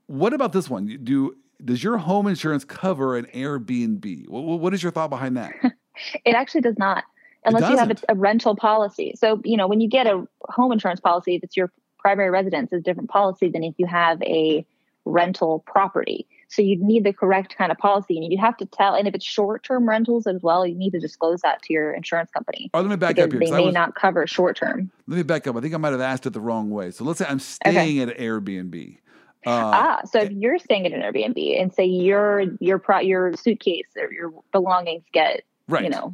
what 0.08 0.34
about 0.34 0.52
this 0.52 0.68
one? 0.68 0.88
Do 1.04 1.36
does 1.64 1.84
your 1.84 1.98
home 1.98 2.26
insurance 2.26 2.64
cover 2.64 3.18
an 3.18 3.26
Airbnb? 3.26 4.30
what, 4.30 4.42
what 4.42 4.74
is 4.74 4.82
your 4.82 4.92
thought 4.92 5.12
behind 5.12 5.38
that? 5.38 5.54
it 6.26 6.34
actually 6.34 6.62
does 6.62 6.78
not 6.80 7.04
unless 7.46 7.70
you 7.70 7.78
have 7.78 7.92
a, 7.92 7.96
a, 8.10 8.16
rental 8.16 8.56
policy. 8.56 9.14
So, 9.16 9.42
you 9.46 9.56
know, 9.56 9.68
when 9.68 9.80
you 9.80 9.88
get 9.88 10.08
a 10.08 10.28
home 10.50 10.72
insurance 10.72 11.00
policy, 11.00 11.38
that's 11.38 11.56
your 11.56 11.72
primary 12.00 12.30
residence 12.30 12.74
is 12.74 12.82
different 12.84 13.10
policy 13.10 13.50
than 13.50 13.64
if 13.64 13.76
you 13.78 13.86
have 13.86 14.22
a 14.24 14.66
rental 15.06 15.64
property. 15.66 16.28
So 16.48 16.62
you'd 16.64 16.82
need 16.82 17.04
the 17.04 17.14
correct 17.14 17.56
kind 17.56 17.72
of 17.72 17.78
policy 17.78 18.18
and 18.18 18.32
you'd 18.32 18.40
have 18.40 18.58
to 18.58 18.66
tell, 18.66 18.96
and 18.96 19.08
if 19.08 19.14
it's 19.14 19.26
short 19.26 19.64
term 19.64 19.88
rentals 19.88 20.26
as 20.26 20.42
well, 20.42 20.66
you 20.66 20.76
need 20.76 20.92
to 20.92 21.00
disclose 21.00 21.42
that 21.42 21.62
to 21.64 21.74
your 21.74 21.94
insurance 21.94 22.32
company. 22.32 22.72
Oh, 22.74 22.82
let 22.82 22.90
me 22.90 22.96
back 22.96 23.20
up 23.20 23.32
here. 23.32 23.40
They 23.40 23.52
may 23.52 23.66
was, 23.66 23.74
not 23.74 23.94
cover 23.94 24.26
short 24.26 24.58
term. 24.58 24.90
Let 25.08 25.18
me 25.18 25.24
back 25.24 25.46
up. 25.46 25.56
I 25.56 25.62
think 25.62 25.76
I 25.76 25.78
might 25.78 25.92
have 25.92 26.02
asked 26.02 26.26
it 26.26 26.32
the 26.32 26.42
wrong 26.42 26.72
way. 26.72 26.90
So 26.92 27.04
let's 27.04 27.20
say 27.20 27.26
I'm 27.30 27.40
staying 27.40 27.78
okay. 27.78 28.00
at 28.02 28.18
an 28.18 28.24
Airbnb. 28.24 28.98
Uh, 29.46 29.52
ah, 29.52 30.02
so 30.06 30.20
if 30.20 30.32
you're 30.32 30.58
staying 30.60 30.86
at 30.86 30.92
an 30.92 31.02
Airbnb 31.02 31.62
and 31.62 31.74
say 31.74 31.86
your 31.86 32.42
your 32.60 32.78
pro, 32.78 33.00
your 33.00 33.34
suitcase 33.38 33.88
or 33.98 34.12
your 34.12 34.34
belongings 34.52 35.04
get 35.14 35.44
right. 35.70 35.84
you 35.84 35.90
know 35.90 36.14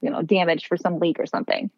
you 0.00 0.10
know 0.10 0.22
damaged 0.22 0.66
for 0.66 0.76
some 0.76 1.00
leak 1.00 1.18
or 1.18 1.26
something. 1.26 1.70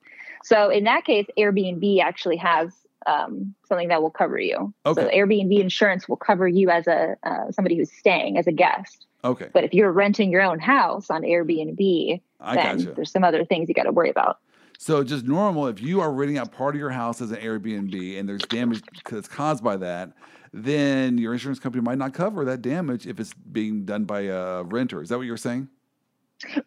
So 0.43 0.71
in 0.71 0.85
that 0.85 1.05
case, 1.05 1.27
Airbnb 1.39 2.03
actually 2.03 2.37
has 2.37 2.75
um, 3.07 3.55
something 3.68 3.88
that 3.88 4.03
will 4.03 4.11
cover 4.11 4.38
you. 4.38 4.72
Okay. 4.86 5.03
So 5.03 5.09
Airbnb 5.09 5.59
insurance 5.61 6.09
will 6.09 6.16
cover 6.16 6.46
you 6.46 6.70
as 6.70 6.86
a 6.86 7.16
uh, 7.22 7.51
somebody 7.53 7.76
who's 7.76 7.92
staying 7.92 8.36
as 8.36 8.46
a 8.46 8.53
guest. 8.53 9.07
Okay. 9.24 9.48
But 9.53 9.64
if 9.64 9.74
you're 9.74 9.92
renting 9.92 10.30
your 10.30 10.42
own 10.42 10.59
house 10.59 11.11
on 11.11 11.22
Airbnb, 11.22 12.20
I 12.40 12.55
then 12.55 12.78
gotcha. 12.78 12.92
there's 12.92 13.11
some 13.11 13.24
other 13.24 13.44
things 13.44 13.68
you 13.68 13.74
got 13.74 13.84
to 13.84 13.92
worry 13.92 14.11
about. 14.11 14.38
So 14.78 15.05
just 15.05 15.26
normal, 15.26 15.66
if 15.66 15.82
you 15.82 16.01
are 16.01 16.11
renting 16.11 16.38
out 16.38 16.53
part 16.53 16.74
of 16.74 16.78
your 16.78 16.88
house 16.90 17.20
as 17.20 17.30
an 17.32 17.36
Airbnb 17.36 18.18
and 18.18 18.26
there's 18.26 18.40
damage 18.42 18.82
that's 19.11 19.28
caused 19.28 19.62
by 19.62 19.76
that, 19.76 20.12
then 20.55 21.18
your 21.18 21.34
insurance 21.34 21.59
company 21.61 21.82
might 21.82 21.98
not 21.98 22.14
cover 22.14 22.46
that 22.46 22.62
damage 22.62 23.07
if 23.07 23.20
it's 23.20 23.34
being 23.34 23.84
done 23.84 24.05
by 24.05 24.22
a 24.22 24.62
renter. 24.62 25.03
Is 25.03 25.11
that 25.11 25.18
what 25.18 25.26
you're 25.26 25.36
saying? 25.36 25.68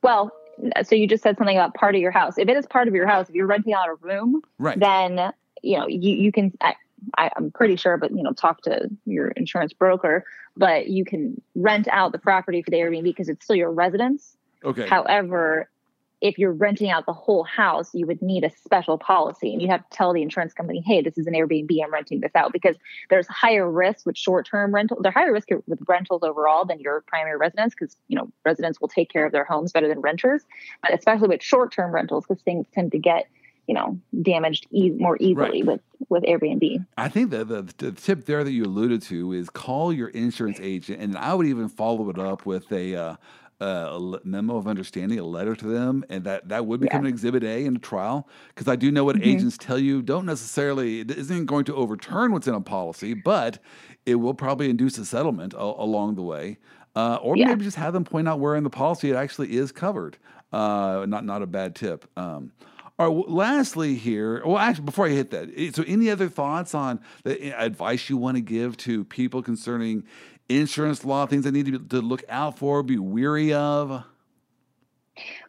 Well, 0.04 0.32
so 0.84 0.96
you 0.96 1.08
just 1.08 1.24
said 1.24 1.38
something 1.38 1.58
about 1.58 1.74
part 1.74 1.96
of 1.96 2.02
your 2.02 2.12
house. 2.12 2.38
If 2.38 2.48
it 2.48 2.56
is 2.56 2.68
part 2.68 2.88
of 2.88 2.94
your 2.94 3.08
house, 3.08 3.30
if 3.30 3.36
you're 3.36 3.48
renting 3.48 3.74
out 3.74 3.90
a 3.90 3.96
room, 3.96 4.44
right. 4.60 4.80
then 4.80 5.34
you 5.64 5.78
know, 5.78 5.88
you, 5.88 6.16
you 6.16 6.32
can, 6.32 6.52
I, 6.62 6.76
I, 7.18 7.32
am 7.38 7.52
pretty 7.52 7.76
sure, 7.76 7.98
but, 7.98 8.12
you 8.12 8.22
know, 8.22 8.34
talk 8.34 8.62
to 8.64 8.90
your 9.06 9.30
insurance 9.30 9.74
broker, 9.74 10.26
but 10.56 10.88
you 10.90 11.06
can 11.06 11.42
rent 11.56 11.88
out 11.90 12.12
the 12.12 12.20
property 12.20 12.62
for 12.62 12.70
the 12.70 12.78
Airbnb 12.78 13.04
because 13.04 13.30
it's 13.30 13.44
still 13.44 13.56
your 13.56 13.72
residence. 13.72 14.38
Okay. 14.64 14.88
However, 14.88 15.70
if 16.24 16.38
you're 16.38 16.54
renting 16.54 16.90
out 16.90 17.06
the 17.06 17.14
whole 17.14 17.44
house, 17.44 17.94
you 17.94 18.08
would 18.08 18.22
need 18.22 18.46
a 18.46 18.50
special 18.50 18.98
policy 18.98 19.52
and 19.52 19.62
you 19.62 19.68
have 19.68 19.82
to 19.82 19.98
tell 19.98 20.14
the 20.14 20.22
insurance 20.22 20.54
company, 20.54 20.82
hey, 20.86 21.02
this 21.02 21.18
is 21.18 21.28
an 21.28 21.34
Airbnb, 21.34 21.70
I'm 21.84 21.92
renting 21.92 22.22
this 22.22 22.32
out 22.34 22.54
because 22.54 22.78
there's 23.10 23.28
higher 23.28 23.70
risk 23.70 24.06
with 24.06 24.18
short 24.18 24.48
term 24.50 24.74
rental. 24.74 24.98
They're 25.02 25.12
higher 25.12 25.34
risk 25.34 25.50
with 25.68 25.80
rentals 25.86 26.24
overall 26.24 26.64
than 26.64 26.80
your 26.80 27.04
primary 27.08 27.36
residence 27.36 27.74
because, 27.78 27.98
you 28.08 28.18
know, 28.18 28.32
residents 28.46 28.80
will 28.80 28.88
take 28.88 29.12
care 29.12 29.26
of 29.26 29.34
their 29.34 29.44
homes 29.44 29.74
better 29.74 29.90
than 29.90 30.00
renters, 30.00 30.44
but 30.82 30.94
especially 30.94 31.28
with 31.28 31.44
short 31.44 31.74
term 31.74 31.94
rentals 31.94 32.24
because 32.26 32.42
things 32.42 32.68
tend 32.74 32.94
to 32.94 33.00
get 33.00 33.28
you 33.68 33.74
know 33.74 34.00
damaged 34.22 34.68
e- 34.72 34.92
more 34.92 35.18
easily 35.20 35.64
right. 35.64 35.66
with 35.66 35.82
with 36.10 36.24
Airbnb. 36.24 36.86
I 36.98 37.10
think 37.10 37.32
that 37.32 37.48
the, 37.48 37.62
the 37.78 37.92
tip 37.92 38.26
there 38.26 38.44
that 38.44 38.52
you 38.52 38.64
alluded 38.64 39.02
to 39.04 39.34
is 39.34 39.50
call 39.50 39.94
your 39.94 40.10
insurance 40.10 40.60
agent, 40.62 41.02
and 41.02 41.18
I 41.18 41.34
would 41.34 41.48
even 41.48 41.70
follow 41.70 42.10
it 42.10 42.20
up 42.20 42.46
with 42.46 42.72
a. 42.72 42.96
Uh, 42.96 43.16
a 43.64 44.20
memo 44.24 44.58
of 44.58 44.68
understanding, 44.68 45.20
a 45.20 45.24
letter 45.24 45.56
to 45.56 45.68
them, 45.68 46.04
and 46.10 46.24
that 46.26 46.50
that 46.50 46.66
would 46.66 46.80
become 46.82 47.04
yeah. 47.04 47.08
an 47.08 47.14
exhibit 47.14 47.44
A 47.44 47.66
in 47.66 47.76
a 47.78 47.80
trial. 47.80 48.28
Because 48.50 48.68
I 48.68 48.76
do 48.76 48.92
know 48.92 49.04
what 49.04 49.16
mm-hmm. 49.16 49.30
agents 49.30 49.58
tell 49.58 49.80
you 49.80 50.02
don't 50.02 50.26
necessarily 50.26 51.02
it 51.02 51.12
isn't 51.12 51.46
going 51.46 51.66
to 51.66 51.76
overturn 51.76 52.32
what's 52.34 52.48
in 52.48 52.56
a 52.56 52.62
policy, 52.62 53.14
but 53.14 53.60
it 54.06 54.16
will 54.16 54.34
probably 54.34 54.70
induce 54.70 54.98
a 54.98 55.06
settlement 55.06 55.54
a- 55.54 55.60
along 55.60 56.16
the 56.16 56.24
way, 56.24 56.58
uh, 56.96 57.20
or 57.22 57.38
yeah. 57.38 57.48
maybe 57.48 57.64
just 57.64 57.78
have 57.78 57.94
them 57.94 58.04
point 58.04 58.28
out 58.28 58.40
where 58.40 58.56
in 58.56 58.64
the 58.64 58.70
policy 58.70 59.10
it 59.10 59.16
actually 59.16 59.56
is 59.56 59.72
covered. 59.72 60.18
Uh, 60.52 61.06
not 61.08 61.26
not 61.26 61.42
a 61.42 61.48
bad 61.48 61.76
tip. 61.76 62.06
Um, 62.18 62.52
all 63.00 63.08
right. 63.08 63.16
Well, 63.16 63.26
lastly, 63.28 63.96
here. 63.96 64.44
Well, 64.46 64.58
actually, 64.58 64.86
before 64.86 65.08
I 65.08 65.10
hit 65.10 65.32
that, 65.32 65.50
eh, 65.56 65.72
so 65.74 65.84
any 65.88 66.12
other 66.12 66.30
thoughts 66.30 66.76
on 66.76 67.00
the 67.24 67.42
eh, 67.42 67.54
advice 67.58 68.10
you 68.10 68.18
want 68.18 68.38
to 68.38 68.42
give 68.42 68.78
to 68.78 69.04
people 69.06 69.42
concerning 69.42 70.04
insurance 70.48 71.04
law, 71.04 71.26
things 71.26 71.44
they 71.44 71.52
need 71.52 71.66
to, 71.66 71.80
to 71.80 72.02
look 72.02 72.24
out 72.30 72.60
for, 72.60 72.84
be 72.84 73.00
weary 73.00 73.52
of? 73.52 74.04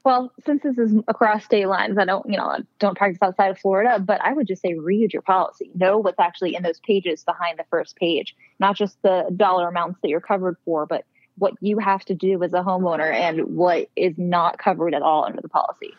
Well, 0.04 0.32
since 0.44 0.62
this 0.62 0.76
is 0.78 0.94
across 1.08 1.44
state 1.44 1.66
lines, 1.66 1.96
I 1.98 2.04
don't, 2.04 2.28
you 2.28 2.36
know, 2.36 2.58
don't 2.78 2.96
practice 2.96 3.18
outside 3.22 3.50
of 3.50 3.58
Florida, 3.58 3.98
but 3.98 4.20
I 4.22 4.32
would 4.32 4.46
just 4.46 4.62
say 4.62 4.74
read 4.74 5.12
your 5.12 5.22
policy. 5.22 5.70
Know 5.74 5.98
what's 5.98 6.18
actually 6.18 6.54
in 6.54 6.62
those 6.62 6.80
pages 6.80 7.24
behind 7.24 7.58
the 7.58 7.64
first 7.70 7.96
page, 7.96 8.36
not 8.58 8.76
just 8.76 9.00
the 9.02 9.26
dollar 9.34 9.68
amounts 9.68 10.00
that 10.02 10.08
you're 10.08 10.20
covered 10.20 10.56
for, 10.64 10.86
but 10.86 11.04
what 11.36 11.54
you 11.60 11.78
have 11.78 12.04
to 12.06 12.14
do 12.14 12.42
as 12.42 12.52
a 12.52 12.62
homeowner 12.62 13.12
and 13.12 13.56
what 13.56 13.88
is 13.96 14.14
not 14.18 14.58
covered 14.58 14.94
at 14.94 15.02
all 15.02 15.24
under 15.24 15.40
the 15.40 15.48
policy. 15.48 15.94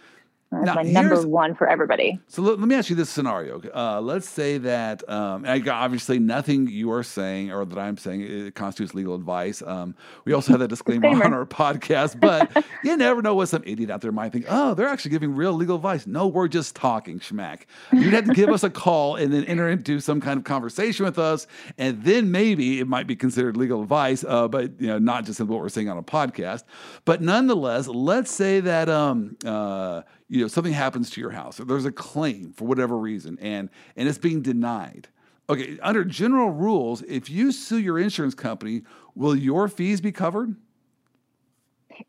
That's 0.63 0.65
now, 0.67 0.75
my 0.75 0.83
number 0.83 1.27
one 1.27 1.55
for 1.55 1.67
everybody. 1.67 2.19
So 2.27 2.41
let, 2.41 2.59
let 2.59 2.67
me 2.67 2.75
ask 2.75 2.89
you 2.89 2.95
this 2.95 3.09
scenario. 3.09 3.61
Uh, 3.73 4.01
let's 4.01 4.29
say 4.29 4.57
that 4.59 5.07
um, 5.09 5.45
obviously 5.45 6.19
nothing 6.19 6.67
you 6.67 6.91
are 6.91 7.03
saying 7.03 7.51
or 7.51 7.65
that 7.65 7.77
I'm 7.77 7.97
saying 7.97 8.51
constitutes 8.51 8.93
legal 8.93 9.15
advice. 9.15 9.61
Um, 9.61 9.95
we 10.25 10.33
also 10.33 10.51
have 10.53 10.59
that 10.59 10.67
disclaimer, 10.67 11.09
disclaimer. 11.09 11.25
on 11.25 11.33
our 11.33 11.45
podcast, 11.45 12.19
but 12.19 12.65
you 12.83 12.95
never 12.97 13.21
know 13.21 13.35
what 13.35 13.49
some 13.49 13.63
idiot 13.65 13.89
out 13.89 14.01
there 14.01 14.11
might 14.11 14.31
think. 14.31 14.45
Oh, 14.49 14.73
they're 14.73 14.87
actually 14.87 15.11
giving 15.11 15.35
real 15.35 15.53
legal 15.53 15.75
advice. 15.75 16.07
No, 16.07 16.27
we're 16.27 16.47
just 16.47 16.75
talking 16.75 17.19
schmack. 17.19 17.61
You'd 17.91 18.13
have 18.13 18.25
to 18.25 18.33
give 18.33 18.49
us 18.49 18.63
a 18.63 18.69
call 18.85 19.15
and 19.15 19.33
then 19.33 19.43
enter 19.45 19.69
into 19.69 19.99
some 19.99 20.21
kind 20.21 20.37
of 20.37 20.43
conversation 20.43 21.05
with 21.05 21.19
us, 21.19 21.47
and 21.77 22.03
then 22.03 22.31
maybe 22.31 22.79
it 22.79 22.87
might 22.87 23.07
be 23.07 23.15
considered 23.15 23.57
legal 23.57 23.81
advice. 23.81 24.23
Uh, 24.27 24.47
but 24.47 24.79
you 24.79 24.87
know, 24.87 24.99
not 24.99 25.25
just 25.25 25.39
what 25.39 25.59
we're 25.59 25.69
saying 25.69 25.89
on 25.89 25.97
a 25.97 26.03
podcast. 26.03 26.63
But 27.05 27.21
nonetheless, 27.21 27.87
let's 27.87 28.31
say 28.31 28.59
that 28.61 28.89
um, 28.89 29.37
uh, 29.45 30.01
you 30.29 30.41
know 30.41 30.47
something 30.47 30.73
happens 30.73 31.09
to 31.09 31.21
your 31.21 31.31
house 31.31 31.59
or 31.59 31.65
there's 31.65 31.85
a 31.85 31.91
claim 31.91 32.51
for 32.51 32.65
whatever 32.65 32.97
reason 32.97 33.37
and 33.41 33.69
and 33.95 34.07
it's 34.07 34.17
being 34.17 34.41
denied 34.41 35.07
okay 35.49 35.77
under 35.81 36.03
general 36.03 36.49
rules 36.49 37.01
if 37.03 37.29
you 37.29 37.51
sue 37.51 37.77
your 37.77 37.99
insurance 37.99 38.35
company 38.35 38.81
will 39.15 39.35
your 39.35 39.67
fees 39.67 40.01
be 40.01 40.11
covered 40.11 40.55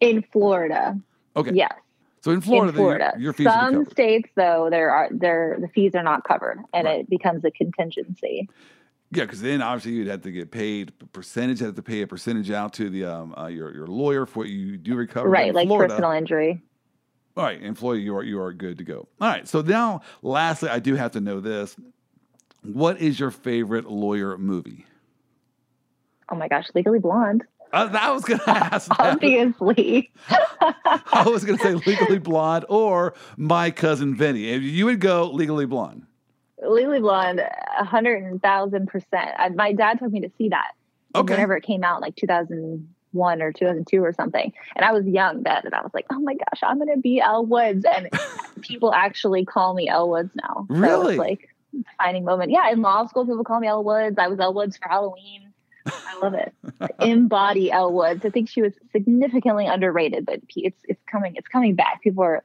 in 0.00 0.22
florida 0.32 0.98
okay 1.36 1.52
yes 1.52 1.72
so 2.22 2.32
in 2.32 2.40
Florida, 2.40 2.70
in 2.70 2.74
Florida. 2.74 3.12
Your, 3.14 3.22
your 3.22 3.32
fees 3.32 3.46
some 3.46 3.84
states 3.86 4.28
though 4.34 4.68
there 4.68 4.90
are 4.90 5.08
there 5.12 5.58
the 5.60 5.68
fees 5.68 5.94
are 5.94 6.02
not 6.02 6.24
covered 6.24 6.58
and 6.74 6.86
right. 6.86 7.00
it 7.00 7.10
becomes 7.10 7.44
a 7.44 7.52
contingency 7.52 8.48
yeah, 9.12 9.22
because 9.22 9.40
then 9.40 9.62
obviously 9.62 9.92
you'd 9.92 10.08
have 10.08 10.22
to 10.22 10.32
get 10.32 10.50
paid 10.50 10.92
a 11.00 11.06
percentage. 11.06 11.60
Have 11.60 11.76
to 11.76 11.82
pay 11.82 12.02
a 12.02 12.08
percentage 12.08 12.50
out 12.50 12.72
to 12.74 12.90
the 12.90 13.04
um, 13.04 13.34
uh, 13.38 13.46
your 13.46 13.72
your 13.72 13.86
lawyer 13.86 14.26
for 14.26 14.40
what 14.40 14.48
you 14.48 14.76
do 14.76 14.96
recover. 14.96 15.28
Right, 15.28 15.54
like 15.54 15.68
Florida, 15.68 15.94
personal 15.94 16.10
injury. 16.10 16.60
All 17.36 17.44
right, 17.44 17.76
Floyd, 17.76 18.02
you 18.02 18.16
are 18.16 18.22
you 18.22 18.40
are 18.40 18.52
good 18.52 18.78
to 18.78 18.84
go. 18.84 19.08
All 19.20 19.28
right, 19.28 19.46
so 19.46 19.60
now 19.60 20.00
lastly, 20.22 20.70
I 20.70 20.78
do 20.78 20.94
have 20.94 21.12
to 21.12 21.20
know 21.20 21.40
this. 21.40 21.76
What 22.62 23.00
is 23.00 23.20
your 23.20 23.30
favorite 23.30 23.90
lawyer 23.90 24.38
movie? 24.38 24.86
Oh 26.30 26.34
my 26.34 26.48
gosh, 26.48 26.66
Legally 26.74 26.98
Blonde. 26.98 27.44
Uh, 27.72 27.90
I 27.92 28.10
was 28.10 28.24
going 28.24 28.40
to 28.44 28.50
ask. 28.50 28.88
That. 28.88 29.00
Obviously. 29.00 30.10
I 30.28 31.24
was 31.26 31.44
going 31.44 31.58
to 31.58 31.62
say 31.62 31.74
Legally 31.74 32.18
Blonde 32.18 32.64
or 32.68 33.14
My 33.36 33.70
Cousin 33.70 34.16
Vinny. 34.16 34.56
You 34.56 34.86
would 34.86 35.00
go 35.00 35.30
Legally 35.30 35.66
Blonde. 35.66 36.06
Legally 36.66 37.00
Blonde, 37.00 37.40
a 37.40 37.84
hundred 37.84 38.40
thousand 38.42 38.88
percent. 38.88 39.30
My 39.54 39.72
dad 39.72 39.98
took 39.98 40.10
me 40.10 40.20
to 40.20 40.30
see 40.38 40.48
that 40.48 40.72
okay. 41.14 41.34
whenever 41.34 41.54
it 41.56 41.64
came 41.64 41.84
out, 41.84 42.00
like 42.00 42.16
2001 43.16 43.42
or 43.42 43.52
2002 43.52 44.04
or 44.04 44.12
something. 44.12 44.52
And 44.74 44.84
I 44.84 44.92
was 44.92 45.06
young 45.06 45.42
then, 45.42 45.62
and 45.64 45.74
I 45.74 45.82
was 45.82 45.92
like, 45.94 46.06
oh 46.10 46.20
my 46.20 46.34
gosh, 46.34 46.60
I'm 46.62 46.78
going 46.78 46.94
to 46.94 47.00
be 47.00 47.20
Elle 47.20 47.46
Woods. 47.46 47.84
And 47.84 48.10
people 48.60 48.92
actually 48.92 49.44
call 49.44 49.74
me 49.74 49.88
Elle 49.88 50.08
Woods 50.08 50.30
now. 50.34 50.66
Really? 50.68 51.16
So 51.16 51.22
like 51.22 51.48
defining 51.72 52.24
moment. 52.24 52.50
Yeah, 52.50 52.70
in 52.70 52.82
law 52.82 53.06
school, 53.06 53.26
people 53.26 53.44
call 53.44 53.60
me 53.60 53.68
Elle 53.68 53.84
Woods. 53.84 54.16
I 54.18 54.28
was 54.28 54.38
Elle 54.38 54.54
Woods 54.54 54.76
for 54.76 54.88
Halloween. 54.88 55.52
I 55.86 56.18
love 56.20 56.34
it. 56.34 56.52
Embody 57.00 57.70
Elle 57.70 57.92
Woods. 57.92 58.24
I 58.24 58.30
think 58.30 58.48
she 58.48 58.62
was 58.62 58.72
significantly 58.90 59.66
underrated, 59.66 60.26
but 60.26 60.40
it's 60.56 60.80
it's 60.88 61.02
coming 61.04 61.36
it's 61.36 61.46
coming 61.46 61.76
back. 61.76 62.02
People 62.02 62.24
are 62.24 62.42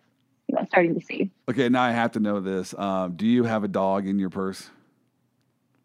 you 0.47 0.55
know 0.55 0.65
starting 0.67 0.93
to 0.93 1.03
see. 1.03 1.31
Okay, 1.49 1.67
now 1.67 1.81
I 1.81 1.91
have 1.91 2.11
to 2.11 2.19
know 2.19 2.39
this. 2.39 2.75
Um, 2.77 3.15
do 3.15 3.25
you 3.25 3.43
have 3.45 3.63
a 3.63 3.67
dog 3.67 4.07
in 4.07 4.19
your 4.19 4.29
purse? 4.29 4.69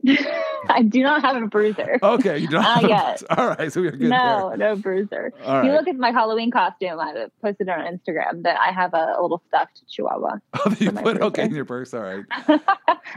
I 0.68 0.82
do 0.82 1.02
not 1.02 1.22
have 1.22 1.42
a 1.42 1.46
bruiser. 1.46 1.98
Okay, 2.02 2.38
you 2.38 2.48
don't. 2.48 2.62
Not 2.62 2.88
yet. 2.88 3.22
All 3.30 3.48
right, 3.48 3.72
so 3.72 3.80
we're 3.80 3.92
good. 3.92 4.10
No, 4.10 4.50
there. 4.50 4.58
no 4.58 4.76
bruiser. 4.76 5.32
All 5.44 5.64
you 5.64 5.72
look 5.72 5.88
at 5.88 5.96
my 5.96 6.10
Halloween 6.10 6.50
costume, 6.50 7.00
I 7.00 7.26
posted 7.42 7.68
it 7.68 7.70
on 7.70 7.80
Instagram 7.80 8.42
that 8.42 8.58
I 8.58 8.72
have 8.72 8.94
a, 8.94 9.14
a 9.18 9.22
little 9.22 9.42
stuffed 9.48 9.82
Chihuahua. 9.88 10.38
Oh, 10.66 10.74
you 10.80 10.90
put 10.90 11.20
okay 11.20 11.44
in 11.44 11.54
your 11.54 11.64
purse. 11.64 11.94
All 11.94 12.00
right. 12.00 12.24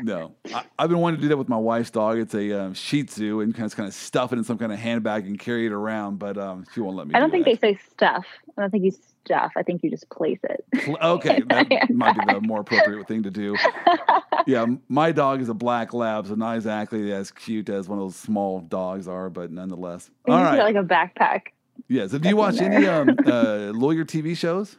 no, 0.04 0.36
I, 0.54 0.64
have 0.78 0.90
been 0.90 1.00
wanting 1.00 1.18
to 1.18 1.22
do 1.22 1.30
that 1.30 1.38
with 1.38 1.50
my 1.50 1.58
wife's 1.58 1.90
dog. 1.90 2.18
It's 2.20 2.36
a 2.36 2.52
um, 2.52 2.74
Shih 2.74 3.04
Tzu, 3.04 3.40
and 3.40 3.54
kind 3.54 3.66
of 3.66 3.76
kind 3.76 3.88
of 3.88 3.94
stuff 3.94 4.32
it 4.34 4.38
in 4.38 4.44
some 4.44 4.58
kind 4.58 4.72
of 4.72 4.80
handbag 4.80 5.26
and 5.26 5.40
carry 5.40 5.66
it 5.66 5.72
around, 5.72 6.20
but 6.20 6.38
um, 6.38 6.66
she 6.74 6.82
won't 6.82 6.96
let 6.96 7.08
me. 7.08 7.16
I 7.16 7.20
don't 7.20 7.30
do 7.30 7.44
think 7.44 7.46
that. 7.46 7.62
they 7.62 7.74
say 7.74 7.80
stuff. 7.92 8.26
I 8.58 8.62
don't 8.62 8.72
think 8.72 8.84
you 8.84 8.92
stuff. 9.26 9.52
I 9.56 9.64
think 9.64 9.84
you 9.84 9.90
just 9.90 10.10
place 10.10 10.40
it. 10.44 10.66
Okay, 11.02 11.42
that 11.50 11.90
might 11.90 12.16
be 12.16 12.34
the 12.34 12.42
more 12.42 12.62
appropriate 12.62 13.08
thing 13.08 13.24
to 13.24 13.32
do. 13.32 13.56
Yeah, 14.48 14.66
my 14.88 15.12
dog 15.12 15.42
is 15.42 15.50
a 15.50 15.54
black 15.54 15.94
lab, 15.94 16.26
so 16.26 16.34
not 16.34 16.56
exactly 16.56 17.12
as 17.12 17.30
cute 17.30 17.70
as 17.70 17.88
one 17.88 18.00
of 18.00 18.06
those 18.06 18.16
small 18.16 18.62
dogs 18.62 19.08
are, 19.08 19.30
but 19.30 19.52
nonetheless. 19.52 20.10
All 20.28 20.42
right, 20.42 20.58
like 20.60 20.76
a 20.76 20.84
backpack. 20.84 21.50
Yeah. 21.88 22.08
So, 22.08 22.18
do 22.18 22.30
you 22.30 22.36
watch 22.36 22.60
any 22.60 22.88
um, 22.88 23.16
uh, 23.26 23.72
lawyer 23.74 24.06
TV 24.06 24.36
shows? 24.36 24.78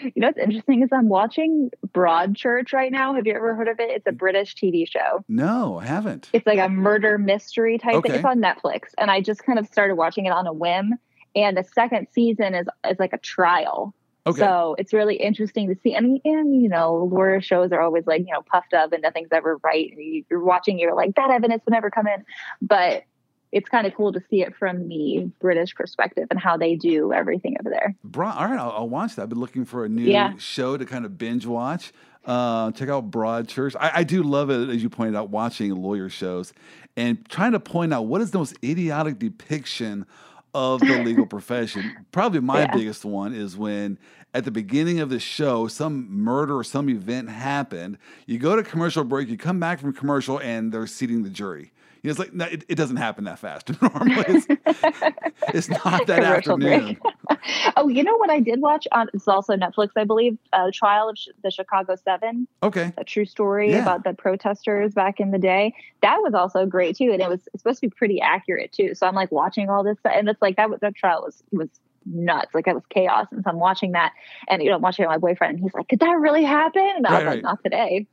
You 0.00 0.12
know 0.16 0.28
what's 0.28 0.38
interesting 0.38 0.82
is 0.82 0.90
I'm 0.92 1.08
watching 1.08 1.70
Broadchurch 1.88 2.72
right 2.72 2.92
now. 2.92 3.14
Have 3.14 3.26
you 3.26 3.34
ever 3.34 3.54
heard 3.54 3.68
of 3.68 3.80
it? 3.80 3.90
It's 3.90 4.06
a 4.06 4.12
British 4.12 4.54
TV 4.54 4.88
show. 4.88 5.24
No, 5.28 5.78
I 5.78 5.86
haven't. 5.86 6.30
It's 6.32 6.46
like 6.46 6.60
a 6.60 6.68
murder 6.68 7.18
mystery 7.18 7.78
type 7.78 7.96
okay. 7.96 8.10
thing. 8.10 8.18
It's 8.18 8.24
on 8.24 8.40
Netflix, 8.40 8.94
and 8.96 9.10
I 9.10 9.20
just 9.20 9.44
kind 9.44 9.58
of 9.58 9.66
started 9.66 9.96
watching 9.96 10.26
it 10.26 10.30
on 10.30 10.46
a 10.46 10.52
whim 10.52 10.94
and 11.38 11.56
the 11.56 11.64
second 11.64 12.08
season 12.12 12.54
is 12.54 12.66
is 12.88 12.98
like 12.98 13.12
a 13.12 13.18
trial. 13.18 13.94
Okay. 14.26 14.40
So 14.40 14.76
it's 14.78 14.92
really 14.92 15.16
interesting 15.16 15.68
to 15.68 15.80
see. 15.82 15.94
And, 15.94 16.20
and 16.24 16.60
you 16.60 16.68
know, 16.68 17.08
lawyer 17.10 17.40
shows 17.40 17.72
are 17.72 17.80
always 17.80 18.06
like, 18.06 18.20
you 18.26 18.32
know, 18.32 18.42
puffed 18.42 18.74
up 18.74 18.92
and 18.92 19.02
nothing's 19.02 19.30
ever 19.32 19.58
right. 19.62 19.90
You're 20.28 20.44
watching, 20.44 20.78
you're 20.78 20.94
like, 20.94 21.14
that 21.14 21.30
evidence 21.30 21.62
would 21.64 21.72
never 21.72 21.88
come 21.88 22.06
in. 22.06 22.26
But 22.60 23.04
it's 23.52 23.70
kind 23.70 23.86
of 23.86 23.94
cool 23.94 24.12
to 24.12 24.20
see 24.28 24.42
it 24.42 24.54
from 24.54 24.86
the 24.88 25.30
British 25.40 25.74
perspective 25.74 26.26
and 26.30 26.38
how 26.38 26.58
they 26.58 26.74
do 26.74 27.14
everything 27.14 27.56
over 27.58 27.70
there. 27.70 27.94
Bro, 28.04 28.28
all 28.28 28.44
right, 28.44 28.58
I'll, 28.58 28.72
I'll, 28.72 28.88
watch 28.88 29.16
that. 29.16 29.22
I've 29.22 29.28
been 29.30 29.40
looking 29.40 29.64
for 29.64 29.86
a 29.86 29.88
new 29.88 30.04
yeah. 30.04 30.34
show 30.36 30.76
to 30.76 30.84
kind 30.84 31.06
of 31.06 31.16
binge 31.16 31.46
watch. 31.46 31.92
Uh, 32.26 32.70
check 32.72 32.90
out 32.90 33.10
Broadchurch. 33.10 33.74
I, 33.80 33.92
I 33.94 34.04
do 34.04 34.22
love 34.22 34.50
it, 34.50 34.68
as 34.68 34.82
you 34.82 34.90
pointed 34.90 35.16
out, 35.16 35.30
watching 35.30 35.74
lawyer 35.74 36.10
shows 36.10 36.52
and 36.94 37.26
trying 37.30 37.52
to 37.52 37.60
point 37.60 37.94
out 37.94 38.06
what 38.06 38.20
is 38.20 38.32
the 38.32 38.38
most 38.38 38.56
idiotic 38.62 39.18
depiction 39.18 40.04
of 40.54 40.80
the 40.80 41.02
legal 41.02 41.26
profession. 41.26 42.06
Probably 42.12 42.40
my 42.40 42.60
yeah. 42.60 42.74
biggest 42.74 43.04
one 43.04 43.34
is 43.34 43.56
when 43.56 43.98
at 44.34 44.44
the 44.44 44.50
beginning 44.50 45.00
of 45.00 45.10
the 45.10 45.18
show, 45.18 45.68
some 45.68 46.10
murder 46.10 46.56
or 46.56 46.64
some 46.64 46.88
event 46.88 47.30
happened. 47.30 47.98
You 48.26 48.38
go 48.38 48.56
to 48.56 48.62
commercial 48.62 49.04
break, 49.04 49.28
you 49.28 49.36
come 49.36 49.58
back 49.60 49.80
from 49.80 49.92
commercial, 49.92 50.38
and 50.40 50.72
they're 50.72 50.86
seating 50.86 51.22
the 51.22 51.30
jury. 51.30 51.72
You 52.02 52.08
know, 52.08 52.10
it's 52.10 52.18
like 52.18 52.32
no, 52.32 52.44
it, 52.44 52.64
it, 52.68 52.74
doesn't 52.76 52.96
happen 52.96 53.24
that 53.24 53.38
fast. 53.38 53.70
Normally, 53.82 54.24
it's, 54.28 54.46
it's 55.54 55.68
not 55.68 56.06
that 56.06 56.22
afternoon. 56.22 56.98
oh, 57.76 57.88
you 57.88 58.04
know 58.04 58.16
what 58.16 58.30
I 58.30 58.40
did 58.40 58.60
watch 58.60 58.86
on? 58.92 59.08
It's 59.12 59.26
also 59.26 59.54
Netflix, 59.56 59.90
I 59.96 60.04
believe. 60.04 60.38
Uh, 60.52 60.70
Trial 60.72 61.08
of 61.08 61.18
the 61.42 61.50
Chicago 61.50 61.96
Seven. 61.96 62.46
Okay. 62.62 62.92
A 62.96 63.04
true 63.04 63.24
story 63.24 63.72
yeah. 63.72 63.82
about 63.82 64.04
the 64.04 64.14
protesters 64.14 64.94
back 64.94 65.18
in 65.18 65.32
the 65.32 65.38
day. 65.38 65.74
That 66.02 66.18
was 66.18 66.34
also 66.34 66.66
great 66.66 66.96
too, 66.96 67.10
and 67.12 67.20
it 67.20 67.28
was 67.28 67.40
supposed 67.56 67.80
to 67.80 67.88
be 67.88 67.90
pretty 67.90 68.20
accurate 68.20 68.72
too. 68.72 68.94
So 68.94 69.06
I'm 69.06 69.14
like 69.14 69.32
watching 69.32 69.68
all 69.68 69.82
this, 69.82 69.98
and 70.04 70.28
it's 70.28 70.40
like 70.40 70.56
that. 70.56 70.68
That 70.80 70.94
trial 70.94 71.22
was 71.24 71.42
was 71.50 71.68
nuts. 72.06 72.54
Like 72.54 72.66
it 72.66 72.74
was 72.74 72.84
chaos. 72.90 73.26
And 73.30 73.42
so 73.44 73.50
I'm 73.50 73.58
watching 73.58 73.92
that 73.92 74.12
and 74.48 74.62
you 74.62 74.70
know, 74.70 74.76
I'm 74.76 74.82
watching 74.82 75.04
it 75.04 75.08
with 75.08 75.14
my 75.14 75.18
boyfriend 75.18 75.54
and 75.56 75.62
he's 75.62 75.74
like, 75.74 75.88
Could 75.88 76.00
that 76.00 76.18
really 76.18 76.44
happen? 76.44 76.88
And 76.96 77.06
I 77.06 77.12
was 77.12 77.24
right, 77.24 77.34
like, 77.34 77.42
Not 77.42 77.62
today. 77.62 78.06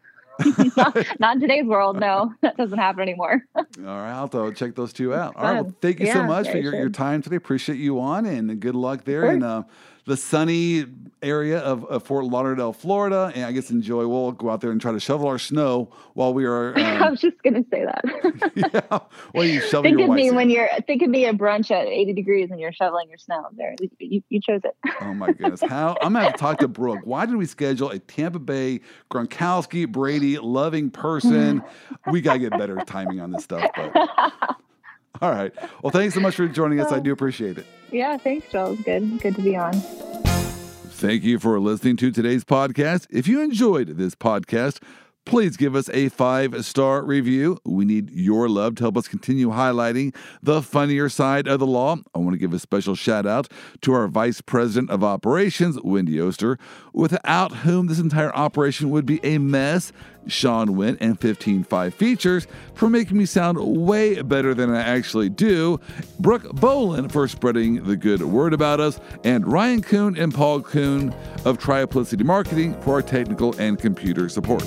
Not, 0.78 0.98
not, 1.20 1.36
in 1.36 1.42
today's 1.42 1.66
world. 1.66 2.00
No, 2.00 2.34
that 2.42 2.58
doesn't 2.58 2.78
happen 2.78 3.02
anymore. 3.02 3.44
All 3.56 3.64
right, 3.84 4.12
I'll 4.12 4.52
check 4.52 4.76
those 4.76 4.94
two 4.94 5.14
out. 5.14 5.36
All 5.36 5.44
right, 5.44 5.62
well, 5.62 5.74
thank 5.82 6.00
you 6.00 6.08
yeah, 6.08 6.14
so 6.14 6.24
much 6.24 6.50
for 6.50 6.58
your, 6.58 6.76
your 6.76 6.90
time 6.90 7.22
today. 7.22 7.36
Appreciate 7.36 7.78
you 7.78 8.00
on, 8.00 8.26
and 8.26 8.60
good 8.60 8.76
luck 8.76 9.04
there. 9.06 9.26
And 9.26 9.44
uh, 9.44 9.64
the 10.06 10.16
sunny 10.16 10.86
area 11.24 11.60
of, 11.60 11.84
of, 11.86 12.04
Fort 12.04 12.26
Lauderdale, 12.26 12.74
Florida, 12.74 13.32
and 13.34 13.46
I 13.46 13.52
guess 13.52 13.72
enjoy. 13.72 14.06
We'll 14.08 14.32
go 14.32 14.52
out 14.52 14.62
there 14.62 14.70
and 14.70 14.80
try 14.80 14.92
to 14.92 15.00
shovel 15.00 15.28
our 15.28 15.40
snow 15.40 15.92
while 16.14 16.34
we 16.34 16.46
are. 16.46 16.74
Um, 16.86 17.02
I 17.02 17.10
was 17.10 17.20
just 17.20 17.42
gonna 17.44 17.64
say 17.72 17.84
that. 17.84 18.52
yeah, 18.56 19.00
well, 19.34 19.44
you 19.44 19.60
shovel 19.62 19.84
think 19.84 20.00
of 20.00 20.10
me 20.12 20.30
when 20.32 20.50
you're 20.50 20.70
think 20.86 21.02
of 21.02 21.10
me 21.10 21.26
a 21.26 21.34
brunch 21.34 21.72
at 21.72 21.88
80 21.88 22.14
degrees 22.14 22.52
and 22.52 22.60
you're 22.60 22.72
shoveling 22.72 23.10
your 23.10 23.18
snow. 23.18 23.44
There, 23.54 23.76
you, 24.00 24.22
you 24.30 24.40
chose 24.40 24.62
it. 24.64 24.76
oh 25.02 25.14
my 25.14 25.32
goodness! 25.32 25.62
How 25.62 25.98
I'm 26.02 26.14
gonna 26.14 26.26
have 26.26 26.34
to 26.34 26.40
talk 26.40 26.60
to 26.60 26.68
Brooke. 26.68 27.02
Why 27.04 27.26
did 27.26 27.38
we 27.38 27.46
schedule 27.48 27.90
a 27.90 28.00
Tampa 28.00 28.40
Bay 28.40 28.82
Gronkowski 29.12 29.92
Brady 29.92 30.38
loving 30.38 30.92
person? 30.92 31.64
we 32.12 32.22
gotta 32.22 32.40
get 32.40 32.52
better 32.52 32.78
timing 32.86 33.20
on 33.20 33.32
this 33.32 33.44
stuff, 33.44 33.70
but. 33.76 34.32
All 35.22 35.32
right. 35.32 35.54
Well, 35.82 35.92
thanks 35.92 36.14
so 36.14 36.20
much 36.20 36.36
for 36.36 36.48
joining 36.48 36.80
us. 36.80 36.92
I 36.92 37.00
do 37.00 37.12
appreciate 37.12 37.58
it. 37.58 37.66
Yeah, 37.92 38.18
thanks, 38.18 38.52
Joel. 38.52 38.76
Good. 38.76 39.20
Good 39.22 39.36
to 39.36 39.42
be 39.42 39.56
on. 39.56 39.74
Thank 39.74 41.24
you 41.24 41.40
for 41.40 41.60
listening 41.60 41.98
to 41.98 42.12
today's 42.12 42.44
podcast. 42.44 43.08
If 43.10 43.28
you 43.28 43.42
enjoyed 43.42 43.98
this 43.98 44.16
podcast, 44.16 44.82
please 45.26 45.58
give 45.58 45.76
us 45.76 45.90
a 45.90 46.10
five 46.10 46.66
star 46.66 47.04
review. 47.04 47.58
We 47.66 47.84
need 47.84 48.12
your 48.12 48.48
love 48.48 48.76
to 48.76 48.84
help 48.84 48.98
us 48.98 49.08
continue 49.08 49.50
highlighting 49.50 50.16
the 50.42 50.62
funnier 50.62 51.10
side 51.10 51.48
of 51.48 51.60
the 51.60 51.68
law. 51.68 51.98
I 52.14 52.20
want 52.20 52.34
to 52.34 52.38
give 52.38 52.54
a 52.54 52.60
special 52.60 52.96
shout 52.96 53.26
out 53.26 53.52
to 53.82 53.94
our 53.94 54.08
Vice 54.08 54.42
President 54.42 54.90
of 54.90 55.04
Operations, 55.04 55.78
Wendy 55.84 56.20
Oster, 56.22 56.58
without 56.94 57.52
whom 57.52 57.88
this 57.88 58.00
entire 58.00 58.34
operation 58.34 58.90
would 58.92 59.06
be 59.06 59.20
a 59.24 59.38
mess. 59.38 59.92
Sean 60.28 60.76
Wynn 60.76 60.98
and 61.00 61.20
15.5 61.20 61.94
features 61.94 62.48
for 62.74 62.90
making 62.90 63.18
me 63.18 63.26
sound 63.26 63.58
way 63.60 64.22
better 64.22 64.54
than 64.54 64.74
I 64.74 64.82
actually 64.82 65.30
do, 65.30 65.80
Brooke 66.20 66.52
Boland 66.54 67.12
for 67.12 67.28
spreading 67.28 67.84
the 67.84 67.96
good 67.96 68.22
word 68.22 68.54
about 68.54 68.80
us, 68.80 69.00
and 69.24 69.48
Ryan 69.48 69.82
Kuhn 69.82 70.18
and 70.18 70.34
Paul 70.34 70.62
Kuhn 70.62 71.14
of 71.46 71.58
Triplicity 71.58 72.24
Marketing 72.24 72.80
for 72.82 72.96
our 72.96 73.02
technical 73.02 73.56
and 73.60 73.80
computer 73.80 74.30
support. 74.30 74.64